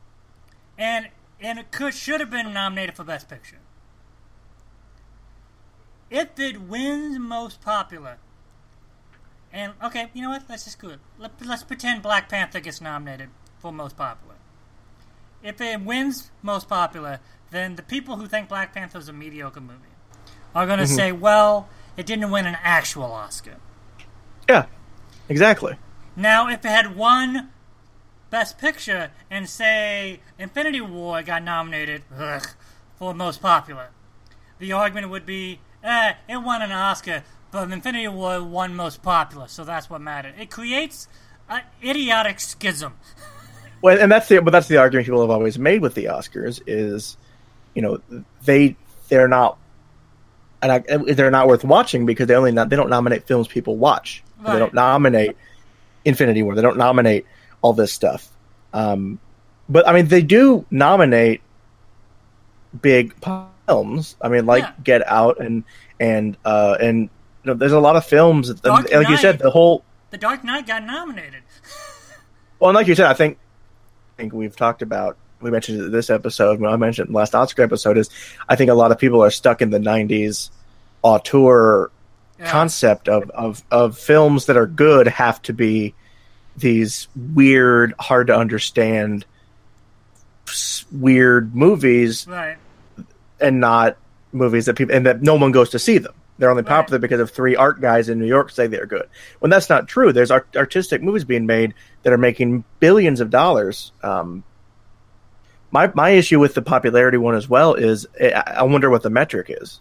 and 0.78 1.08
and 1.40 1.58
it 1.58 1.70
could 1.70 1.94
should 1.94 2.20
have 2.20 2.30
been 2.30 2.52
nominated 2.52 2.96
for 2.96 3.04
best 3.04 3.28
picture. 3.28 3.58
If 6.10 6.38
it 6.38 6.60
wins 6.60 7.18
most 7.18 7.60
popular, 7.60 8.18
and 9.52 9.72
okay, 9.82 10.10
you 10.14 10.22
know 10.22 10.30
what? 10.30 10.44
Let's 10.48 10.64
just 10.64 10.80
do 10.80 10.90
it. 10.90 11.00
Let, 11.18 11.32
let's 11.44 11.64
pretend 11.64 12.02
Black 12.02 12.28
Panther 12.28 12.60
gets 12.60 12.80
nominated 12.80 13.30
for 13.58 13.72
most 13.72 13.96
popular. 13.96 14.34
if 15.42 15.60
it 15.60 15.80
wins 15.80 16.30
most 16.42 16.68
popular, 16.68 17.20
then 17.50 17.76
the 17.76 17.82
people 17.82 18.16
who 18.16 18.26
think 18.26 18.48
Black 18.48 18.74
Panther 18.74 18.98
is 18.98 19.08
a 19.08 19.12
mediocre 19.12 19.60
movie 19.60 19.94
are 20.54 20.66
going 20.66 20.78
to 20.78 20.84
mm-hmm. 20.84 20.94
say, 20.94 21.12
well, 21.12 21.68
it 21.96 22.06
didn't 22.06 22.30
win 22.30 22.46
an 22.46 22.56
actual 22.62 23.04
Oscar. 23.04 23.56
Yeah, 24.48 24.66
exactly. 25.28 25.76
Now, 26.16 26.48
if 26.48 26.64
it 26.64 26.68
had 26.68 26.96
won 26.96 27.50
Best 28.36 28.58
Picture 28.58 29.12
and 29.30 29.48
say 29.48 30.20
Infinity 30.38 30.82
War 30.82 31.22
got 31.22 31.42
nominated 31.42 32.02
ugh, 32.14 32.46
for 32.98 33.14
most 33.14 33.40
popular, 33.40 33.88
the 34.58 34.72
argument 34.72 35.08
would 35.08 35.24
be, 35.24 35.60
eh, 35.82 36.12
it 36.28 36.36
won 36.36 36.60
an 36.60 36.70
Oscar, 36.70 37.22
but 37.50 37.72
Infinity 37.72 38.08
War 38.08 38.44
won 38.44 38.74
most 38.74 39.00
popular, 39.02 39.48
so 39.48 39.64
that's 39.64 39.88
what 39.88 40.02
mattered. 40.02 40.34
It 40.38 40.50
creates 40.50 41.08
an 41.48 41.62
idiotic 41.82 42.38
schism. 42.40 42.92
Well, 43.82 44.00
and 44.00 44.10
that's 44.10 44.28
the 44.28 44.40
but 44.40 44.50
that's 44.50 44.68
the 44.68 44.78
argument 44.78 45.06
people 45.06 45.20
have 45.20 45.30
always 45.30 45.58
made 45.58 45.82
with 45.82 45.94
the 45.94 46.06
Oscars 46.06 46.60
is, 46.66 47.16
you 47.74 47.82
know, 47.82 48.00
they 48.44 48.74
they're 49.08 49.28
not, 49.28 49.58
and 50.62 50.72
I, 50.72 50.78
they're 50.78 51.30
not 51.30 51.46
worth 51.46 51.62
watching 51.62 52.04
because 52.04 52.26
they 52.26 52.34
only 52.34 52.52
not, 52.52 52.70
they 52.70 52.76
don't 52.76 52.88
nominate 52.88 53.26
films 53.26 53.48
people 53.48 53.76
watch. 53.76 54.24
They 54.44 54.58
don't 54.58 54.74
nominate 54.74 55.36
Infinity 56.06 56.42
War. 56.42 56.54
They 56.54 56.62
don't 56.62 56.78
nominate 56.78 57.26
all 57.62 57.72
this 57.72 57.92
stuff. 57.92 58.28
Um, 58.72 59.18
but 59.68 59.86
I 59.88 59.92
mean, 59.92 60.08
they 60.08 60.22
do 60.22 60.64
nominate 60.70 61.40
big 62.80 63.14
films. 63.66 64.16
I 64.20 64.28
mean, 64.28 64.46
like 64.46 64.62
Yeah. 64.64 64.72
Get 64.84 65.06
Out 65.08 65.40
and 65.40 65.64
and 65.98 66.36
uh, 66.44 66.76
and 66.80 67.02
you 67.02 67.08
know, 67.44 67.54
there's 67.54 67.72
a 67.72 67.80
lot 67.80 67.96
of 67.96 68.04
films. 68.04 68.52
Dark 68.60 68.90
like 68.92 69.08
you 69.08 69.16
said, 69.16 69.38
the 69.38 69.50
whole 69.50 69.84
The 70.10 70.18
Dark 70.18 70.44
Knight 70.44 70.66
got 70.66 70.84
nominated. 70.84 71.42
Well, 72.58 72.70
and 72.70 72.74
like 72.74 72.86
you 72.86 72.94
said, 72.94 73.04
I 73.04 73.12
think 73.12 73.36
I 74.16 74.22
think 74.22 74.32
we've 74.32 74.56
talked 74.56 74.80
about 74.80 75.18
we 75.42 75.50
mentioned 75.50 75.92
this 75.92 76.08
episode. 76.08 76.58
When 76.58 76.72
I 76.72 76.76
mentioned 76.76 77.12
last 77.12 77.34
Oscar 77.34 77.62
episode 77.62 77.98
is 77.98 78.08
I 78.48 78.56
think 78.56 78.70
a 78.70 78.74
lot 78.74 78.92
of 78.92 78.98
people 78.98 79.22
are 79.22 79.30
stuck 79.30 79.60
in 79.60 79.68
the 79.68 79.78
'90s 79.78 80.48
auteur 81.02 81.90
Yeah. 82.38 82.50
concept 82.50 83.10
of, 83.10 83.28
of 83.32 83.62
of 83.70 83.98
films 83.98 84.46
that 84.46 84.56
are 84.56 84.66
good 84.66 85.06
have 85.06 85.42
to 85.42 85.52
be 85.52 85.94
these 86.56 87.08
weird, 87.34 87.94
hard 87.98 88.28
to 88.28 88.36
understand, 88.36 89.24
weird 90.92 91.54
movies, 91.54 92.26
Right. 92.28 92.56
and 93.40 93.60
not 93.60 93.96
movies 94.32 94.66
that 94.66 94.74
people 94.74 94.94
and 94.94 95.06
that 95.06 95.22
no 95.22 95.34
one 95.34 95.52
goes 95.52 95.70
to 95.70 95.78
see 95.78 95.98
them. 95.98 96.12
They're 96.38 96.50
only 96.50 96.62
Right. 96.62 96.68
popular 96.68 96.98
because 96.98 97.20
of 97.20 97.30
three 97.30 97.56
art 97.56 97.80
guys 97.80 98.08
in 98.08 98.18
New 98.18 98.26
York 98.26 98.50
say 98.50 98.66
they're 98.66 98.86
good. 98.86 99.08
When 99.38 99.50
that's 99.50 99.70
not 99.70 99.88
true, 99.88 100.12
there's 100.12 100.30
art- 100.30 100.48
artistic 100.56 101.02
movies 101.02 101.24
being 101.24 101.46
made 101.46 101.72
that 102.02 102.12
are 102.12 102.18
making 102.18 102.64
billions 102.78 103.20
of 103.20 103.30
dollars. 103.30 103.92
Um, 104.02 104.44
my 105.70 105.90
my 105.94 106.10
issue 106.10 106.38
with 106.38 106.54
the 106.54 106.62
popularity 106.62 107.16
one 107.18 107.34
as 107.34 107.48
well 107.48 107.74
is 107.74 108.06
I 108.20 108.42
I 108.58 108.62
wonder 108.64 108.88
what 108.90 109.02
the 109.02 109.10
metric 109.10 109.46
is 109.48 109.80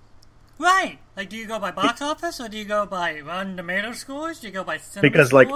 Right. 0.58 0.98
Like, 1.18 1.30
do 1.30 1.38
you 1.38 1.46
go 1.46 1.60
by 1.60 1.72
box 1.72 2.02
office 2.02 2.42
or 2.42 2.50
do 2.50 2.58
you 2.58 2.66
go 2.66 2.86
by 2.86 3.22
Rotten 3.22 3.56
Tomato 3.56 3.94
scores? 3.94 4.40
Do 4.40 4.48
you 4.48 4.54
go 4.54 4.64
by 4.64 4.78
cinema 4.78 5.10
Because, 5.10 5.32
like, 5.32 5.50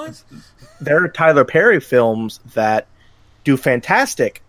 there 0.79 1.03
are 1.03 1.09
Tyler 1.09 1.43
Perry 1.43 1.81
films 1.81 2.39
that 2.53 2.87
do 3.43 3.57
fantastic 3.57 4.41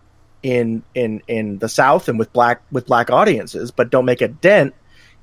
in 0.43 0.83
in 0.95 1.21
in 1.27 1.59
the 1.59 1.69
South 1.69 2.07
and 2.07 2.17
with 2.17 2.31
black 2.33 2.61
with 2.71 2.85
black 2.85 3.11
audiences, 3.11 3.71
but 3.71 3.89
don't 3.89 4.05
make 4.05 4.21
a 4.21 4.27
dent 4.27 4.73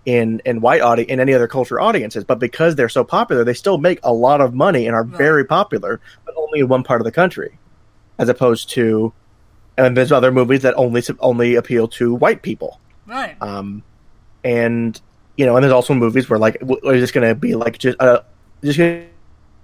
in 0.04 0.40
in 0.44 0.60
white 0.60 0.80
audience 0.80 1.10
in 1.10 1.20
any 1.20 1.32
other 1.32 1.48
culture 1.48 1.80
audiences. 1.80 2.22
But 2.24 2.38
because 2.38 2.76
they're 2.76 2.88
so 2.88 3.02
popular, 3.02 3.42
they 3.42 3.54
still 3.54 3.78
make 3.78 3.98
a 4.02 4.12
lot 4.12 4.40
of 4.40 4.54
money 4.54 4.86
and 4.86 4.94
are 4.94 5.04
very 5.04 5.44
popular, 5.44 6.00
but 6.24 6.34
only 6.36 6.60
in 6.60 6.68
one 6.68 6.84
part 6.84 7.00
of 7.00 7.04
the 7.04 7.12
country, 7.12 7.58
as 8.18 8.28
opposed 8.28 8.70
to 8.70 9.12
and 9.78 9.96
there's 9.96 10.12
other 10.12 10.32
movies 10.32 10.62
that 10.62 10.74
only 10.76 11.02
only 11.20 11.54
appeal 11.54 11.88
to 11.88 12.14
white 12.14 12.42
people. 12.42 12.80
Right. 13.06 13.40
Um, 13.40 13.82
and 14.44 15.00
you 15.38 15.46
know, 15.46 15.56
and 15.56 15.62
there's 15.62 15.72
also 15.72 15.94
movies 15.94 16.28
where 16.28 16.38
like 16.38 16.58
we're 16.60 16.98
just 16.98 17.14
going 17.14 17.26
to 17.26 17.34
be 17.34 17.54
like 17.54 17.78
just 17.78 17.98
uh, 18.00 18.20
just 18.62 18.76
gonna 18.76 19.06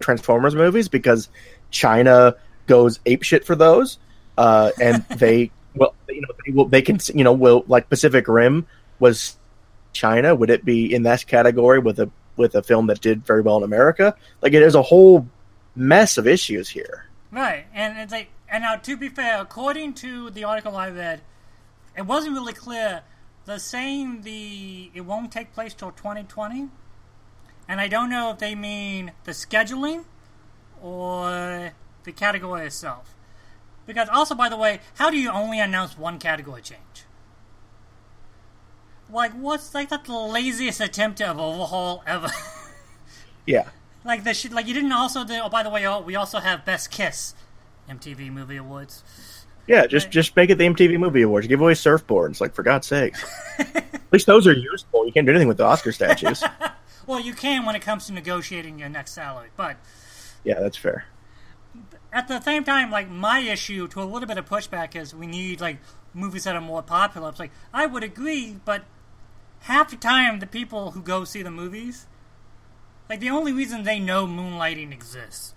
Transformers 0.01 0.55
movies 0.55 0.89
because 0.89 1.29
China 1.71 2.37
goes 2.67 3.01
ape 3.07 3.25
shit 3.25 3.45
for 3.45 3.57
those, 3.57 3.99
uh, 4.39 4.71
and 4.81 5.05
they 5.17 5.51
well, 5.75 5.95
you 6.09 6.21
know, 6.21 6.29
they, 6.47 6.53
will, 6.53 6.67
they 6.67 6.81
can 6.81 6.99
you 7.13 7.25
know 7.25 7.33
will 7.33 7.65
like 7.67 7.89
Pacific 7.89 8.29
Rim 8.29 8.67
was 9.01 9.37
China. 9.93 10.35
Would 10.35 10.49
it 10.49 10.65
be 10.65 10.95
in 10.95 11.03
that 11.03 11.27
category 11.27 11.81
with 11.81 11.99
a 11.99 12.09
with 12.37 12.55
a 12.55 12.63
film 12.63 12.87
that 12.87 13.01
did 13.01 13.27
very 13.27 13.41
well 13.41 13.57
in 13.59 13.65
America? 13.65 14.15
Like 14.43 14.53
it 14.53 14.63
is 14.63 14.77
a 14.77 14.83
whole 14.83 15.27
mess 15.75 16.19
of 16.19 16.29
issues 16.29 16.69
here. 16.69 17.07
Right, 17.33 17.67
and 17.75 17.99
it's 17.99 18.13
like, 18.13 18.29
and 18.49 18.63
now 18.63 18.77
to 18.77 18.97
be 18.97 19.09
fair, 19.09 19.41
according 19.41 19.95
to 19.95 20.31
the 20.31 20.45
article 20.45 20.77
I 20.77 20.91
read, 20.91 21.21
it 21.99 22.03
wasn't 22.03 22.35
really 22.35 22.53
clear. 22.53 23.03
They're 23.47 23.59
saying 23.59 24.23
the 24.23 24.91
it 24.95 25.03
won't 25.03 25.31
take 25.31 25.53
place 25.53 25.75
till 25.75 25.91
2020, 25.91 26.69
and 27.69 27.81
I 27.81 27.89
don't 27.89 28.09
know 28.09 28.31
if 28.31 28.39
they 28.39 28.55
mean 28.55 29.13
the 29.25 29.33
scheduling 29.33 30.05
or 30.83 31.73
the 32.05 32.13
category 32.13 32.67
itself. 32.67 33.15
Because 33.87 34.09
also, 34.09 34.35
by 34.35 34.49
the 34.49 34.57
way, 34.57 34.81
how 34.95 35.11
do 35.11 35.19
you 35.19 35.31
only 35.31 35.61
announce 35.61 35.99
one 35.99 36.19
category 36.19 36.63
change? 36.63 37.05
Like, 39.11 39.33
what's 39.33 39.75
like 39.75 39.91
that's 39.91 40.07
the 40.07 40.15
laziest 40.15 40.81
attempt 40.81 41.21
of 41.21 41.39
overhaul 41.39 42.03
ever. 42.07 42.29
Yeah. 43.47 43.69
Like 44.05 44.25
the. 44.25 44.49
Like 44.53 44.67
you 44.67 44.75
didn't 44.75 44.93
also 44.93 45.25
do. 45.25 45.41
Oh, 45.43 45.49
by 45.49 45.63
the 45.63 45.71
way, 45.71 45.87
oh, 45.87 46.01
we 46.01 46.17
also 46.17 46.39
have 46.39 46.65
Best 46.65 46.91
Kiss, 46.91 47.35
MTV 47.89 48.31
Movie 48.31 48.57
Awards. 48.57 49.03
Yeah, 49.67 49.87
just 49.87 50.11
just 50.11 50.37
make 50.37 50.51
it 50.51 50.59
the 50.59 50.65
MTV 50.65 50.99
Movie 50.99 51.23
Awards. 51.23 51.47
Give 51.47 51.61
away 51.61 51.73
surfboards, 51.73 52.41
like 52.41 52.55
for 52.55 52.63
God's 52.63 52.87
sakes. 52.87 53.25
At 53.59 53.85
least 54.13 54.27
those 54.27 54.47
are 54.47 54.53
useful. 54.53 55.07
You 55.07 55.13
can't 55.13 55.27
do 55.27 55.33
anything 55.33 55.49
with 55.49 55.57
the 55.57 55.65
Oscar 55.65 55.93
statues. 55.93 56.43
Well, 57.07 57.21
you 57.21 57.35
can 57.35 57.67
when 57.67 57.77
it 57.77 57.83
comes 57.83 58.07
to 58.07 58.15
negotiating 58.15 58.79
your 58.79 58.89
next 58.89 59.13
salary, 59.13 59.51
but 59.59 59.77
yeah, 60.43 60.59
that's 60.59 60.79
fair. 60.79 61.05
at 62.15 62.29
the 62.29 62.41
same 62.41 62.65
time, 62.65 62.91
like 62.91 63.11
my 63.11 63.41
issue 63.41 63.87
to 63.89 64.01
a 64.03 64.05
little 64.05 64.27
bit 64.27 64.39
of 64.39 64.49
pushback 64.49 64.97
is 64.97 65.15
we 65.15 65.27
need 65.27 65.61
like 65.61 65.77
movies 66.15 66.45
that 66.45 66.57
are 66.57 66.63
more 66.63 66.81
popular. 66.83 67.29
It's 67.29 67.39
like 67.39 67.51
I 67.75 67.85
would 67.85 68.03
agree, 68.03 68.57
but 68.65 68.85
half 69.61 69.91
the 69.91 69.97
time 69.97 70.39
the 70.39 70.47
people 70.47 70.93
who 70.93 71.03
go 71.03 71.25
see 71.25 71.43
the 71.43 71.51
movies, 71.51 72.07
like 73.11 73.21
the 73.21 73.29
only 73.29 73.53
reason 73.53 73.83
they 73.83 74.01
know 74.01 74.27
Moonlighting 74.27 74.91
exists, 74.91 75.53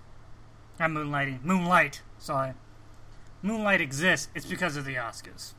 not 0.77 0.89
Moonlighting, 0.89 1.45
Moonlight. 1.45 2.01
Sorry, 2.19 2.51
Moonlight 3.41 3.81
exists. 3.81 4.29
It's 4.35 4.45
because 4.45 4.75
of 4.75 4.85
the 4.85 4.95
Oscars. 4.95 5.53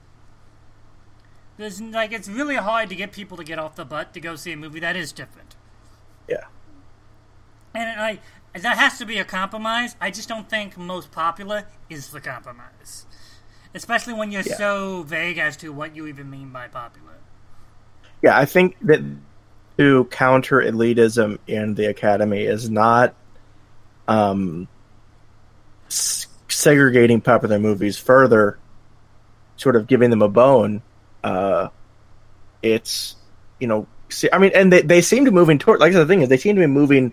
There's 1.57 1.81
like 1.81 2.13
it's 2.13 2.29
really 2.29 2.57
hard 2.57 2.89
to 2.89 2.95
get 2.95 3.13
people 3.13 3.37
to 3.37 3.45
get 3.45 3.59
off 3.59 3.75
the 3.75 3.85
butt 3.85 4.15
to 4.15 4.21
go 4.21 4.37
see 4.37 4.53
a 4.53 4.57
movie 4.57 4.81
that 4.81 4.97
is 4.97 5.13
different. 5.13 5.57
Yeah. 6.29 6.45
And 7.75 8.01
I 8.01 8.21
that 8.55 8.79
has 8.79 8.99
to 8.99 9.05
be 9.05 9.19
a 9.19 9.25
compromise. 9.25 9.97
I 10.01 10.11
just 10.11 10.29
don't 10.29 10.49
think 10.49 10.77
most 10.77 11.11
popular 11.11 11.65
is 11.91 12.11
the 12.11 12.21
compromise. 12.21 13.07
Especially 13.75 14.15
when 14.15 14.31
you're 14.33 14.43
Yeah. 14.43 14.57
so 14.57 15.03
vague 15.03 15.39
as 15.39 15.57
to 15.59 15.73
what 15.73 15.95
you 15.95 16.07
even 16.07 16.31
mean 16.31 16.51
by 16.51 16.69
popular. 16.69 17.15
Yeah, 18.23 18.37
I 18.39 18.45
think 18.45 18.77
that 18.83 19.01
to 19.79 20.05
counter 20.07 20.61
elitism 20.61 21.39
in 21.47 21.75
the 21.75 21.87
academy 21.87 22.43
is 22.43 22.69
not 22.71 23.15
um, 24.09 24.67
segregating 26.59 27.21
popular 27.21 27.59
movies 27.59 27.97
further, 27.97 28.59
sort 29.57 29.77
of 29.77 29.87
giving 29.87 30.11
them 30.11 30.23
a 30.23 30.29
bone. 30.29 30.83
Uh, 31.23 31.69
it's 32.63 33.17
you 33.61 33.67
know, 33.67 33.87
see, 34.09 34.29
I 34.33 34.39
mean, 34.39 34.53
and 34.55 34.73
they, 34.73 34.83
they 34.83 35.01
seem 35.01 35.25
to 35.25 35.31
moving 35.31 35.59
toward. 35.59 35.81
Like 35.81 35.93
the 35.93 36.07
thing 36.07 36.23
is, 36.23 36.29
they 36.29 36.37
seem 36.37 36.57
to 36.57 36.61
be 36.61 36.67
moving 36.67 37.13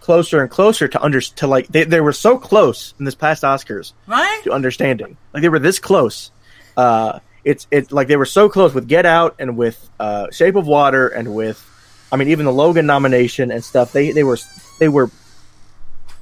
closer 0.00 0.40
and 0.40 0.50
closer 0.50 0.88
to 0.88 1.02
under 1.02 1.20
to 1.20 1.46
like 1.46 1.68
they 1.68 1.84
they 1.84 2.00
were 2.00 2.12
so 2.12 2.36
close 2.38 2.94
in 2.98 3.04
this 3.04 3.14
past 3.14 3.42
Oscars 3.44 3.92
Right? 4.06 4.40
to 4.44 4.52
understanding. 4.52 5.16
Like 5.32 5.42
they 5.42 5.48
were 5.48 5.58
this 5.58 5.78
close. 5.78 6.30
Uh, 6.76 7.20
it's 7.44 7.66
it's 7.70 7.92
like 7.92 8.08
they 8.08 8.16
were 8.16 8.26
so 8.26 8.48
close 8.48 8.74
with 8.74 8.88
Get 8.88 9.06
Out 9.06 9.36
and 9.38 9.56
with 9.56 9.88
uh, 9.98 10.30
Shape 10.30 10.56
of 10.56 10.66
Water 10.66 11.08
and 11.08 11.34
with, 11.34 11.64
I 12.10 12.16
mean, 12.16 12.28
even 12.28 12.46
the 12.46 12.52
Logan 12.52 12.86
nomination 12.86 13.50
and 13.50 13.64
stuff. 13.64 13.92
They 13.92 14.12
they 14.12 14.24
were 14.24 14.38
they 14.78 14.88
were, 14.88 15.10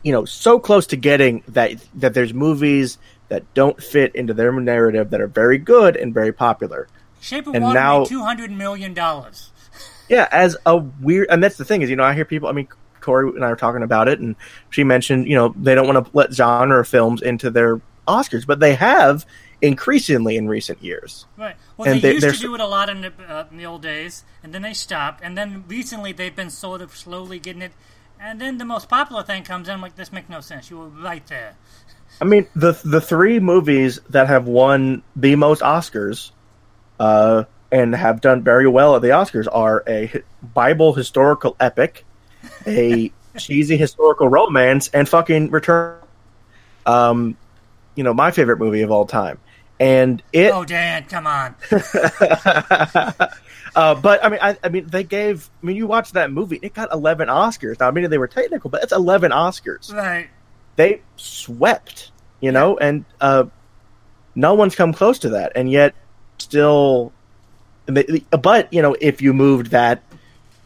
you 0.03 0.13
know, 0.13 0.25
so 0.25 0.59
close 0.59 0.87
to 0.89 0.97
getting 0.97 1.43
that 1.49 1.73
that 1.97 2.15
there's 2.15 2.33
movies 2.35 2.99
that 3.29 3.43
don't 3.55 3.83
fit 3.83 4.15
into 4.15 4.35
their 4.35 4.53
narrative 4.53 5.11
that 5.11 5.21
are 5.21 5.27
very 5.29 5.59
good 5.59 5.97
and 5.97 6.13
very 6.15 6.33
popular. 6.33 6.89
Shape 7.21 7.47
of 7.47 7.55
And 7.55 7.65
Water 7.65 7.79
now- 7.79 8.05
two 8.05 8.23
hundred 8.23 8.51
million 8.51 8.95
dollars. 8.95 9.51
Yeah, 10.09 10.27
as 10.33 10.57
a 10.67 10.77
weird, 10.77 11.29
and 11.31 11.41
that's 11.41 11.57
the 11.57 11.65
thing 11.65 11.83
is, 11.83 11.89
you 11.91 11.95
know, 11.95 12.03
I 12.03 12.15
hear 12.15 12.25
people. 12.25 12.49
I 12.49 12.53
mean, 12.53 12.67
Corey 13.01 13.29
and 13.29 13.45
I 13.45 13.49
were 13.49 13.55
talking 13.55 13.85
about 13.85 14.09
it, 14.09 14.19
and 14.19 14.35
she 14.71 14.83
mentioned, 14.83 15.29
you 15.29 15.37
know, 15.37 15.55
they 15.57 15.77
don't 15.77 15.87
want 15.87 16.05
to 16.05 16.11
let 16.17 16.33
genre 16.35 16.85
films 16.85 17.23
into 17.23 17.49
their 17.49 17.81
Oscars, 18.09 18.45
but 18.45 18.59
they 18.59 18.75
have 18.75 19.25
increasingly 19.63 20.37
in 20.37 20.49
recent 20.49 20.83
years. 20.83 21.27
Right. 21.37 21.55
Well, 21.77 21.89
And 21.89 22.03
they, 22.03 22.19
they- 22.19 22.27
used 22.27 22.41
to 22.41 22.47
do 22.49 22.55
it 22.57 22.61
a 22.61 22.67
lot 22.67 22.89
in 22.89 23.03
the, 23.03 23.13
uh, 23.29 23.45
in 23.53 23.57
the 23.59 23.67
old 23.67 23.83
days, 23.83 24.25
and 24.43 24.53
then 24.53 24.63
they 24.63 24.75
stopped, 24.75 25.21
and 25.23 25.39
then 25.39 25.63
recently 25.69 26.11
they've 26.11 26.35
been 26.35 26.51
sort 26.51 26.83
of 26.83 26.97
slowly 26.97 27.39
getting 27.39 27.63
it 27.63 27.73
And 28.23 28.39
then 28.41 28.59
the 28.59 28.66
most 28.66 28.89
popular 28.89 29.23
thing 29.23 29.45
comes 29.45 29.68
in. 29.68 29.75
I'm 29.75 29.81
like, 29.81 29.97
this 29.97 30.12
makes 30.12 30.29
no 30.29 30.41
sense. 30.41 30.71
You 30.71 30.79
were 30.79 30.89
right 30.89 31.27
there. 31.27 31.57
I 32.21 32.25
mean, 32.27 32.47
the 32.55 32.79
the 32.85 33.01
three 33.01 33.41
movies 33.41 33.99
that 34.11 34.27
have 34.27 34.47
won 34.47 35.03
the 35.16 35.37
most 35.37 35.62
Oscars, 35.62 36.33
uh, 36.99 37.45
and 37.73 37.95
have 37.95 38.21
done 38.21 38.43
very 38.43 38.68
well 38.68 38.95
at 38.95 39.03
the 39.03 39.09
Oscars 39.09 39.47
are 39.51 39.83
a 39.87 40.23
Bible 40.43 40.93
historical 40.93 41.57
epic, 41.61 42.05
a 42.66 43.11
cheesy 43.39 43.79
historical 43.79 44.29
romance, 44.29 44.89
and 44.89 45.09
fucking 45.09 45.51
Return. 45.51 45.97
Um, 46.85 47.39
you 47.95 48.05
know, 48.05 48.12
my 48.12 48.33
favorite 48.33 48.59
movie 48.59 48.83
of 48.83 48.91
all 48.91 49.07
time, 49.07 49.39
and 49.79 50.23
it. 50.33 50.53
Oh, 50.53 50.64
Dan, 50.64 51.05
come 51.05 51.27
on. 51.27 51.55
uh, 53.75 53.95
but 53.95 54.25
I 54.25 54.29
mean, 54.29 54.41
I, 54.43 54.57
I 54.62 54.68
mean, 54.68 54.87
they 54.87 55.05
gave. 55.05 55.49
I 55.62 55.66
mean, 55.66 55.77
you 55.77 55.87
watch 55.87 56.12
that 56.12 56.31
movie; 56.31 56.59
it 56.62 56.75
got 56.75 56.93
eleven 56.93 57.29
Oscars. 57.29 57.79
Now, 57.81 57.89
I 57.89 57.91
mean, 57.91 58.09
they 58.11 58.18
were 58.18 58.29
technical, 58.29 58.71
but 58.71 58.83
it's 58.83 58.93
eleven 58.93 59.31
Oscars. 59.33 59.93
Right. 59.93 60.29
They 60.77 61.03
swept, 61.16 62.11
you 62.41 62.53
know, 62.53 62.79
and 62.79 63.05
uh, 63.21 63.45
no 64.35 64.55
one's 64.55 64.75
come 64.75 64.93
close 64.93 65.18
to 65.21 65.31
that, 65.31 65.53
and 65.55 65.71
yet 65.71 65.95
still. 66.39 67.12
But 67.87 68.73
you 68.73 68.83
know, 68.83 68.97
if 69.01 69.21
you 69.21 69.33
moved 69.33 69.68
that 69.68 70.03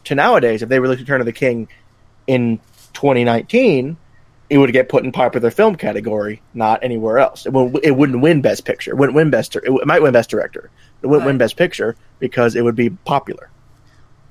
to 0.05 0.15
nowadays, 0.15 0.61
if 0.61 0.69
they 0.69 0.79
released 0.79 1.01
Return 1.01 1.21
of 1.21 1.25
the 1.25 1.33
King 1.33 1.67
in 2.27 2.59
2019, 2.93 3.97
it 4.49 4.57
would 4.57 4.71
get 4.71 4.89
put 4.89 5.03
in 5.03 5.11
popular 5.11 5.49
film 5.49 5.75
category, 5.75 6.41
not 6.53 6.83
anywhere 6.83 7.17
else. 7.17 7.45
It, 7.45 7.53
would, 7.53 7.83
it 7.83 7.91
wouldn't 7.91 8.21
win 8.21 8.41
Best 8.41 8.65
Picture. 8.65 8.91
It 8.91 8.97
wouldn't 8.97 9.15
win 9.15 9.29
Best. 9.29 9.55
It 9.55 9.85
might 9.85 10.01
win 10.01 10.13
Best 10.13 10.29
Director. 10.29 10.69
It 11.01 11.07
wouldn't 11.07 11.25
win 11.25 11.37
Best 11.37 11.57
Picture 11.57 11.95
because 12.19 12.55
it 12.55 12.63
would 12.63 12.75
be 12.75 12.89
popular. 12.89 13.49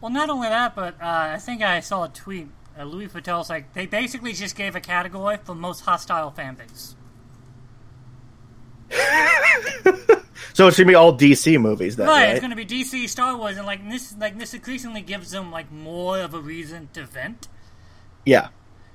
Well, 0.01 0.11
not 0.11 0.29
only 0.31 0.49
that, 0.49 0.75
but 0.75 0.95
uh, 1.01 1.33
I 1.35 1.39
think 1.39 1.63
I 1.63 1.81
saw 1.81 2.05
a 2.05 2.09
tweet. 2.09 2.49
Uh, 2.79 2.85
Louis 2.85 3.07
Vuitton's 3.07 3.49
like, 3.49 3.73
they 3.73 3.87
basically 3.87 4.33
just 4.33 4.57
gave 4.57 4.75
a 4.75 4.81
category 4.81 5.39
for 5.43 5.55
most 5.55 5.81
hostile 5.81 6.31
fan 6.31 6.57
base. 6.57 6.97
So 10.53 10.69
it's 10.69 10.77
gonna 10.77 10.87
be 10.87 10.95
all 10.95 11.13
DC 11.17 11.61
movies 11.61 11.97
then, 11.97 12.07
Right, 12.07 12.27
right? 12.27 12.31
it's 12.31 12.39
going 12.41 12.51
to 12.51 12.57
be 12.57 12.65
DC, 12.65 13.09
Star 13.09 13.37
Wars, 13.37 13.57
and 13.57 13.67
like 13.67 13.89
this, 13.91 14.15
like 14.17 14.39
this 14.39 14.55
increasingly 14.55 15.01
gives 15.01 15.33
them 15.33 15.51
like 15.51 15.73
more 15.73 16.21
of 16.21 16.33
a 16.33 16.39
reason 16.39 16.89
to 16.93 17.05
vent. 17.05 17.49
Yeah, 18.25 18.49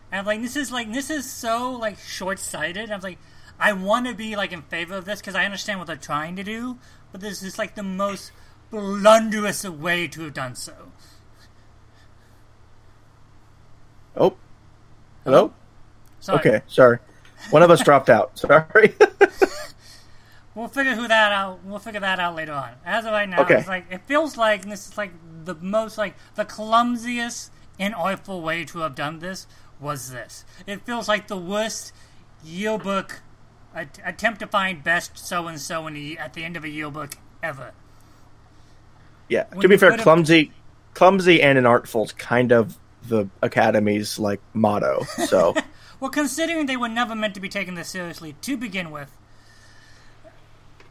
And 0.09 0.25
like 0.25 0.41
this 0.41 0.55
is 0.55 0.71
like 0.71 0.93
this 0.93 1.09
is 1.09 1.29
so 1.29 1.71
like 1.73 1.99
short 1.99 2.39
sighted. 2.39 2.89
I 2.91 2.95
was 2.95 3.03
like, 3.03 3.17
I 3.59 3.73
want 3.73 4.07
to 4.07 4.13
be 4.13 4.37
like 4.37 4.53
in 4.53 4.61
favor 4.61 4.95
of 4.95 5.03
this 5.03 5.19
because 5.19 5.35
I 5.35 5.43
understand 5.43 5.79
what 5.79 5.87
they're 5.87 5.97
trying 5.97 6.37
to 6.37 6.43
do, 6.45 6.77
but 7.11 7.21
this 7.21 7.43
is 7.43 7.57
like 7.57 7.75
the 7.75 7.83
most 7.83 8.31
blunderous 8.71 9.63
way 9.63 10.07
to 10.07 10.21
have 10.21 10.33
done 10.33 10.55
so. 10.55 10.73
Oh, 14.15 14.35
hello. 15.23 15.53
Sorry. 16.19 16.39
Okay, 16.39 16.61
sorry. 16.67 16.99
One 17.51 17.63
of 17.63 17.71
us 17.71 17.83
dropped 17.83 18.09
out. 18.09 18.37
Sorry. 18.37 18.93
We'll 20.55 20.67
figure 20.67 20.93
who 20.93 21.07
that 21.07 21.31
out. 21.31 21.63
We'll 21.63 21.79
figure 21.79 22.01
that 22.01 22.19
out 22.19 22.35
later 22.35 22.51
on. 22.51 22.71
As 22.83 23.05
of 23.05 23.11
right 23.13 23.29
now, 23.29 23.43
Okay. 23.43 23.59
it's 23.59 23.67
like 23.67 23.85
it 23.89 24.01
feels 24.07 24.35
like 24.35 24.65
this 24.65 24.89
is 24.89 24.97
like 24.97 25.11
the 25.45 25.55
most 25.55 25.97
like 25.97 26.15
the 26.35 26.43
clumsiest 26.43 27.49
and 27.79 27.95
artful 27.95 28.41
way 28.41 28.65
to 28.65 28.79
have 28.79 28.93
done 28.93 29.19
this 29.19 29.47
was 29.79 30.11
this. 30.11 30.43
It 30.67 30.81
feels 30.81 31.07
like 31.07 31.27
the 31.27 31.37
worst 31.37 31.93
yearbook 32.43 33.21
at- 33.75 33.99
attempt 34.03 34.39
to 34.41 34.47
find 34.47 34.83
best 34.83 35.17
so 35.17 35.47
and 35.47 35.59
so 35.59 35.87
in 35.87 35.93
the 35.93 36.17
at 36.17 36.33
the 36.33 36.43
end 36.43 36.57
of 36.57 36.63
a 36.63 36.69
yearbook 36.69 37.15
ever. 37.43 37.71
yeah. 39.27 39.45
When 39.51 39.61
to 39.61 39.67
be 39.69 39.77
fair, 39.77 39.91
put 39.91 39.99
it- 39.99 40.03
clumsy, 40.03 40.51
clumsy, 40.93 41.41
and 41.41 41.57
inartful 41.57 42.05
is 42.05 42.11
kind 42.13 42.51
of 42.51 42.77
the 43.07 43.27
Academy's 43.41 44.19
like 44.19 44.41
motto. 44.53 45.03
So 45.27 45.55
Well, 45.99 46.11
considering 46.11 46.65
they 46.65 46.77
were 46.77 46.87
never 46.89 47.13
meant 47.15 47.33
to 47.35 47.39
be 47.41 47.49
taken 47.49 47.73
this 47.75 47.89
seriously 47.89 48.35
to 48.41 48.55
begin 48.57 48.89
with. 48.91 49.11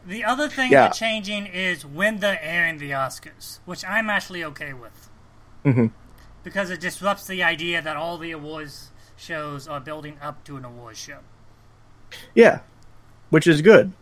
The 0.06 0.24
other 0.24 0.48
thing 0.48 0.70
Yeah. 0.70 0.82
they're 0.84 0.90
changing 0.92 1.46
is 1.46 1.84
when 1.84 2.18
they're 2.20 2.38
airing 2.42 2.78
the 2.78 2.90
Oscars, 2.92 3.58
which 3.64 3.84
I'm 3.84 4.08
actually 4.08 4.42
okay 4.44 4.72
with. 4.72 5.08
Mhm. 5.64 5.90
Because 6.44 6.70
it 6.70 6.80
disrupts 6.80 7.26
the 7.26 7.42
idea 7.42 7.82
that 7.82 7.96
all 7.96 8.16
the 8.16 8.30
awards 8.32 8.90
shows 9.16 9.66
are 9.68 9.80
building 9.80 10.16
up 10.22 10.44
to 10.44 10.56
an 10.56 10.64
awards 10.64 10.98
show. 10.98 11.18
Yeah, 12.34 12.60
which 13.30 13.46
is 13.46 13.62
good, 13.62 13.92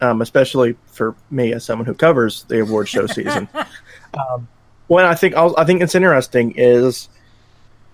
um, 0.00 0.22
especially 0.22 0.76
for 0.86 1.14
me 1.30 1.52
as 1.52 1.64
someone 1.64 1.86
who 1.86 1.94
covers 1.94 2.44
the 2.44 2.60
award 2.60 2.88
show 2.88 3.06
season. 3.06 3.48
um, 4.14 4.48
what 4.86 5.04
I 5.04 5.14
think 5.14 5.34
I 5.36 5.64
think 5.64 5.82
it's 5.82 5.94
interesting 5.94 6.52
is 6.56 7.08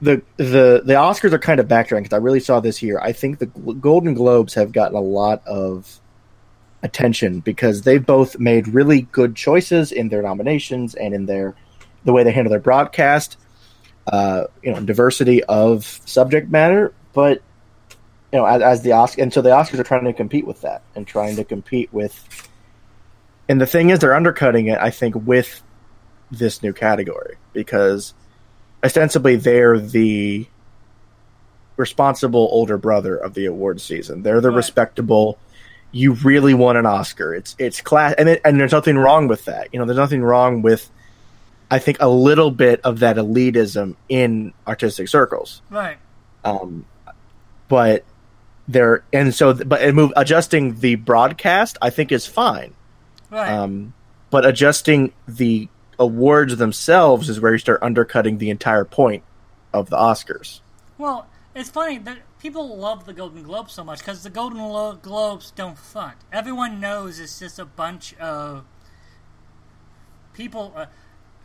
the 0.02 0.22
the 0.36 0.82
the 0.84 0.94
Oscars 0.94 1.32
are 1.32 1.38
kind 1.38 1.60
of 1.60 1.68
backtracking 1.68 2.02
because 2.02 2.12
I 2.12 2.18
really 2.18 2.40
saw 2.40 2.60
this 2.60 2.82
year. 2.82 2.98
I 3.00 3.12
think 3.12 3.38
the 3.38 3.46
Golden 3.46 4.14
Globes 4.14 4.54
have 4.54 4.72
gotten 4.72 4.96
a 4.96 5.00
lot 5.00 5.46
of 5.46 6.00
attention 6.82 7.40
because 7.40 7.82
they've 7.82 8.04
both 8.04 8.38
made 8.38 8.66
really 8.68 9.02
good 9.02 9.36
choices 9.36 9.92
in 9.92 10.08
their 10.08 10.22
nominations 10.22 10.94
and 10.94 11.14
in 11.14 11.26
their 11.26 11.54
the 12.04 12.12
way 12.12 12.24
they 12.24 12.32
handle 12.32 12.50
their 12.50 12.60
broadcast. 12.60 13.36
Uh, 14.06 14.44
you 14.62 14.72
know, 14.72 14.80
diversity 14.80 15.44
of 15.44 15.84
subject 15.84 16.50
matter, 16.50 16.92
but 17.12 17.42
you 18.32 18.38
know, 18.38 18.44
as, 18.46 18.62
as 18.62 18.82
the 18.82 18.92
Oscar, 18.92 19.22
and 19.22 19.32
so 19.32 19.42
the 19.42 19.50
Oscars 19.50 19.78
are 19.78 19.84
trying 19.84 20.04
to 20.04 20.12
compete 20.12 20.46
with 20.46 20.60
that 20.62 20.82
and 20.94 21.06
trying 21.06 21.36
to 21.36 21.44
compete 21.44 21.92
with. 21.92 22.48
And 23.48 23.60
the 23.60 23.66
thing 23.66 23.90
is, 23.90 23.98
they're 23.98 24.14
undercutting 24.14 24.68
it. 24.68 24.78
I 24.78 24.90
think 24.90 25.14
with 25.16 25.62
this 26.30 26.62
new 26.62 26.72
category 26.72 27.36
because 27.52 28.14
ostensibly 28.84 29.34
they're 29.34 29.78
the 29.80 30.46
responsible 31.76 32.48
older 32.52 32.78
brother 32.78 33.16
of 33.16 33.34
the 33.34 33.46
award 33.46 33.80
season. 33.80 34.22
They're 34.22 34.40
the 34.40 34.50
Right. 34.50 34.56
respectable. 34.56 35.38
You 35.92 36.12
really 36.12 36.54
won 36.54 36.76
an 36.76 36.86
Oscar. 36.86 37.34
It's 37.34 37.56
it's 37.58 37.80
class, 37.80 38.14
and 38.16 38.28
it, 38.28 38.40
and 38.44 38.60
there's 38.60 38.70
nothing 38.72 38.96
wrong 38.96 39.26
with 39.26 39.46
that. 39.46 39.68
You 39.72 39.80
know, 39.80 39.86
there's 39.86 39.96
nothing 39.98 40.22
wrong 40.22 40.62
with. 40.62 40.88
I 41.72 41.78
think 41.78 41.98
a 42.00 42.08
little 42.08 42.50
bit 42.50 42.80
of 42.82 42.98
that 43.00 43.16
elitism 43.16 43.94
in 44.08 44.52
artistic 44.66 45.06
circles 45.06 45.62
Right. 45.70 45.98
um, 46.44 46.84
but 47.68 48.04
there 48.72 49.04
and 49.12 49.34
so 49.34 49.52
but 49.54 49.82
it 49.82 49.94
move 49.94 50.12
adjusting 50.16 50.78
the 50.80 50.94
broadcast 50.96 51.76
I 51.82 51.90
think 51.90 52.12
is 52.12 52.26
fine. 52.26 52.74
Right. 53.30 53.50
Um, 53.50 53.94
but 54.30 54.46
adjusting 54.46 55.12
the 55.26 55.68
awards 55.98 56.56
themselves 56.56 57.28
is 57.28 57.40
where 57.40 57.52
you 57.52 57.58
start 57.58 57.82
undercutting 57.82 58.38
the 58.38 58.50
entire 58.50 58.84
point 58.84 59.22
of 59.72 59.90
the 59.90 59.96
Oscars. 59.96 60.60
Well, 60.98 61.26
it's 61.54 61.68
funny 61.70 61.98
that 61.98 62.18
people 62.40 62.76
love 62.76 63.06
the 63.06 63.12
Golden 63.12 63.42
Globes 63.42 63.72
so 63.72 63.84
much 63.84 63.98
because 63.98 64.22
the 64.22 64.30
Golden 64.30 64.58
Lo- 64.60 64.94
Globes 65.00 65.50
don't 65.50 65.76
front. 65.78 66.16
Everyone 66.32 66.80
knows 66.80 67.18
it's 67.18 67.38
just 67.38 67.58
a 67.58 67.64
bunch 67.64 68.14
of 68.18 68.64
people 70.32 70.72
uh, 70.76 70.86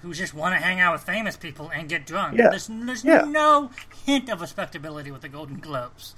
who 0.01 0.13
just 0.13 0.33
want 0.33 0.55
to 0.55 0.61
hang 0.63 0.79
out 0.79 0.93
with 0.93 1.03
famous 1.03 1.35
people 1.37 1.69
and 1.73 1.89
get 1.89 2.05
drunk. 2.05 2.37
Yeah. 2.37 2.49
There's, 2.49 2.67
there's 2.67 3.03
Yeah. 3.03 3.21
no 3.27 3.71
hint 4.05 4.29
of 4.29 4.41
respectability 4.41 5.11
with 5.11 5.21
the 5.21 5.29
Golden 5.29 5.59
Globes. 5.59 6.15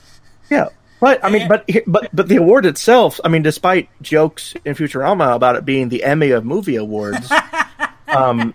Yeah. 0.49 0.67
Right. 0.99 1.19
I 1.21 1.29
mean, 1.29 1.47
but 1.47 1.69
but 1.85 2.09
but 2.13 2.27
the 2.27 2.37
award 2.37 2.65
itself. 2.65 3.19
I 3.23 3.27
mean, 3.27 3.43
despite 3.43 3.89
jokes 4.01 4.55
in 4.65 4.73
Futurama 4.75 5.35
about 5.35 5.55
it 5.55 5.63
being 5.65 5.89
the 5.89 6.03
Emmy 6.03 6.31
of 6.31 6.43
movie 6.45 6.75
awards, 6.75 7.31
um, 8.07 8.53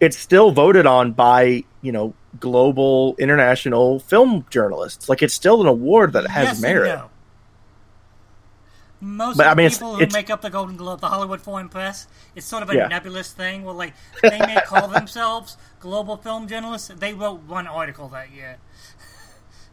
it's 0.00 0.18
still 0.18 0.50
voted 0.50 0.84
on 0.86 1.12
by 1.12 1.64
you 1.80 1.92
know 1.92 2.12
global 2.38 3.16
international 3.18 4.00
film 4.00 4.44
journalists. 4.50 5.08
Like 5.08 5.22
it's 5.22 5.32
still 5.34 5.60
an 5.62 5.66
award 5.66 6.12
that 6.12 6.26
has 6.28 6.44
yes 6.48 6.60
merit. 6.60 6.88
no. 6.94 7.10
Most 9.00 9.36
But, 9.36 9.46
of 9.46 9.52
I 9.52 9.54
mean, 9.54 9.66
it's- 9.66 9.78
people 9.78 9.94
who 9.94 10.02
it's- 10.02 10.12
make 10.12 10.28
up 10.28 10.42
the 10.42 10.50
Golden 10.50 10.76
Globe, 10.76 11.00
the 11.00 11.06
Hollywood 11.08 11.40
Foreign 11.40 11.68
Press, 11.68 12.08
it's 12.34 12.44
sort 12.46 12.64
of 12.64 12.70
a 12.70 12.74
Yeah. 12.74 12.88
nebulous 12.88 13.32
thing. 13.32 13.64
Where 13.64 13.72
like 13.74 13.94
they 14.22 14.38
may 14.40 14.60
call 14.66 14.88
themselves 14.88 15.56
global 15.78 16.16
film 16.16 16.48
journalists. 16.48 16.88
They 16.88 17.14
wrote 17.14 17.42
one 17.44 17.66
article 17.68 18.08
that 18.08 18.32
year. 18.32 18.58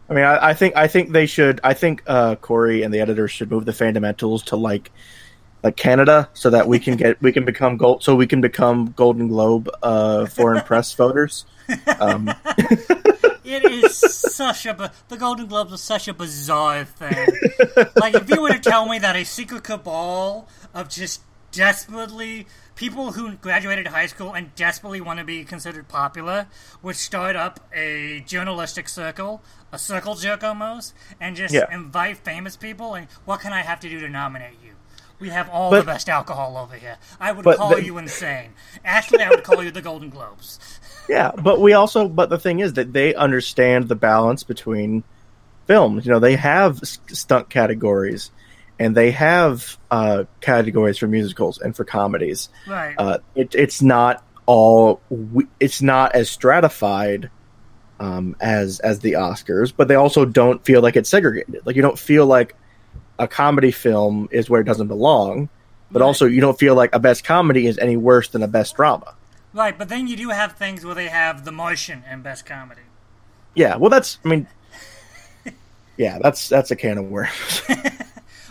I 0.10 0.14
mean, 0.14 0.24
I, 0.24 0.50
I 0.50 0.54
think 0.54 0.76
I 0.76 0.88
think 0.88 1.12
they 1.12 1.26
should. 1.26 1.60
I 1.64 1.74
think 1.74 2.04
uh, 2.08 2.36
Corey 2.36 2.84
and 2.84 2.94
the 2.94 3.00
editors 3.00 3.32
should 3.32 3.50
move 3.50 3.66
the 3.66 3.74
fundamentals 3.74 4.44
to 4.44 4.56
like 4.56 4.92
like 5.64 5.76
Canada, 5.76 6.30
so 6.34 6.50
that 6.52 6.68
we 6.68 6.80
can 6.80 6.96
get 6.96 7.22
we 7.22 7.32
can 7.32 7.46
become 7.46 7.78
gold, 7.78 8.04
so 8.04 8.16
we 8.16 8.28
can 8.28 8.42
become 8.42 8.94
Golden 8.96 9.28
Globe 9.28 9.70
uh, 9.82 10.26
foreign 10.28 10.64
press 10.64 10.94
voters. 10.96 11.46
Um, 12.00 12.32
It 13.46 13.64
is 13.64 13.98
such 13.98 14.66
a 14.66 14.92
the 15.08 15.18
Golden 15.18 15.46
Globes 15.46 15.72
are 15.72 15.78
such 15.78 16.08
a 16.08 16.14
bizarre 16.16 16.84
thing. 16.84 17.28
like 17.96 18.16
if 18.16 18.28
you 18.28 18.42
were 18.42 18.50
to 18.50 18.60
tell 18.60 18.88
me 18.88 18.98
that 18.98 19.16
a 19.16 19.24
secret 19.24 19.64
cabal 19.64 20.50
of 20.74 20.90
just 20.90 21.22
desperately 21.52 22.48
people 22.76 23.14
who 23.14 23.34
graduated 23.36 23.88
high 23.88 24.06
school 24.06 24.34
and 24.34 24.54
desperately 24.56 25.02
want 25.02 25.20
to 25.20 25.26
be 25.26 25.44
considered 25.44 25.88
popular 25.88 26.48
would 26.82 26.96
start 26.96 27.36
up 27.36 27.60
a 27.74 28.22
journalistic 28.28 28.90
circle, 28.90 29.42
a 29.72 29.80
circle 29.80 30.16
jerk 30.16 30.44
almost, 30.44 30.94
and 31.20 31.36
just 31.36 31.54
Yeah. 31.54 31.66
invite 31.72 32.18
famous 32.18 32.56
people 32.58 32.94
and 32.94 33.08
what 33.26 33.40
can 33.40 33.54
I 33.54 33.62
have 33.62 33.80
to 33.82 33.90
do 33.90 34.00
to 34.02 34.10
nominate 34.10 34.58
you? 34.64 34.72
We 35.18 35.30
have 35.30 35.50
all 35.50 35.72
But- 35.72 35.80
the 35.80 35.86
best 35.86 36.10
alcohol 36.10 36.58
over 36.58 36.76
here. 36.76 36.98
I 37.22 37.32
would 37.32 37.46
call 37.46 37.70
the- 37.76 37.84
you 37.84 37.98
insane. 37.98 38.50
Actually, 38.84 39.24
I 39.24 39.30
would 39.30 39.46
call 39.46 39.64
you 39.64 39.72
the 39.72 39.82
Golden 39.82 40.10
Globes. 40.10 40.60
yeah, 41.10 41.32
but 41.42 41.62
we 41.62 41.72
also, 41.72 42.10
but 42.10 42.30
the 42.30 42.38
thing 42.38 42.60
is 42.60 42.74
that 42.74 42.92
they 42.92 43.16
understand 43.16 43.88
the 43.88 43.96
balance 43.96 44.44
between 44.44 45.06
films. 45.68 46.06
You 46.06 46.12
know, 46.12 46.20
they 46.20 46.36
have 46.36 46.80
stunt 46.84 47.50
categories, 47.50 48.30
and 48.80 48.96
they 48.96 49.12
have 49.12 49.78
uh, 49.92 50.26
categories 50.42 50.98
for 50.98 51.08
musicals 51.08 51.60
and 51.60 51.76
for 51.76 51.86
comedies. 51.86 52.50
Right. 52.68 52.96
Uh, 52.98 53.20
it, 53.36 53.56
it's 53.56 53.82
not 53.82 54.24
all. 54.46 55.02
It's 55.60 55.82
not 55.82 56.14
as 56.16 56.30
stratified 56.30 57.30
um, 58.00 58.36
as 58.40 58.80
as 58.82 59.00
the 59.00 59.14
Oscars, 59.14 59.74
but 59.76 59.88
they 59.88 59.96
also 59.96 60.26
don't 60.26 60.64
feel 60.66 60.82
like 60.82 60.96
it's 60.96 61.10
segregated. 61.10 61.66
Like 61.66 61.76
you 61.76 61.82
don't 61.82 61.98
feel 62.00 62.26
like 62.26 62.56
a 63.18 63.28
comedy 63.28 63.72
film 63.72 64.28
is 64.32 64.50
where 64.50 64.60
it 64.60 64.66
doesn't 64.66 64.88
belong, 64.88 65.48
but 65.90 66.02
Right. 66.02 66.06
also 66.06 66.26
you 66.26 66.42
don't 66.42 66.60
feel 66.60 66.76
like 66.76 66.94
a 66.94 67.00
best 67.00 67.24
comedy 67.24 67.66
is 67.68 67.78
any 67.78 67.96
worse 67.96 68.28
than 68.28 68.44
a 68.44 68.48
best 68.48 68.76
drama. 68.76 69.16
Right, 69.54 69.78
but 69.78 69.88
then 69.88 70.08
you 70.08 70.18
do 70.18 70.30
have 70.32 70.58
things 70.58 70.84
where 70.84 70.94
they 70.96 71.08
have 71.08 71.46
The 71.46 71.52
Martian 71.54 72.04
and 72.06 72.22
Best 72.22 72.46
Comedy. 72.46 72.82
Yeah, 73.54 73.78
well, 73.78 73.90
that's. 73.90 74.20
I 74.26 74.28
mean, 74.28 74.48
yeah, 75.98 76.20
that's 76.22 76.50
that's 76.50 76.72
a 76.72 76.76
can 76.76 76.98
of 76.98 77.06
worms. 77.06 77.62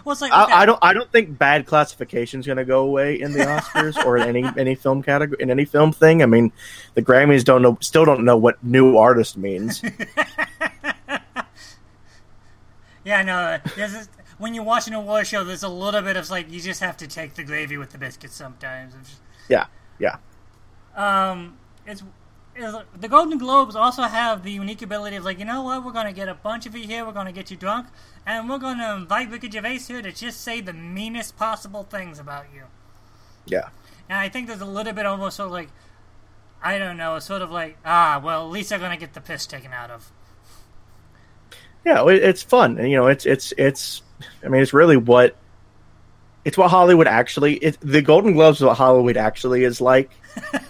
Well, 0.05 0.13
it's 0.13 0.21
like 0.21 0.33
I, 0.33 0.45
okay, 0.45 0.53
I 0.53 0.67
don't. 0.67 0.79
I 0.83 0.93
don't 0.93 1.11
think 1.11 1.39
bad 1.39 1.67
classification 1.67 2.41
is 2.41 2.47
going 2.47 2.59
to 2.59 2.65
go 2.65 2.83
away 2.85 3.21
in 3.21 3.33
the 3.33 3.41
Oscars 3.41 3.97
or 4.05 4.19
in 4.19 4.29
any 4.29 4.45
any 4.59 4.75
film 4.75 5.03
category 5.03 5.43
in 5.43 5.51
any 5.51 5.65
film 5.65 5.93
thing. 5.93 6.23
I 6.23 6.27
mean, 6.27 6.53
the 6.95 7.03
Grammys 7.03 7.43
don't 7.45 7.63
know, 7.63 7.79
still 7.81 8.05
don't 8.05 8.25
know 8.25 8.37
what 8.37 8.63
new 8.63 8.97
artist 8.99 9.37
means. 9.37 9.83
Yeah, 13.05 13.23
no. 13.23 13.59
this, 13.77 14.09
when 14.39 14.55
you're 14.55 14.65
watching 14.65 14.95
a 14.95 15.01
war 15.01 15.25
show, 15.25 15.45
there's 15.45 15.63
a 15.63 15.69
little 15.69 16.01
bit 16.01 16.17
of 16.17 16.31
like 16.31 16.51
you 16.51 16.61
just 16.61 16.81
have 16.81 16.97
to 16.99 17.07
take 17.07 17.35
the 17.35 17.45
gravy 17.45 17.77
with 17.77 17.91
the 17.91 17.99
biscuits 17.99 18.35
sometimes. 18.35 18.95
Just- 18.95 19.21
yeah, 19.49 19.67
yeah, 19.99 20.17
um, 20.97 21.59
it's, 21.87 22.03
the 22.55 23.09
Golden 23.09 23.39
Globes 23.39 23.75
also 23.75 24.03
have 24.03 24.45
the 24.45 24.53
unique 24.53 24.83
ability 24.83 25.17
of 25.17 25.25
like, 25.25 25.39
you 25.39 25.45
know 25.45 25.63
what, 25.63 25.85
we're 25.85 25.93
gonna 25.93 26.13
get 26.13 26.29
a 26.29 26.35
bunch 26.35 26.67
of 26.67 26.77
you 26.77 26.87
here, 26.87 27.05
we're 27.05 27.13
gonna 27.13 27.33
get 27.33 27.51
you 27.51 27.57
drunk, 27.57 27.89
and 28.27 28.49
we're 28.49 28.59
gonna 28.59 28.95
invite 28.95 29.31
Ricky 29.31 29.51
Gervais 29.51 29.79
here 29.79 30.03
to 30.03 30.13
just 30.13 30.41
say 30.41 30.61
the 30.61 30.73
meanest 30.73 31.37
possible 31.37 31.83
things 31.85 32.19
about 32.19 32.47
you. 32.55 32.63
yeah. 33.47 33.69
And 34.09 34.19
I 34.19 34.29
think 34.29 34.49
there's 34.49 34.61
a 34.61 34.67
little 34.67 34.93
bit 34.93 35.07
almost 35.07 35.37
sort 35.37 35.47
of 35.47 35.53
like, 35.53 35.71
I 36.63 36.79
don't 36.79 36.97
know, 36.97 37.19
sort 37.19 37.43
of 37.43 37.51
like, 37.51 37.79
ah, 37.85 38.21
well, 38.23 38.47
at 38.47 38.51
least 38.51 38.69
they're 38.69 38.79
gonna 38.79 38.97
get 38.97 39.15
the 39.15 39.21
piss 39.21 39.47
taken 39.47 39.73
out 39.73 39.91
of. 39.91 40.11
Yeah, 41.85 42.07
it's 42.09 42.43
fun, 42.43 42.79
and 42.79 42.91
you 42.91 42.97
know, 42.97 43.09
it's 43.09 43.27
it's 43.27 43.53
it's. 43.59 44.03
I 44.43 44.49
mean, 44.49 44.63
it's 44.63 44.73
really 44.73 44.97
what 44.97 45.37
it's 46.45 46.57
what 46.57 46.71
Hollywood 46.71 47.07
actually. 47.07 47.55
It, 47.57 47.79
the 47.81 48.03
Golden 48.03 48.33
Globes 48.33 48.59
is 48.59 48.65
what 48.65 48.77
Hollywood 48.77 49.17
actually 49.17 49.65
is 49.65 49.81
like, 49.81 50.11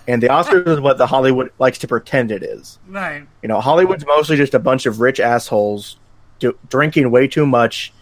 and 0.07 0.23
the 0.23 0.29
Oscars 0.29 0.67
is 0.69 0.81
what 0.81 0.99
the 0.99 1.07
Hollywood 1.07 1.53
likes 1.59 1.79
to 1.79 1.89
pretend 1.89 2.31
it 2.31 2.43
is. 2.43 2.79
Right. 2.89 3.27
You 3.43 3.49
know, 3.49 3.61
Hollywood's 3.61 4.05
mostly 4.07 4.37
just 4.37 4.55
a 4.55 4.59
bunch 4.59 4.87
of 4.87 5.01
rich 5.01 5.21
assholes 5.21 5.97
do, 6.39 6.57
drinking 6.69 7.11
way 7.11 7.27
too 7.29 7.47
much 7.47 7.93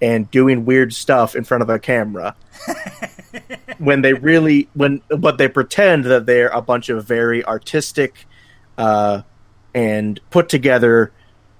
and 0.00 0.30
doing 0.30 0.64
weird 0.64 0.92
stuff 0.92 1.36
in 1.36 1.44
front 1.44 1.62
of 1.62 1.70
a 1.70 1.78
camera. 1.78 2.34
when 3.78 4.02
they 4.02 4.12
really, 4.12 4.68
when 4.74 5.00
but 5.08 5.38
they 5.38 5.48
pretend 5.48 6.04
that 6.04 6.26
they're 6.26 6.48
a 6.48 6.60
bunch 6.62 6.88
of 6.88 7.04
very 7.04 7.44
artistic 7.44 8.26
uh, 8.78 9.22
and 9.74 10.20
put 10.30 10.48
together 10.48 11.12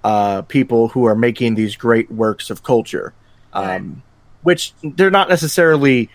uh, 0.03 0.41
people 0.43 0.89
who 0.89 1.05
are 1.05 1.15
making 1.15 1.55
these 1.55 1.75
great 1.75 2.11
works 2.11 2.49
of 2.49 2.63
culture, 2.63 3.13
um, 3.53 3.63
Right. 3.65 3.81
which 4.43 4.73
they're 4.83 5.11
not 5.11 5.29
necessarily. 5.29 6.09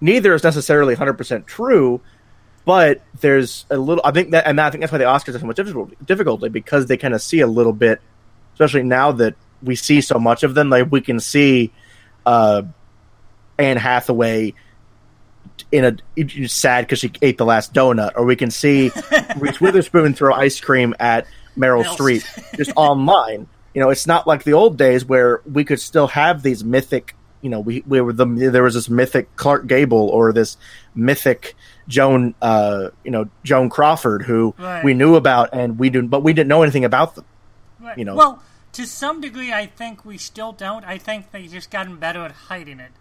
Neither 0.00 0.34
is 0.34 0.42
necessarily 0.42 0.96
100% 0.96 1.46
true, 1.46 2.00
but 2.64 3.02
there's 3.20 3.66
a 3.70 3.76
little. 3.76 4.02
I 4.04 4.12
think 4.12 4.30
that, 4.30 4.46
and 4.46 4.60
I 4.60 4.70
think 4.70 4.82
that's 4.82 4.92
why 4.92 4.98
the 4.98 5.04
Oscars 5.04 5.32
have 5.32 5.40
so 5.40 5.46
much 5.46 5.56
difficulty, 5.56 5.96
difficulty 6.04 6.48
because 6.48 6.86
they 6.86 6.96
kind 6.96 7.14
of 7.14 7.22
see 7.22 7.40
a 7.40 7.46
little 7.46 7.72
bit, 7.72 8.00
especially 8.54 8.84
now 8.84 9.12
that 9.12 9.34
we 9.62 9.76
see 9.76 10.00
so 10.00 10.18
much 10.18 10.42
of 10.42 10.54
them. 10.54 10.70
Like 10.70 10.90
we 10.90 11.00
can 11.00 11.20
see 11.20 11.72
uh, 12.24 12.62
Anne 13.58 13.76
Hathaway 13.76 14.54
in 15.70 15.98
a 16.16 16.48
sad 16.48 16.84
because 16.86 17.00
she 17.00 17.12
ate 17.20 17.38
the 17.38 17.44
last 17.44 17.72
donut, 17.74 18.12
or 18.16 18.24
we 18.24 18.36
can 18.36 18.50
see 18.50 18.90
Reese 19.36 19.60
Witherspoon 19.60 20.14
throw 20.14 20.34
ice 20.34 20.60
cream 20.60 20.94
at 21.00 21.26
Meryl 21.56 21.84
Meryl 21.84 21.84
Streep 21.84 22.56
just 22.56 22.72
online. 22.76 23.46
You 23.74 23.80
know, 23.80 23.90
it's 23.90 24.06
not 24.06 24.26
like 24.26 24.44
the 24.44 24.52
old 24.52 24.76
days 24.76 25.04
where 25.04 25.40
we 25.50 25.64
could 25.64 25.80
still 25.80 26.06
have 26.08 26.42
these 26.42 26.62
mythic. 26.62 27.14
You 27.42 27.50
know, 27.50 27.60
we, 27.60 27.82
we 27.86 28.00
were 28.00 28.12
the 28.12 28.24
there 28.24 28.62
was 28.62 28.74
this 28.74 28.88
mythic 28.88 29.34
Clark 29.36 29.66
Gable 29.66 30.08
or 30.08 30.32
this 30.32 30.56
mythic 30.94 31.54
Joan, 31.88 32.34
uh, 32.40 32.88
you 33.04 33.10
know, 33.10 33.28
Joan 33.44 33.68
Crawford, 33.68 34.22
who 34.22 34.54
Right. 34.58 34.84
we 34.84 34.94
knew 34.94 35.16
about 35.16 35.50
and 35.52 35.78
we 35.78 35.90
didn't, 35.90 36.08
but 36.08 36.22
we 36.22 36.32
didn't 36.32 36.48
know 36.48 36.62
anything 36.62 36.84
about 36.84 37.16
them. 37.16 37.24
Right. 37.80 37.98
You 37.98 38.04
know. 38.04 38.14
Well, 38.14 38.42
to 38.72 38.86
some 38.86 39.20
degree, 39.20 39.52
I 39.52 39.66
think 39.66 40.04
we 40.04 40.16
still 40.18 40.52
don't. 40.52 40.84
I 40.84 40.98
think 40.98 41.30
they 41.32 41.46
just 41.46 41.70
gotten 41.70 41.96
better 41.96 42.20
at 42.24 42.32
hiding 42.32 42.80
it. 42.80 42.92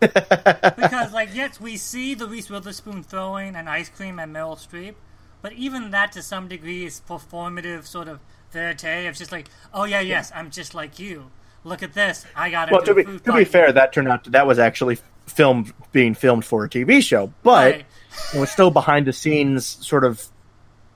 because, 0.00 1.12
like, 1.12 1.34
yes, 1.34 1.60
we 1.60 1.76
see 1.76 2.14
the 2.14 2.26
Reese 2.26 2.48
Witherspoon 2.48 3.02
throwing 3.02 3.56
an 3.56 3.66
ice 3.66 3.88
cream 3.88 4.20
at 4.20 4.28
Meryl 4.28 4.56
Streep, 4.56 4.94
but 5.42 5.52
even 5.54 5.90
that, 5.90 6.12
to 6.12 6.22
some 6.22 6.46
degree, 6.46 6.86
is 6.86 7.02
performative 7.06 7.84
sort 7.84 8.06
of 8.06 8.20
verite. 8.52 8.84
It's 8.84 9.18
just 9.18 9.32
like, 9.32 9.48
oh 9.74 9.84
yeah, 9.84 10.00
yes, 10.00 10.30
I'm 10.34 10.50
just 10.50 10.72
like 10.72 10.98
you. 11.00 11.30
Look 11.64 11.82
at 11.82 11.92
this. 11.94 12.24
I 12.36 12.50
got 12.50 12.68
it. 12.68 12.72
Well, 12.72 12.82
to 12.82 12.94
be 12.94 13.04
to 13.04 13.32
be 13.32 13.44
fair, 13.44 13.72
that 13.72 13.92
turned 13.92 14.08
out 14.08 14.24
that 14.32 14.46
was 14.46 14.58
actually 14.58 14.98
filmed 15.26 15.72
being 15.92 16.14
filmed 16.14 16.44
for 16.44 16.64
a 16.64 16.68
TV 16.68 17.02
show, 17.02 17.32
but 17.42 17.72
Right. 17.72 17.86
it 18.34 18.38
was 18.38 18.50
still 18.50 18.70
behind 18.70 19.06
the 19.06 19.12
scenes, 19.12 19.66
sort 19.66 20.04
of 20.04 20.24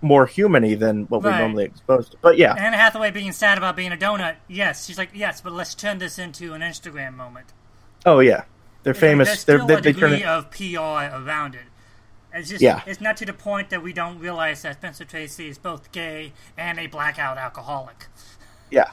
more 0.01 0.27
humany 0.27 0.77
than 0.79 1.05
what 1.05 1.23
we 1.23 1.31
Right. 1.31 1.39
normally 1.41 1.65
exposed. 1.65 2.13
to. 2.13 2.19
But 2.23 2.37
yeah, 2.39 2.55
Anne 2.55 2.73
Hathaway 2.73 3.11
being 3.11 3.33
sad 3.33 3.59
about 3.59 3.77
being 3.77 3.93
a 3.93 3.97
donut. 3.97 4.37
Yes, 4.49 4.87
she's 4.87 4.99
like, 4.99 5.11
yes, 5.13 5.41
but 5.41 5.53
let's 5.53 5.75
turn 5.75 5.99
this 5.99 6.19
into 6.19 6.55
an 6.55 6.61
Instagram 6.63 7.15
moment. 7.15 7.53
oh 8.05 8.19
yeah, 8.21 8.43
they're 8.83 8.95
famous. 8.95 9.45
There's 9.45 9.65
They're, 9.65 9.81
they, 9.81 9.93
they 9.93 9.99
turn 10.01 10.13
it. 10.15 10.25
of 10.25 10.51
PR 10.51 10.79
around 11.15 11.55
it. 11.55 11.61
It's 12.35 12.49
just, 12.49 12.63
Yeah. 12.63 12.81
it's 12.87 13.01
not 13.01 13.17
to 13.19 13.27
the 13.27 13.33
point 13.35 13.71
that 13.71 13.83
we 13.83 13.93
don't 13.93 14.19
realize 14.19 14.63
that 14.63 14.77
Spencer 14.79 15.05
Tracy 15.05 15.49
is 15.49 15.59
both 15.59 15.93
gay 15.93 16.33
and 16.57 16.81
a 16.81 16.87
blackout 16.89 17.37
alcoholic. 17.39 18.07
Yeah, 18.71 18.91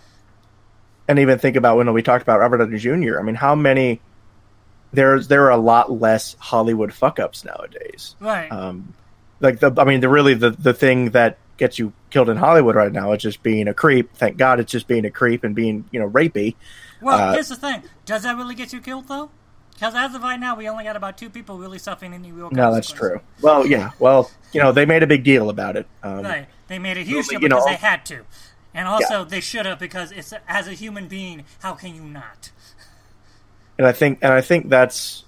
and 1.10 1.18
even 1.18 1.40
think 1.40 1.56
about 1.58 1.76
when 1.76 1.92
we 1.92 2.04
talked 2.04 2.22
about 2.22 2.40
Robert 2.40 2.60
Downey 2.60 2.78
Jr. 2.78 3.20
I 3.20 3.24
mean, 3.24 3.36
how 3.36 3.56
many? 3.56 4.00
There's 4.94 5.28
there 5.28 5.46
are 5.46 5.52
a 5.52 5.58
lot 5.58 5.92
less 5.92 6.36
Hollywood 6.40 6.94
fuck 6.94 7.20
ups 7.20 7.44
nowadays. 7.44 8.16
Right. 8.20 8.50
Um, 8.52 8.94
like 9.40 9.60
the, 9.60 9.74
I 9.78 9.84
mean, 9.84 10.02
the 10.02 10.10
really 10.10 10.36
the 10.36 10.52
the 10.52 10.74
thing 10.74 11.10
that 11.12 11.38
gets 11.58 11.80
you 11.80 11.94
killed 12.12 12.30
in 12.30 12.38
Hollywood 12.38 12.76
right 12.76 12.92
now 12.92 13.12
is 13.12 13.22
just 13.22 13.44
being 13.44 13.68
a 13.68 13.74
creep. 13.74 14.14
Thank 14.14 14.38
God, 14.38 14.60
it's 14.60 14.72
just 14.72 14.88
being 14.88 15.04
a 15.06 15.12
creep 15.12 15.44
and 15.44 15.56
being 15.56 15.86
you 15.92 16.00
know 16.00 16.10
rapey. 16.10 16.56
well, 17.02 17.18
uh, 17.18 17.34
here's 17.34 17.50
the 17.50 17.56
thing. 17.56 17.84
Does 18.06 18.24
that 18.24 18.38
really 18.38 18.56
get 18.56 18.72
you 18.72 18.80
killed, 18.82 19.08
though? 19.08 19.32
Because 19.74 19.96
as 19.96 20.14
of 20.14 20.22
right 20.22 20.40
now, 20.40 20.56
we 20.56 20.68
only 20.68 20.84
got 20.84 20.96
about 20.96 21.18
two 21.18 21.30
people 21.30 21.58
really 21.58 21.80
suffering 21.80 22.14
any 22.14 22.32
real 22.32 22.50
No, 22.52 22.74
that's 22.74 22.92
true. 22.92 23.22
Well, 23.42 23.66
yeah. 23.66 23.92
Well, 23.98 24.30
you 24.52 24.62
know, 24.62 24.74
they 24.74 24.86
made 24.86 25.04
a 25.04 25.08
big 25.08 25.24
deal 25.24 25.50
about 25.50 25.78
it. 25.78 25.88
Um, 26.04 26.22
Right. 26.24 26.48
They 26.68 26.80
made 26.80 26.98
a 26.98 27.02
huge 27.02 27.28
deal 27.30 27.42
you 27.42 27.48
know- 27.48 27.56
because 27.56 27.66
they 27.68 27.76
had 27.76 28.06
to. 28.08 28.26
And 28.74 28.88
also, 28.88 29.20
Yeah. 29.20 29.24
they 29.26 29.40
should 29.40 29.66
have 29.66 29.80
because 29.80 30.12
it's 30.12 30.34
as 30.48 30.68
a 30.68 30.74
human 30.74 31.08
being, 31.08 31.44
how 31.62 31.74
can 31.74 31.96
you 31.96 32.04
not? 32.04 32.52
And 33.78 33.88
I 33.88 33.92
think, 33.92 34.20
and 34.22 34.32
I 34.32 34.42
think 34.42 34.70
that's, 34.70 35.24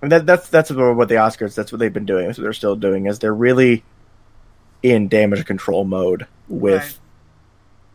I 0.00 0.06
mean, 0.06 0.10
that, 0.10 0.26
that's 0.26 0.48
that's 0.48 0.70
what 0.70 1.08
the 1.08 1.14
Oscars. 1.16 1.54
That's 1.54 1.70
what 1.72 1.78
they've 1.78 1.92
been 1.92 2.06
doing. 2.06 2.26
That's 2.26 2.38
what 2.38 2.42
they're 2.44 2.52
still 2.52 2.76
doing. 2.76 3.06
Is 3.06 3.18
they're 3.18 3.34
really 3.34 3.84
in 4.82 5.08
damage 5.08 5.44
control 5.44 5.84
mode 5.84 6.26
with 6.48 6.82
Right. 6.82 6.98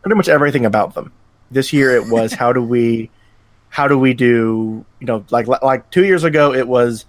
pretty 0.02 0.16
much 0.16 0.28
everything 0.28 0.64
about 0.64 0.94
them. 0.94 1.12
This 1.50 1.72
year, 1.72 1.94
it 1.96 2.08
was 2.08 2.32
how 2.32 2.52
do 2.52 2.62
we, 2.62 3.10
how 3.68 3.88
do 3.88 3.98
we 3.98 4.14
do? 4.14 4.84
You 5.00 5.06
know, 5.06 5.24
like 5.30 5.46
like 5.48 5.90
two 5.90 6.04
years 6.04 6.24
ago, 6.24 6.54
it 6.54 6.68
was, 6.68 7.04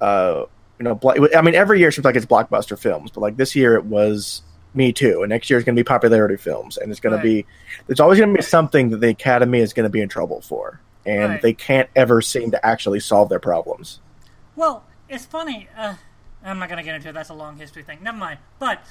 uh, 0.00 0.44
you 0.78 0.84
know, 0.84 0.98
I 1.36 1.42
mean, 1.42 1.54
every 1.54 1.78
year 1.78 1.88
it 1.88 1.92
seems 1.92 2.04
like 2.04 2.16
it's 2.16 2.26
blockbuster 2.26 2.78
films, 2.78 3.10
but 3.12 3.20
like 3.20 3.36
this 3.36 3.54
year, 3.54 3.74
it 3.76 3.84
was 3.84 4.42
Me 4.74 4.92
Too, 4.92 5.22
and 5.22 5.30
next 5.30 5.50
year 5.50 5.58
is 5.58 5.64
going 5.64 5.76
to 5.76 5.80
be 5.80 5.84
popularity 5.84 6.36
films, 6.36 6.76
and 6.78 6.90
it's 6.90 7.00
going 7.00 7.14
Right. 7.14 7.22
to 7.22 7.28
be, 7.28 7.46
there's 7.86 8.00
always 8.00 8.18
going 8.18 8.32
to 8.32 8.36
be 8.38 8.42
something 8.42 8.90
that 8.90 9.00
the 9.00 9.08
Academy 9.08 9.58
is 9.60 9.72
going 9.72 9.84
to 9.84 9.90
be 9.90 10.00
in 10.00 10.08
trouble 10.08 10.40
for, 10.40 10.80
and 11.04 11.32
Right. 11.32 11.42
they 11.42 11.52
can't 11.52 11.88
ever 11.94 12.22
seem 12.22 12.50
to 12.52 12.64
actually 12.66 13.00
solve 13.00 13.28
their 13.28 13.38
problems. 13.40 14.00
Well, 14.56 14.84
it's 15.08 15.26
funny. 15.26 15.68
Uh, 15.76 15.94
I'm 16.44 16.58
not 16.58 16.68
gonna 16.68 16.82
get 16.82 16.94
into 16.96 17.08
it. 17.08 17.12
That's 17.12 17.28
a 17.30 17.34
long 17.34 17.56
history 17.56 17.82
thing. 17.82 17.98
Never 18.02 18.16
mind. 18.18 18.38
But 18.58 18.82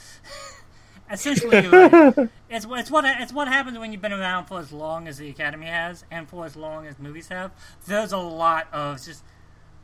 essentially, 1.11 1.67
right. 1.67 2.13
it's 2.49 2.65
it's 2.69 2.91
what 2.91 3.05
it's 3.05 3.34
what 3.34 3.47
happens 3.47 3.77
when 3.77 3.91
you've 3.91 4.01
been 4.01 4.13
around 4.13 4.45
for 4.45 4.59
as 4.59 4.71
long 4.71 5.07
as 5.07 5.17
the 5.17 5.29
Academy 5.29 5.67
has, 5.67 6.05
and 6.11 6.29
for 6.29 6.45
as 6.45 6.55
long 6.55 6.88
as 6.88 6.97
movies 6.99 7.27
have. 7.29 7.51
There's 7.88 8.11
a 8.11 8.17
lot 8.17 8.67
of 8.71 9.03
just 9.03 9.23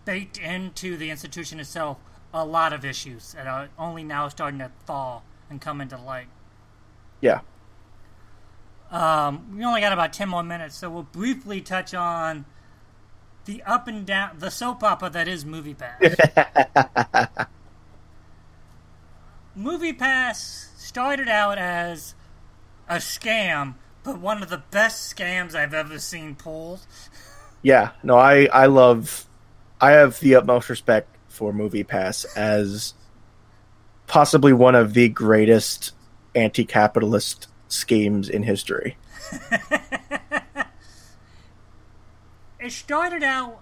baked 0.05 0.37
into 0.37 0.95
the 0.97 1.09
institution 1.09 1.59
itself. 1.59 1.97
A 2.33 2.45
lot 2.45 2.73
of 2.73 2.83
issues 2.85 3.33
that 3.33 3.47
are 3.47 3.69
only 3.79 4.03
now 4.03 4.27
starting 4.27 4.59
to 4.59 4.71
thaw 4.85 5.21
and 5.49 5.61
come 5.61 5.81
into 5.81 5.97
light. 5.97 6.27
Yeah, 7.21 7.41
Um, 8.89 9.57
we 9.57 9.65
only 9.65 9.81
got 9.81 9.91
about 9.93 10.13
ten 10.13 10.29
more 10.29 10.43
minutes, 10.43 10.75
so 10.77 10.89
we'll 10.89 11.03
briefly 11.03 11.61
touch 11.61 11.93
on 11.93 12.45
the 13.45 13.63
up 13.63 13.87
and 13.87 14.05
down, 14.05 14.39
the 14.39 14.49
soap 14.51 14.83
opera 14.83 15.09
that 15.09 15.27
is 15.27 15.45
MoviePass. 15.45 16.19
MoviePass 19.57 20.77
started 20.77 21.27
out 21.27 21.57
as 21.57 22.15
a 22.87 22.97
scam, 22.97 23.75
but 24.03 24.19
one 24.19 24.43
of 24.43 24.49
the 24.49 24.63
best 24.71 25.15
scams 25.15 25.55
I've 25.55 25.73
ever 25.73 25.99
seen 25.99 26.35
pulled. 26.35 26.81
Yeah, 27.63 27.91
no, 28.03 28.17
I 28.17 28.45
I 28.45 28.67
love, 28.67 29.27
I 29.81 29.91
have 29.91 30.19
the 30.19 30.35
utmost 30.35 30.69
respect 30.69 31.17
for 31.27 31.51
MoviePass 31.51 32.25
as 32.35 32.93
possibly 34.07 34.53
one 34.53 34.75
of 34.75 34.93
the 34.93 35.09
greatest 35.09 35.93
anti-capitalist 36.33 37.47
schemes 37.67 38.29
in 38.29 38.43
history. 38.43 38.97
it 42.59 42.71
started 42.71 43.23
out. 43.23 43.59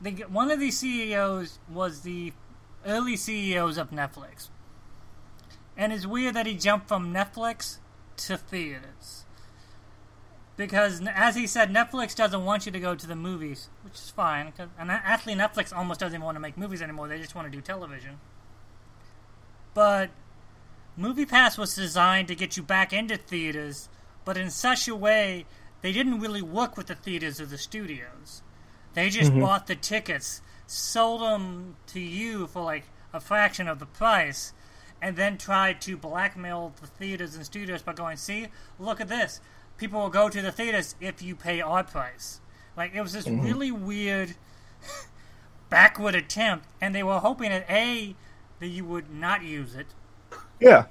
The, 0.00 0.10
one 0.28 0.50
of 0.50 0.60
the 0.60 0.70
CEOs 0.70 1.60
was 1.70 2.00
the 2.00 2.32
early 2.84 3.16
CEOs 3.16 3.78
of 3.78 3.90
Netflix, 3.90 4.50
and 5.76 5.92
it's 5.92 6.06
weird 6.06 6.34
that 6.34 6.46
he 6.46 6.54
jumped 6.54 6.88
from 6.88 7.14
Netflix 7.14 7.78
to 8.16 8.36
theaters 8.36 9.24
because, 10.56 11.00
as 11.06 11.36
he 11.36 11.46
said, 11.46 11.70
Netflix 11.72 12.14
doesn't 12.14 12.44
want 12.44 12.66
you 12.66 12.72
to 12.72 12.80
go 12.80 12.94
to 12.94 13.06
the 13.06 13.16
movies, 13.16 13.68
which 13.82 13.94
is 13.94 14.10
fine. 14.10 14.52
And 14.78 14.90
actually, 14.90 15.34
Netflix 15.34 15.74
almost 15.74 16.00
doesn't 16.00 16.14
even 16.14 16.24
want 16.24 16.36
to 16.36 16.40
make 16.40 16.56
movies 16.58 16.82
anymore; 16.82 17.08
they 17.08 17.18
just 17.18 17.34
want 17.34 17.50
to 17.50 17.56
do 17.56 17.60
television. 17.60 18.18
But 19.74 20.10
MoviePass 20.98 21.58
was 21.58 21.74
designed 21.74 22.28
to 22.28 22.34
get 22.34 22.56
you 22.56 22.62
back 22.62 22.92
into 22.92 23.16
theaters, 23.16 23.88
but 24.24 24.36
in 24.36 24.50
such 24.50 24.86
a 24.86 24.94
way 24.94 25.44
they 25.82 25.92
didn't 25.92 26.20
really 26.20 26.40
work 26.40 26.76
with 26.76 26.86
the 26.86 26.94
theaters 26.94 27.40
or 27.40 27.46
the 27.46 27.58
studios. 27.58 28.42
They 28.94 29.10
just 29.10 29.32
mm-hmm. 29.32 29.40
bought 29.40 29.66
the 29.66 29.74
tickets, 29.74 30.40
sold 30.66 31.20
them 31.20 31.76
to 31.88 32.00
you 32.00 32.46
for 32.46 32.62
like 32.62 32.84
a 33.12 33.20
fraction 33.20 33.68
of 33.68 33.80
the 33.80 33.86
price, 33.86 34.52
and 35.02 35.16
then 35.16 35.36
tried 35.36 35.80
to 35.82 35.96
blackmail 35.96 36.72
the 36.80 36.86
theaters 36.86 37.34
and 37.34 37.44
studios 37.44 37.82
by 37.82 37.92
going, 37.92 38.16
"See, 38.16 38.46
look 38.78 39.00
at 39.00 39.08
this. 39.08 39.40
People 39.76 40.00
will 40.00 40.08
go 40.08 40.28
to 40.30 40.40
the 40.40 40.52
theaters 40.52 40.94
if 41.00 41.20
you 41.20 41.34
pay 41.36 41.60
our 41.60 41.82
price." 41.84 42.40
Like 42.76 42.94
it 42.94 43.02
was 43.02 43.12
this 43.12 43.26
mm-hmm. 43.26 43.44
really 43.44 43.72
weird, 43.72 44.36
backward 45.68 46.14
attempt, 46.14 46.66
and 46.80 46.94
they 46.94 47.02
were 47.02 47.18
hoping 47.18 47.50
that 47.50 47.68
a 47.68 48.14
that 48.60 48.68
you 48.68 48.84
would 48.84 49.10
not 49.10 49.42
use 49.42 49.74
it. 49.74 49.86
Yeah. 50.60 50.86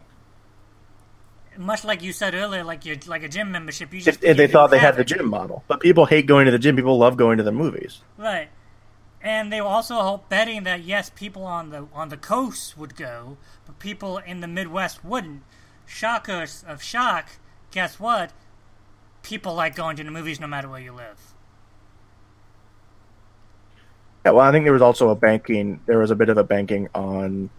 Much 1.58 1.84
like 1.84 2.02
you 2.02 2.14
said 2.14 2.34
earlier, 2.34 2.64
like 2.64 2.86
your 2.86 2.96
like 3.06 3.24
a 3.24 3.30
gym 3.30 3.52
membership, 3.52 3.94
you 3.94 4.02
just 4.02 4.24
if, 4.24 4.38
they 4.38 4.48
thought 4.48 4.72
they 4.72 4.80
had 4.80 4.96
the 4.96 5.04
gym 5.04 5.28
model, 5.28 5.64
but 5.68 5.80
people 5.80 6.06
hate 6.06 6.26
going 6.26 6.46
to 6.46 6.52
the 6.52 6.58
gym. 6.58 6.76
People 6.76 6.98
love 6.98 7.16
going 7.16 7.38
to 7.38 7.44
the 7.44 7.52
movies. 7.52 8.02
Right, 8.18 8.50
and 9.22 9.54
they 9.54 9.62
were 9.62 9.68
also 9.68 10.24
betting 10.30 10.64
that 10.64 10.84
yes, 10.84 11.12
people 11.12 11.44
on 11.44 11.70
the 11.70 11.88
on 11.94 12.10
the 12.10 12.18
coast 12.18 12.76
would 12.76 12.96
go, 12.96 13.38
but 13.68 13.78
people 13.78 14.18
in 14.18 14.42
the 14.42 14.48
Midwest 14.48 15.06
wouldn't. 15.06 15.44
Shockers 15.86 16.66
of 16.68 16.82
shock, 16.82 17.30
guess 17.70 18.00
what? 18.00 18.32
People 19.22 19.54
like 19.54 19.76
going 19.76 19.96
to 19.98 20.04
the 20.04 20.10
movies 20.10 20.40
no 20.40 20.48
matter 20.48 20.68
where 20.68 20.82
you 20.82 20.92
live. 20.92 21.33
Yeah, 24.26 24.32
well, 24.32 24.46
I 24.46 24.52
think 24.52 24.66
there 24.66 24.74
was 24.74 24.82
also 24.82 25.10
a 25.10 25.16
banking. 25.16 25.82
There 25.86 26.00
was 26.00 26.12
a 26.12 26.16
bit 26.16 26.30
of 26.30 26.38
a 26.38 26.44
banking 26.44 26.90
on 26.96 27.50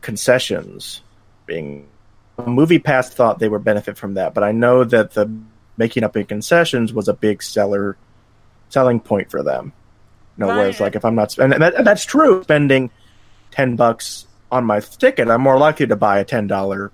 concessions 0.00 1.02
being. 1.46 1.88
MoviePass 2.38 3.10
thought 3.10 3.38
they 3.38 3.48
would 3.48 3.62
benefit 3.62 3.98
from 3.98 4.14
that, 4.14 4.32
but 4.32 4.42
I 4.42 4.52
know 4.52 4.84
that 4.84 5.12
the 5.12 5.30
making 5.76 6.02
up 6.04 6.16
in 6.16 6.24
concessions 6.24 6.92
was 6.92 7.08
a 7.08 7.12
big 7.12 7.42
seller 7.42 7.96
selling 8.70 9.00
point 9.00 9.30
for 9.30 9.42
them. 9.42 9.72
You 10.36 10.46
know, 10.46 10.56
whereas 10.56 10.80
like 10.80 10.96
if 10.96 11.04
I'm 11.04 11.14
not, 11.14 11.36
and 11.38 11.52
that, 11.52 11.84
that's 11.84 12.06
true. 12.06 12.42
Spending 12.42 12.90
ten 13.50 13.76
bucks 13.76 14.26
on 14.50 14.64
my 14.64 14.80
ticket, 14.80 15.28
I'm 15.28 15.42
more 15.42 15.58
likely 15.58 15.86
to 15.86 15.96
buy 15.96 16.18
a 16.18 16.24
ten 16.24 16.46
dollar 16.46 16.90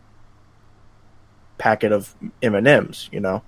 packet 1.57 1.93
of 1.93 2.15
M 2.43 2.57
and 2.57 2.67
M's. 2.67 3.09
You 3.13 3.21
know. 3.21 3.43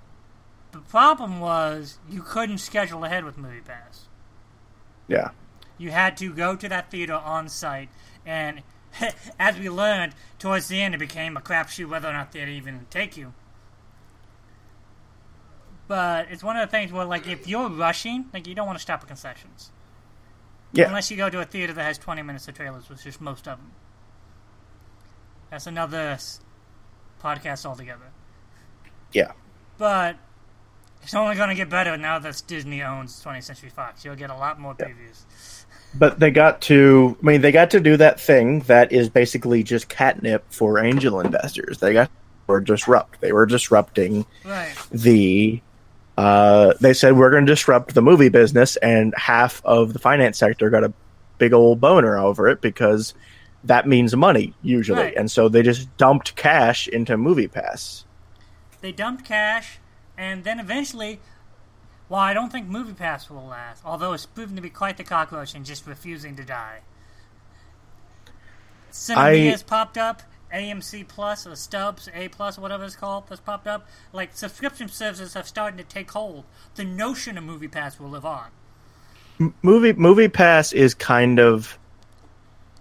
The 0.71 0.79
problem 0.79 1.41
was 1.41 1.99
you 2.09 2.21
couldn't 2.21 2.59
schedule 2.59 3.03
ahead 3.03 3.25
with 3.25 3.37
MoviePass. 3.37 4.07
Yeah. 5.11 5.31
You 5.77 5.91
had 5.91 6.15
to 6.17 6.31
go 6.33 6.55
to 6.55 6.69
that 6.69 6.89
theater 6.89 7.13
on 7.13 7.49
site, 7.49 7.89
and 8.25 8.61
as 9.39 9.59
we 9.59 9.69
learned, 9.69 10.13
towards 10.39 10.69
the 10.69 10.81
end, 10.81 10.95
it 10.95 10.99
became 10.99 11.35
a 11.35 11.41
crapshoot 11.41 11.89
whether 11.89 12.09
or 12.09 12.13
not 12.13 12.31
they'd 12.31 12.47
even 12.47 12.85
take 12.89 13.17
you. 13.17 13.33
But 15.87 16.27
it's 16.31 16.43
one 16.43 16.55
of 16.55 16.65
the 16.65 16.71
things 16.71 16.93
where, 16.93 17.03
like, 17.03 17.27
if 17.27 17.47
you're 17.47 17.69
rushing, 17.69 18.27
like, 18.33 18.47
you 18.47 18.55
don't 18.55 18.65
want 18.65 18.79
to 18.79 18.81
stop 18.81 19.01
at 19.01 19.07
concessions. 19.07 19.71
Yeah. 20.71 20.87
Unless 20.87 21.11
you 21.11 21.17
go 21.17 21.29
to 21.29 21.41
a 21.41 21.45
theater 21.45 21.73
that 21.73 21.83
has 21.83 21.97
20 21.97 22.21
minutes 22.21 22.47
of 22.47 22.53
trailers, 22.53 22.89
which 22.89 23.05
is 23.05 23.19
most 23.19 23.47
of 23.49 23.57
them. 23.57 23.71
That's 25.49 25.67
another 25.67 26.17
podcast 27.21 27.65
altogether. 27.65 28.05
Yeah. 29.11 29.33
But 29.77 30.15
it's 31.03 31.13
only 31.13 31.35
going 31.35 31.49
to 31.49 31.55
get 31.55 31.69
better 31.69 31.97
now 31.97 32.19
that 32.19 32.41
Disney 32.47 32.83
owns 32.83 33.23
20th 33.23 33.43
Century 33.43 33.69
Fox. 33.69 34.05
You'll 34.05 34.15
get 34.15 34.29
a 34.29 34.35
lot 34.35 34.59
more 34.59 34.75
previews. 34.75 35.23
But 35.93 36.19
they 36.19 36.31
got 36.31 36.61
to, 36.63 37.17
I 37.21 37.25
mean, 37.25 37.41
they 37.41 37.51
got 37.51 37.71
to 37.71 37.79
do 37.79 37.97
that 37.97 38.19
thing 38.19 38.59
that 38.61 38.91
is 38.91 39.09
basically 39.09 39.63
just 39.63 39.89
catnip 39.89 40.45
for 40.49 40.79
angel 40.79 41.19
investors. 41.19 41.79
They 41.79 41.93
got 41.93 42.09
were 42.47 42.61
disrupt. 42.61 43.21
They 43.21 43.31
were 43.31 43.45
disrupting 43.45 44.25
right. 44.45 44.75
the. 44.91 45.61
Uh, 46.17 46.73
they 46.79 46.93
said 46.93 47.15
we're 47.15 47.31
going 47.31 47.45
to 47.45 47.51
disrupt 47.51 47.95
the 47.95 48.01
movie 48.01 48.29
business, 48.29 48.75
and 48.77 49.13
half 49.17 49.61
of 49.65 49.93
the 49.93 49.99
finance 49.99 50.37
sector 50.37 50.69
got 50.69 50.83
a 50.83 50.93
big 51.37 51.53
old 51.53 51.81
boner 51.81 52.17
over 52.17 52.47
it 52.47 52.61
because 52.61 53.13
that 53.63 53.87
means 53.87 54.15
money 54.15 54.53
usually, 54.61 55.01
right. 55.01 55.15
and 55.15 55.31
so 55.31 55.49
they 55.49 55.63
just 55.63 55.95
dumped 55.97 56.35
cash 56.35 56.87
into 56.87 57.17
MoviePass. 57.17 58.03
They 58.81 58.91
dumped 58.91 59.25
cash 59.25 59.79
and 60.21 60.43
then 60.43 60.59
eventually, 60.59 61.19
well, 62.07 62.19
I 62.19 62.35
don't 62.35 62.51
think 62.51 62.69
MoviePass 62.69 63.27
will 63.27 63.47
last, 63.47 63.81
although 63.83 64.13
it's 64.13 64.27
proven 64.27 64.55
to 64.55 64.61
be 64.61 64.69
quite 64.69 64.97
the 64.97 65.03
cockroach 65.03 65.55
and 65.55 65.65
just 65.65 65.87
refusing 65.87 66.35
to 66.35 66.43
die. 66.43 66.81
Sinemia 68.91 69.49
has 69.49 69.63
popped 69.63 69.97
up, 69.97 70.21
AMC 70.53 71.07
Plus 71.07 71.47
or 71.47 71.55
Stubs, 71.55 72.07
A 72.13 72.27
Plus, 72.27 72.59
whatever 72.59 72.83
it's 72.83 72.95
called, 72.95 73.23
has 73.29 73.39
popped 73.39 73.65
up. 73.65 73.87
Like 74.13 74.37
subscription 74.37 74.89
services 74.89 75.33
have 75.33 75.47
started 75.47 75.77
to 75.77 75.83
take 75.83 76.11
hold. 76.11 76.43
The 76.75 76.83
notion 76.83 77.35
of 77.35 77.43
MoviePass 77.43 77.99
will 77.99 78.09
live 78.09 78.25
on. 78.25 78.49
M- 79.39 79.55
movie 79.63 79.93
MoviePass 79.93 80.71
is 80.71 80.93
kind 80.93 81.39
of, 81.39 81.79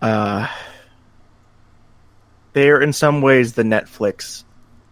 uh, 0.03 0.47
they're 2.53 2.83
in 2.83 2.93
some 2.93 3.23
ways 3.23 3.55
the 3.55 3.63
Netflix 3.63 4.45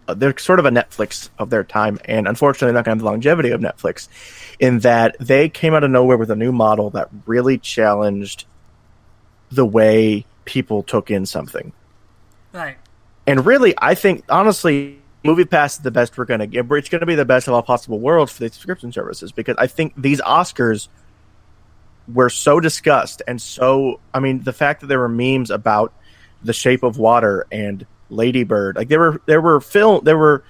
Uh, 0.09 0.15
they're 0.15 0.35
sort 0.39 0.57
of 0.57 0.65
a 0.65 0.71
Netflix 0.71 1.29
of 1.37 1.51
their 1.51 1.63
time, 1.63 1.99
and 2.05 2.27
unfortunately, 2.27 2.73
not 2.73 2.83
going 2.83 2.97
to 2.97 2.97
have 2.97 2.99
the 2.99 3.05
longevity 3.05 3.51
of 3.51 3.61
Netflix. 3.61 4.07
In 4.59 4.79
that 4.79 5.15
they 5.19 5.49
came 5.49 5.75
out 5.75 5.83
of 5.83 5.91
nowhere 5.91 6.17
with 6.17 6.31
a 6.31 6.35
new 6.35 6.51
model 6.51 6.89
that 6.91 7.09
really 7.27 7.59
challenged 7.59 8.45
the 9.51 9.65
way 9.65 10.25
people 10.45 10.81
took 10.81 11.11
in 11.11 11.27
something. 11.27 11.71
Right. 12.51 12.77
And 13.27 13.45
really, 13.45 13.75
I 13.77 13.93
think 13.93 14.23
honestly, 14.29 14.99
MoviePass 15.23 15.73
is 15.73 15.77
the 15.77 15.91
best 15.91 16.17
we're 16.17 16.25
going 16.25 16.39
to 16.39 16.47
get. 16.47 16.65
It's 16.71 16.89
going 16.89 17.01
to 17.01 17.05
be 17.05 17.15
the 17.15 17.23
best 17.23 17.47
of 17.47 17.53
all 17.53 17.61
possible 17.61 17.99
worlds 17.99 18.31
for 18.31 18.39
the 18.39 18.49
subscription 18.49 18.91
services 18.91 19.31
because 19.31 19.55
I 19.59 19.67
think 19.67 19.93
these 19.95 20.21
Oscars 20.21 20.87
were 22.11 22.31
so 22.31 22.59
discussed 22.59 23.21
and 23.27 23.39
so. 23.39 23.99
I 24.11 24.19
mean, 24.19 24.41
the 24.41 24.53
fact 24.53 24.81
that 24.81 24.87
there 24.87 24.99
were 24.99 25.07
memes 25.07 25.51
about 25.51 25.93
The 26.43 26.53
Shape 26.53 26.81
of 26.81 26.97
Water 26.97 27.45
and 27.51 27.85
Ladybird. 28.09 28.75
Like 28.75 28.87
there 28.87 28.99
were 28.99 29.21
there 29.25 29.41
were 29.41 29.61
film 29.61 30.03
there 30.03 30.17
were 30.17 30.43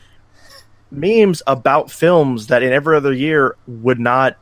memes 0.92 1.42
about 1.46 1.92
films 1.92 2.48
that 2.48 2.64
in 2.64 2.72
every 2.72 2.96
other 2.96 3.14
year 3.14 3.56
would 3.68 4.00
not 4.00 4.38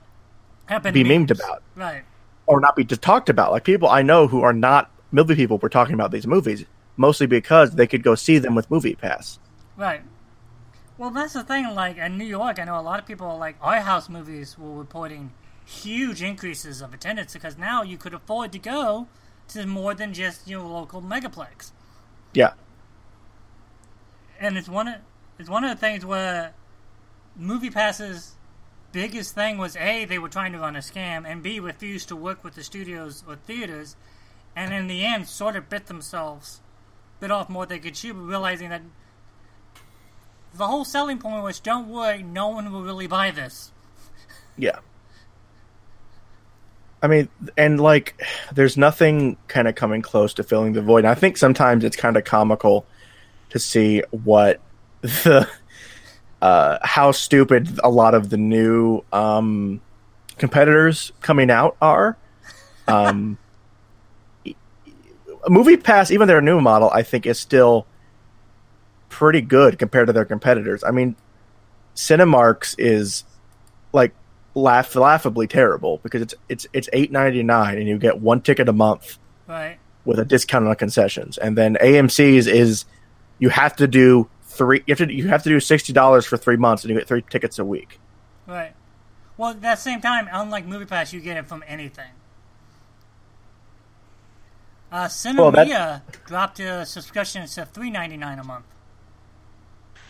Happen 0.67 0.93
be 0.93 1.03
memes. 1.03 1.29
memed 1.29 1.39
about, 1.39 1.63
right? 1.75 2.03
Or 2.45 2.59
not 2.59 2.75
be 2.75 2.83
just 2.83 3.01
talked 3.01 3.29
about. 3.29 3.51
Like 3.51 3.63
people 3.63 3.89
I 3.89 4.01
know 4.01 4.27
who 4.27 4.41
are 4.41 4.53
not 4.53 4.91
movie 5.11 5.35
people 5.35 5.57
were 5.57 5.69
talking 5.69 5.93
about 5.93 6.11
these 6.11 6.27
movies 6.27 6.65
mostly 6.95 7.27
because 7.27 7.71
they 7.71 7.87
could 7.87 8.03
go 8.03 8.15
see 8.15 8.39
them 8.39 8.55
with 8.55 8.69
MoviePass. 8.69 9.37
Right. 9.75 10.01
Well, 10.97 11.11
that's 11.11 11.33
the 11.33 11.43
thing. 11.43 11.73
Like 11.75 11.97
in 11.97 12.17
New 12.17 12.25
York, 12.25 12.59
I 12.59 12.63
know 12.63 12.79
a 12.79 12.81
lot 12.81 12.99
of 12.99 13.05
people 13.05 13.37
like 13.37 13.55
our 13.61 13.81
house 13.81 14.09
movies 14.09 14.57
were 14.57 14.73
reporting 14.73 15.31
huge 15.65 16.23
increases 16.23 16.81
of 16.81 16.93
attendance 16.93 17.33
because 17.33 17.57
now 17.57 17.83
you 17.83 17.97
could 17.97 18.13
afford 18.13 18.51
to 18.53 18.59
go 18.59 19.07
to 19.49 19.65
more 19.65 19.93
than 19.93 20.13
just 20.13 20.47
your 20.47 20.61
local 20.61 21.01
megaplex. 21.01 21.71
Yeah 22.33 22.53
and 24.39 24.57
it's 24.57 24.69
one 24.69 24.87
of 24.87 24.95
it's 25.39 25.49
one 25.49 25.63
of 25.63 25.69
the 25.69 25.79
things 25.79 26.05
where 26.05 26.53
MoviePass's 27.39 28.35
biggest 28.91 29.35
thing 29.35 29.57
was 29.57 29.75
a 29.75 30.05
they 30.05 30.17
were 30.17 30.29
trying 30.29 30.51
to 30.53 30.59
run 30.59 30.75
a 30.75 30.79
scam 30.79 31.29
and 31.29 31.43
b 31.43 31.59
refused 31.59 32.07
to 32.07 32.15
work 32.15 32.43
with 32.43 32.55
the 32.55 32.63
studios 32.63 33.23
or 33.27 33.35
theaters 33.35 33.95
and 34.55 34.73
in 34.73 34.87
the 34.87 35.05
end 35.05 35.27
sort 35.27 35.55
of 35.55 35.69
bit 35.69 35.87
themselves 35.87 36.61
bit 37.19 37.29
off 37.29 37.49
more 37.49 37.65
than 37.65 37.77
they 37.77 37.83
could 37.83 37.95
chew 37.95 38.13
realizing 38.13 38.69
that 38.69 38.81
the 40.53 40.65
whole 40.65 40.85
selling 40.85 41.19
point 41.19 41.43
was 41.43 41.59
don't 41.59 41.89
worry 41.89 42.23
no 42.23 42.47
one 42.47 42.71
will 42.71 42.81
really 42.81 43.07
buy 43.07 43.29
this 43.29 43.71
yeah 44.57 44.79
I 47.01 47.07
mean, 47.07 47.29
and 47.55 47.79
like, 47.79 48.19
there's 48.51 48.75
nothing 48.75 49.37
kind 49.47 49.67
of 49.67 49.75
coming 49.75 50.01
close 50.01 50.33
to 50.33 50.43
filling 50.43 50.73
the 50.73 50.81
void. 50.81 50.99
And 50.99 51.07
I 51.07 51.13
think 51.13 51.37
sometimes 51.37 51.83
it's 51.83 51.95
kind 51.95 52.17
of 52.17 52.23
comical 52.23 52.87
to 53.49 53.59
see 53.59 54.03
what 54.11 54.59
the 55.01 55.47
uh, 56.41 56.77
how 56.83 57.11
stupid 57.11 57.79
a 57.83 57.89
lot 57.89 58.13
of 58.13 58.29
the 58.29 58.37
new 58.37 59.01
um, 59.11 59.81
competitors 60.37 61.11
coming 61.21 61.49
out 61.49 61.75
are. 61.81 62.17
Um, 62.87 63.37
MoviePass, 65.47 66.11
even 66.11 66.27
their 66.27 66.41
new 66.41 66.59
model, 66.59 66.89
I 66.93 67.03
think 67.03 67.25
is 67.25 67.39
still 67.39 67.85
pretty 69.09 69.41
good 69.41 69.79
compared 69.79 70.07
to 70.07 70.13
their 70.13 70.25
competitors. 70.25 70.83
I 70.83 70.91
mean, 70.91 71.15
Cinemark's 71.95 72.75
is 72.77 73.23
like 73.93 74.13
laugh 74.53 74.95
laughably 74.95 75.47
terrible 75.47 75.99
because 76.03 76.21
it's 76.21 76.33
it's 76.49 76.67
it's 76.73 76.89
eight 76.91 77.11
ninety 77.11 77.43
nine 77.43 77.77
and 77.77 77.87
you 77.87 77.97
get 77.97 78.19
one 78.19 78.41
ticket 78.41 78.67
a 78.67 78.73
month 78.73 79.17
Right. 79.47 79.77
with 80.03 80.19
a 80.19 80.25
discount 80.25 80.67
on 80.67 80.75
concessions, 80.75 81.37
and 81.37 81.57
then 81.57 81.75
AMC's 81.81 82.47
is 82.47 82.85
you 83.39 83.49
have 83.49 83.75
to 83.77 83.87
do 83.87 84.29
three 84.43 84.83
you 84.87 84.95
have 84.95 85.07
to 85.07 85.13
you 85.13 85.27
have 85.27 85.43
to 85.43 85.49
do 85.49 85.59
sixty 85.59 85.93
dollars 85.93 86.25
for 86.25 86.37
three 86.37 86.57
months 86.57 86.83
and 86.83 86.91
you 86.91 86.97
get 86.97 87.07
three 87.07 87.23
tickets 87.29 87.59
a 87.59 87.65
week. 87.65 87.99
Right. 88.47 88.73
Well, 89.37 89.51
at 89.51 89.61
the 89.61 89.75
same 89.75 90.01
time, 90.01 90.27
unlike 90.31 90.65
MoviePass, 90.67 91.13
you 91.13 91.19
get 91.19 91.37
it 91.37 91.45
from 91.47 91.63
anything. 91.67 92.09
Uh, 94.91 95.09
Well, 95.35 95.51
that- 95.51 96.01
dropped 96.25 96.59
a 96.59 96.85
subscription 96.85 97.45
to 97.45 97.65
three 97.65 97.89
ninety 97.89 98.17
nine 98.17 98.39
a 98.39 98.43
month. 98.43 98.65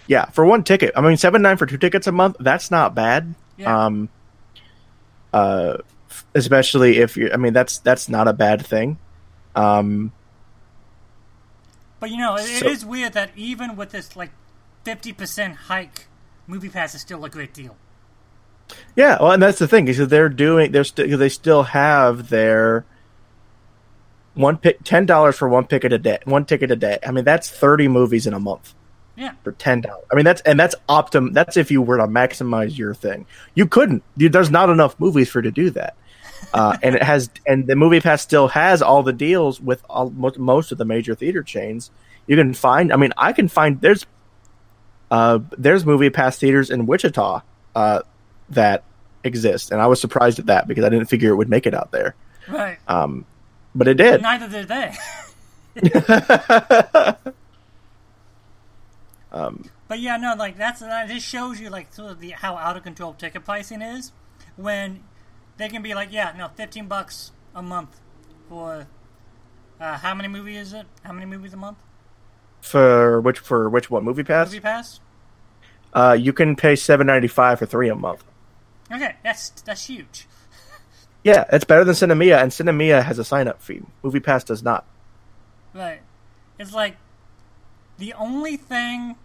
Yeah, 0.06 0.26
for 0.30 0.46
one 0.46 0.64
ticket. 0.64 0.94
I 0.96 1.02
mean, 1.02 1.18
seven 1.18 1.42
nine 1.42 1.58
for 1.58 1.66
two 1.66 1.78
tickets 1.78 2.08
a 2.08 2.12
month. 2.12 2.38
That's 2.40 2.72
not 2.72 2.96
bad. 2.96 3.36
Yeah. 3.58 3.86
Um, 3.86 4.10
uh, 5.34 5.78
especially 6.34 7.00
if 7.00 7.18
you. 7.18 7.30
I 7.34 7.38
mean, 7.38 7.54
that's 7.54 7.80
that's 7.80 8.08
not 8.08 8.28
a 8.28 8.34
bad 8.34 8.66
thing. 8.66 9.00
Um, 9.56 10.14
But 12.00 12.12
you 12.12 12.18
know, 12.18 12.36
it, 12.36 12.44
it 12.44 12.60
So- 12.60 12.68
is 12.70 12.86
weird 12.86 13.14
that 13.14 13.32
even 13.36 13.76
with 13.76 13.92
this 13.92 14.16
like 14.16 14.32
fifty 14.84 15.14
percent 15.14 15.56
hike, 15.56 16.08
MoviePass 16.50 16.96
is 16.96 17.02
still 17.02 17.24
a 17.26 17.30
great 17.30 17.54
deal. 17.54 17.76
yeah, 18.96 19.18
well, 19.22 19.32
and 19.32 19.42
that's 19.42 19.60
the 19.60 19.68
thing 19.68 19.88
is 19.88 19.98
that 19.98 20.08
they're 20.08 20.30
doing. 20.30 20.72
They're 20.72 20.84
st- 20.84 21.18
they 21.18 21.30
still 21.30 21.64
have 21.64 22.30
their 22.30 22.86
one 24.34 24.58
pick 24.58 24.84
ten 24.84 25.06
dollars 25.06 25.36
for 25.38 25.50
one 25.50 25.66
ticket 25.68 25.92
a 25.94 25.98
day. 25.98 26.20
One 26.26 26.46
ticket 26.46 26.70
a 26.72 26.76
day. 26.76 27.00
I 27.06 27.12
mean, 27.12 27.24
that's 27.24 27.50
thirty 27.50 27.88
movies 27.88 28.28
in 28.28 28.34
a 28.34 28.40
month. 28.40 28.74
Yeah. 29.16 29.32
for 29.44 29.52
ten 29.54 29.82
dollars. 29.82 30.06
I 30.12 30.16
mean 30.16 30.26
that's 30.26 30.42
and 30.42 30.60
that's 30.60 30.76
optim. 30.88 31.34
That's 31.34 31.58
if 31.58 31.72
you 31.72 31.82
were 31.82 31.98
to 31.98 32.04
maximize 32.06 32.78
your 32.78 32.94
thing. 32.94 33.26
You 33.56 33.66
couldn't. 33.66 34.04
There's 34.16 34.52
not 34.52 34.70
enough 34.70 35.00
movies 35.00 35.28
for 35.30 35.42
to 35.42 35.50
do 35.50 35.72
that. 35.72 35.96
Uh, 36.54 36.78
and 36.82 36.96
it 36.96 37.04
has 37.04 37.30
and 37.46 37.68
the 37.68 37.74
MoviePass 37.74 38.20
still 38.22 38.48
has 38.48 38.82
all 38.82 39.04
the 39.04 39.14
deals 39.14 39.60
with 39.60 39.84
all, 39.90 40.10
most 40.10 40.72
of 40.72 40.78
the 40.78 40.86
major 40.86 41.14
theater 41.16 41.44
chains. 41.44 41.92
You 42.26 42.36
can 42.36 42.54
find. 42.54 42.92
I 42.92 42.96
mean, 42.96 43.14
I 43.18 43.34
can 43.34 43.48
find. 43.48 43.80
There's 43.82 44.06
uh, 45.12 45.40
there's 45.58 45.84
MoviePass 45.84 46.38
theaters 46.38 46.70
in 46.70 46.86
Wichita 46.86 47.42
uh, 47.76 48.02
that 48.50 48.84
exist, 49.24 49.72
and 49.72 49.82
I 49.82 49.88
was 49.88 50.00
surprised 50.00 50.40
at 50.40 50.46
that 50.48 50.68
because 50.68 50.84
I 50.86 50.90
didn't 50.90 51.08
figure 51.08 51.30
it 51.32 51.36
would 51.36 51.50
make 51.50 51.66
it 51.66 51.74
out 51.74 51.92
there. 51.92 52.16
Right. 52.48 52.78
Um, 52.88 53.26
but 53.76 53.88
it 53.88 53.96
did. 53.96 54.22
Neither 54.22 54.48
did 54.48 54.68
they. 54.68 54.94
Um, 59.32 59.70
But 59.88 60.00
yeah, 60.00 60.18
no, 60.18 60.36
like 60.36 60.58
that's 60.58 60.80
that 60.80 61.10
just 61.10 61.26
shows 61.26 61.60
you 61.60 61.70
like 61.70 61.94
sort 61.94 62.12
of 62.12 62.20
the 62.20 62.30
how 62.32 62.56
out 62.56 62.78
of 62.78 62.84
control 62.84 63.14
ticket 63.14 63.46
pricing 63.46 63.82
is 63.82 64.12
when 64.56 65.04
they 65.58 65.70
can 65.70 65.82
be 65.82 65.94
like, 65.94 66.12
yeah, 66.12 66.34
no, 66.38 66.50
fifteen 66.50 66.88
bucks 66.88 67.32
a 67.56 67.62
month 67.62 68.00
for 68.50 68.88
uh, 69.80 69.98
how 69.98 70.14
many 70.14 70.28
movies 70.28 70.68
is 70.68 70.74
it? 70.74 70.86
How 71.04 71.14
many 71.14 71.26
movies 71.26 71.54
a 71.54 71.58
month? 71.58 71.78
for 72.62 73.22
which 73.22 73.40
for 73.40 73.70
which 73.70 73.90
what 73.90 74.04
MoviePass? 74.04 74.46
Movie 74.48 74.60
pass. 74.60 75.00
Uh, 75.94 76.18
you 76.20 76.34
can 76.34 76.56
pay 76.56 76.76
seven 76.76 77.08
ninety 77.08 77.28
five 77.28 77.60
for 77.60 77.66
three 77.66 77.90
a 77.90 77.96
month. 77.96 78.24
Okay, 78.92 79.16
that's 79.24 79.50
that's 79.50 79.88
huge. 79.88 80.28
Yeah, 81.24 81.44
it's 81.52 81.66
better 81.66 81.84
than 81.84 81.94
Sinemia, 81.96 82.42
and 82.42 82.52
Sinemia 82.54 83.04
has 83.04 83.20
a 83.20 83.24
sign 83.26 83.50
up 83.50 83.62
fee. 83.62 83.82
MoviePass 84.02 84.46
does 84.46 84.64
not. 84.64 84.86
Right. 85.74 86.00
It's 86.58 86.74
like 86.74 86.96
the 87.98 88.14
only 88.14 88.56
thing 88.56 89.18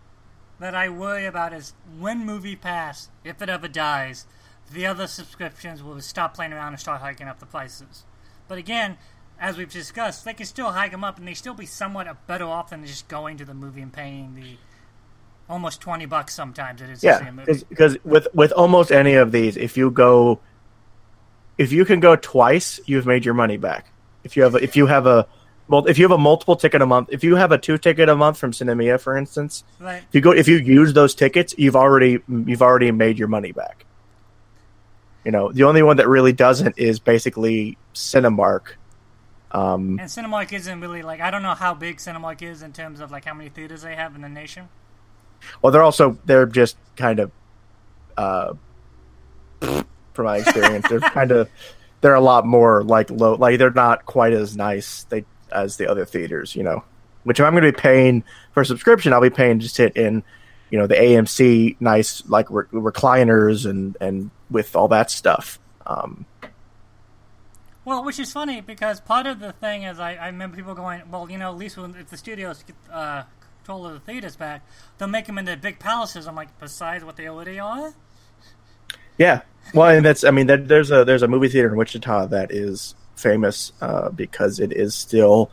that 0.58 0.74
I 0.74 0.88
worry 0.88 1.26
about 1.26 1.52
is 1.52 1.74
when 2.00 2.26
MoviePass, 2.26 3.08
if 3.22 3.40
it 3.40 3.48
ever 3.48 3.68
dies, 3.68 4.26
the 4.72 4.86
other 4.86 5.06
subscriptions 5.06 5.82
will 5.82 6.00
stop 6.00 6.34
playing 6.34 6.52
around 6.52 6.68
and 6.72 6.80
start 6.80 7.00
hiking 7.00 7.28
up 7.28 7.38
the 7.40 7.46
prices. 7.46 8.04
But 8.48 8.58
again, 8.58 8.98
as 9.40 9.56
we've 9.56 9.70
discussed, 9.70 10.24
they 10.24 10.34
can 10.34 10.46
still 10.46 10.72
hike 10.72 10.90
them 10.92 11.04
up 11.04 11.18
and 11.18 11.26
they 11.26 11.34
still 11.34 11.54
be 11.54 11.66
somewhat 11.66 12.26
better 12.26 12.44
off 12.44 12.70
than 12.70 12.84
just 12.86 13.08
going 13.08 13.36
to 13.38 13.44
the 13.44 13.54
movie 13.54 13.80
and 13.82 13.92
paying 13.92 14.34
the 14.34 14.56
almost 15.48 15.80
twenty 15.80 16.06
bucks 16.06 16.34
sometimes 16.34 16.80
it 16.80 16.88
is 16.88 17.00
to 17.00 17.00
see 17.00 17.06
Yeah, 17.08 17.28
a 17.28 17.32
movie. 17.32 17.64
because 17.68 17.96
with 18.04 18.28
with 18.34 18.52
almost 18.52 18.92
any 18.92 19.14
of 19.14 19.32
these, 19.32 19.56
if 19.56 19.76
you 19.76 19.90
go, 19.90 20.40
if 21.58 21.72
you 21.72 21.84
can 21.84 22.00
go 22.00 22.16
twice, 22.16 22.80
you've 22.86 23.06
made 23.06 23.24
your 23.24 23.34
money 23.34 23.56
back. 23.56 23.86
If 24.24 24.36
you 24.36 24.42
have 24.44 24.54
a, 24.54 24.62
if 24.62 24.76
you 24.76 24.86
have 24.86 25.06
a 25.06 25.26
well, 25.68 25.86
if 25.86 25.98
you 25.98 26.04
have 26.04 26.12
a 26.12 26.18
multiple 26.18 26.56
ticket 26.56 26.82
a 26.82 26.86
month, 26.86 27.08
if 27.12 27.24
you 27.24 27.36
have 27.36 27.52
a 27.52 27.58
two 27.58 27.78
ticket 27.78 28.08
a 28.08 28.14
month 28.16 28.36
from 28.38 28.52
Sinemia, 28.52 29.00
for 29.00 29.16
instance, 29.16 29.64
Right. 29.80 30.02
if 30.08 30.14
you 30.14 30.20
go 30.20 30.30
if 30.32 30.46
you 30.48 30.56
use 30.58 30.92
those 30.92 31.14
tickets, 31.14 31.54
you've 31.58 31.76
already 31.76 32.20
you've 32.28 32.62
already 32.62 32.90
made 32.92 33.18
your 33.18 33.28
money 33.28 33.52
back. 33.52 33.84
You 35.24 35.30
know, 35.30 35.52
the 35.52 35.64
only 35.64 35.82
one 35.82 35.98
that 35.98 36.08
really 36.08 36.32
doesn't 36.32 36.78
is 36.78 36.98
basically 36.98 37.78
Cinemark. 37.94 38.74
Um, 39.52 39.98
And 40.00 40.08
Cinemark 40.08 40.52
isn't 40.52 40.80
really 40.80 41.02
like 41.02 41.20
I 41.20 41.30
don't 41.30 41.42
know 41.42 41.54
how 41.54 41.74
big 41.74 41.98
Cinemark 41.98 42.42
is 42.42 42.62
in 42.62 42.72
terms 42.72 43.00
of 43.00 43.10
like 43.10 43.24
how 43.24 43.34
many 43.34 43.50
theaters 43.50 43.82
they 43.82 43.94
have 43.94 44.14
in 44.14 44.22
the 44.22 44.28
nation. 44.28 44.68
Well, 45.60 45.72
they're 45.72 45.82
also 45.82 46.18
they're 46.24 46.46
just 46.46 46.76
kind 46.96 47.20
of, 47.20 47.30
uh, 48.16 48.54
from 49.60 50.24
my 50.26 50.38
experience, 50.38 50.88
they're 50.88 51.00
kind 51.00 51.30
of 51.32 51.48
they're 52.00 52.14
a 52.14 52.20
lot 52.20 52.46
more 52.46 52.82
like 52.82 53.10
low, 53.10 53.34
like 53.34 53.58
they're 53.58 53.70
not 53.70 54.06
quite 54.06 54.32
as 54.32 54.56
nice 54.56 55.04
they 55.04 55.24
as 55.52 55.76
the 55.76 55.88
other 55.88 56.04
theaters, 56.04 56.56
you 56.56 56.62
know. 56.62 56.84
Which 57.24 57.38
if 57.38 57.46
I'm 57.46 57.52
going 57.52 57.64
to 57.64 57.72
be 57.72 57.80
paying 57.80 58.24
for 58.52 58.62
a 58.62 58.66
subscription, 58.66 59.12
I'll 59.12 59.20
be 59.20 59.30
paying 59.30 59.60
to 59.60 59.68
sit 59.68 59.96
in, 59.96 60.24
you 60.70 60.78
know, 60.78 60.88
the 60.88 60.96
AMC 60.96 61.76
nice 61.78 62.22
like 62.26 62.46
re- 62.50 62.64
recliners 62.72 63.68
and 63.68 63.96
and 64.00 64.30
with 64.52 64.76
all 64.76 64.88
that 64.88 65.10
stuff. 65.10 65.58
Um, 65.86 66.26
Well, 67.84 68.04
which 68.04 68.20
is 68.20 68.32
funny 68.32 68.60
because 68.60 69.00
part 69.00 69.26
of 69.26 69.40
the 69.40 69.52
thing 69.52 69.82
is 69.82 69.98
I, 69.98 70.14
I 70.14 70.26
remember 70.26 70.56
people 70.56 70.74
going, 70.74 71.02
well, 71.10 71.28
you 71.28 71.36
know, 71.36 71.50
at 71.50 71.56
least 71.56 71.76
when, 71.76 71.96
if 71.96 72.10
the 72.10 72.16
studios 72.16 72.62
get 72.62 72.76
uh, 72.92 73.24
control 73.58 73.86
of 73.86 73.94
the 73.94 74.00
theaters 74.00 74.36
back, 74.36 74.64
they'll 74.98 75.08
make 75.08 75.26
them 75.26 75.38
into 75.38 75.56
big 75.56 75.78
palaces. 75.80 76.28
I'm 76.28 76.36
like, 76.36 76.58
besides 76.60 77.04
what 77.04 77.16
they 77.16 77.28
already 77.28 77.58
are? 77.58 77.92
Yeah, 79.18 79.42
well, 79.74 79.88
and 79.90 80.04
that's 80.06 80.24
I 80.24 80.30
mean, 80.30 80.46
that, 80.46 80.68
there's 80.68 80.90
a 80.90 81.04
there's 81.04 81.22
a 81.22 81.28
movie 81.28 81.48
theater 81.48 81.68
in 81.68 81.76
Wichita 81.76 82.26
that 82.26 82.52
is 82.52 82.94
famous 83.16 83.72
uh, 83.80 84.10
because 84.10 84.58
it 84.60 84.72
is 84.72 84.94
still 84.94 85.50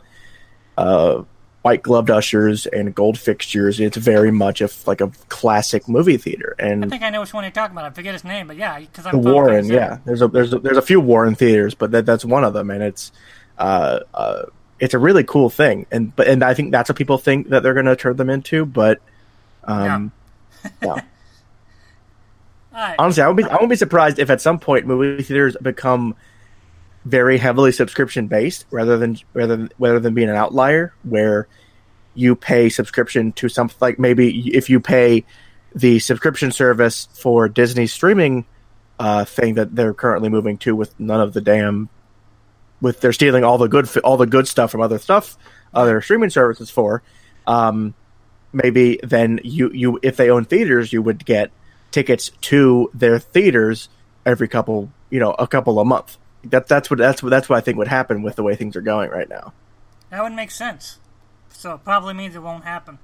uh, 0.78 1.22
white 1.62 1.82
gloved 1.82 2.10
ushers 2.10 2.66
and 2.66 2.94
gold 2.94 3.18
fixtures. 3.18 3.80
It's 3.80 3.96
very 3.96 4.30
much 4.30 4.60
a 4.60 4.70
like 4.86 5.00
a 5.00 5.08
classic 5.28 5.88
movie 5.88 6.16
theater, 6.16 6.54
And 6.58 6.84
I 6.84 6.88
think 6.88 7.02
I 7.02 7.10
know 7.10 7.20
which 7.20 7.34
one 7.34 7.44
you're 7.44 7.50
talking 7.50 7.76
about. 7.76 7.84
I 7.84 7.90
forget 7.90 8.14
his 8.14 8.24
name, 8.24 8.46
but 8.46 8.56
yeah, 8.56 8.78
because 8.78 9.04
the 9.04 9.10
I'm 9.10 9.22
Warren, 9.22 9.66
yeah, 9.66 9.98
there's 10.04 10.22
a 10.22 10.28
there's 10.28 10.52
a, 10.52 10.58
there's 10.58 10.78
a 10.78 10.82
few 10.82 11.00
Warren 11.00 11.34
theaters, 11.34 11.74
but 11.74 11.90
that 11.90 12.06
that's 12.06 12.24
one 12.24 12.44
of 12.44 12.54
them, 12.54 12.70
and 12.70 12.82
it's 12.82 13.12
uh, 13.58 14.00
uh, 14.14 14.44
it's 14.78 14.94
a 14.94 14.98
really 14.98 15.24
cool 15.24 15.50
thing, 15.50 15.86
and 15.90 16.14
but 16.16 16.28
and 16.28 16.42
I 16.42 16.54
think 16.54 16.72
that's 16.72 16.88
what 16.88 16.96
people 16.96 17.18
think 17.18 17.48
that 17.50 17.62
they're 17.62 17.74
going 17.74 17.86
to 17.86 17.96
turn 17.96 18.16
them 18.16 18.30
into, 18.30 18.64
but 18.64 19.00
um. 19.64 20.12
All 22.72 22.86
right. 22.86 22.94
honestly, 22.98 23.22
I 23.22 23.26
won't 23.26 23.36
be 23.36 23.44
I 23.44 23.56
won't 23.56 23.68
be 23.68 23.76
surprised 23.76 24.18
if 24.18 24.30
at 24.30 24.40
some 24.40 24.58
point 24.58 24.86
movie 24.86 25.22
theaters 25.22 25.56
become 25.60 26.14
very 27.04 27.38
heavily 27.38 27.72
subscription 27.72 28.26
based 28.26 28.66
rather 28.70 28.98
than 28.98 29.18
rather 29.32 29.56
than 29.56 29.70
rather 29.78 30.00
than 30.00 30.14
being 30.14 30.28
an 30.28 30.36
outlier 30.36 30.92
where 31.02 31.48
you 32.14 32.36
pay 32.36 32.68
subscription 32.68 33.32
to 33.32 33.48
something 33.48 33.76
like 33.80 33.98
maybe 33.98 34.54
if 34.54 34.68
you 34.68 34.80
pay 34.80 35.24
the 35.74 35.98
subscription 35.98 36.52
service 36.52 37.08
for 37.14 37.48
Disney 37.48 37.86
streaming 37.86 38.44
uh, 38.98 39.24
thing 39.24 39.54
that 39.54 39.74
they're 39.74 39.94
currently 39.94 40.28
moving 40.28 40.58
to 40.58 40.76
with 40.76 40.98
none 41.00 41.20
of 41.20 41.32
the 41.32 41.40
damn 41.40 41.88
with 42.82 43.00
they're 43.00 43.12
stealing 43.12 43.44
all 43.44 43.56
the 43.56 43.68
good 43.68 43.88
all 43.98 44.16
the 44.16 44.26
good 44.26 44.46
stuff 44.46 44.70
from 44.70 44.82
other 44.82 44.98
stuff 44.98 45.38
other 45.72 46.00
streaming 46.02 46.30
services 46.30 46.68
for 46.70 47.02
um, 47.46 47.94
maybe 48.52 49.00
then 49.02 49.40
you 49.42 49.70
you 49.72 49.98
if 50.02 50.16
they 50.16 50.28
own 50.28 50.44
theaters 50.44 50.92
you 50.92 51.00
would 51.00 51.24
get 51.24 51.50
tickets 51.90 52.30
to 52.40 52.90
their 52.92 53.18
theaters 53.18 53.88
every 54.26 54.48
couple 54.48 54.90
you 55.08 55.18
know 55.18 55.32
a 55.32 55.46
couple 55.46 55.78
a 55.78 55.84
month 55.84 56.18
that 56.44 56.66
that's 56.68 56.90
what 56.90 56.98
that's 56.98 57.22
what 57.22 57.28
that's 57.30 57.48
what 57.48 57.56
I 57.56 57.60
think 57.60 57.76
would 57.78 57.88
happen 57.88 58.22
with 58.22 58.36
the 58.36 58.42
way 58.42 58.54
things 58.56 58.76
are 58.76 58.80
going 58.80 59.10
right 59.10 59.28
now 59.28 59.52
That 60.10 60.22
would 60.22 60.32
make 60.32 60.50
sense. 60.50 60.98
So 61.50 61.74
it 61.74 61.84
probably 61.84 62.14
means 62.14 62.34
it 62.34 62.42
won't 62.42 62.64
happen. 62.64 62.98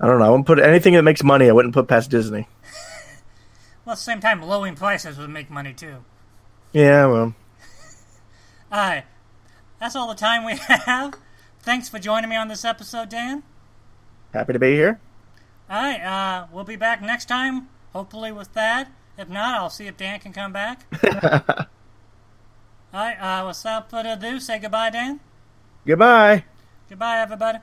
I 0.00 0.06
don't 0.06 0.18
know 0.18 0.24
I 0.24 0.28
wouldn't 0.30 0.46
put 0.46 0.58
anything 0.58 0.94
that 0.94 1.02
makes 1.02 1.22
money 1.22 1.48
I 1.48 1.52
wouldn't 1.52 1.74
put 1.74 1.88
past 1.88 2.10
Disney 2.10 2.48
Well, 3.84 3.92
at 3.92 3.96
the 3.96 4.02
same 4.02 4.20
time, 4.20 4.40
lowering 4.42 4.76
prices 4.76 5.18
would 5.18 5.28
make 5.30 5.50
money 5.50 5.72
too. 5.74 6.04
yeah 6.72 7.06
well 7.06 7.34
All 8.72 8.78
right. 8.78 9.04
That's 9.78 9.94
all 9.94 10.08
the 10.08 10.14
time 10.14 10.44
we 10.44 10.56
have. 10.56 11.14
Thanks 11.60 11.88
for 11.88 11.98
joining 11.98 12.30
me 12.30 12.36
on 12.36 12.48
this 12.48 12.64
episode, 12.64 13.08
Dan. 13.10 13.42
Happy 14.32 14.52
to 14.52 14.58
be 14.58 14.72
here. 14.72 14.98
All 15.70 15.80
right. 15.82 16.00
Uh, 16.00 16.46
we'll 16.50 16.64
be 16.64 16.76
back 16.76 17.00
next 17.02 17.26
time, 17.26 17.68
hopefully 17.92 18.32
with 18.32 18.48
Thad. 18.48 18.88
If 19.16 19.28
not, 19.28 19.60
I'll 19.60 19.70
see 19.70 19.86
if 19.86 19.96
Dan 19.96 20.18
can 20.20 20.32
come 20.32 20.52
back. 20.52 20.86
all 21.04 21.66
right. 22.92 23.14
Uh, 23.14 23.46
without 23.46 23.90
further 23.90 24.10
ado, 24.10 24.40
say 24.40 24.58
goodbye, 24.58 24.90
Dan. 24.90 25.20
Goodbye. 25.86 26.44
Goodbye, 26.88 27.20
everybody. 27.20 27.58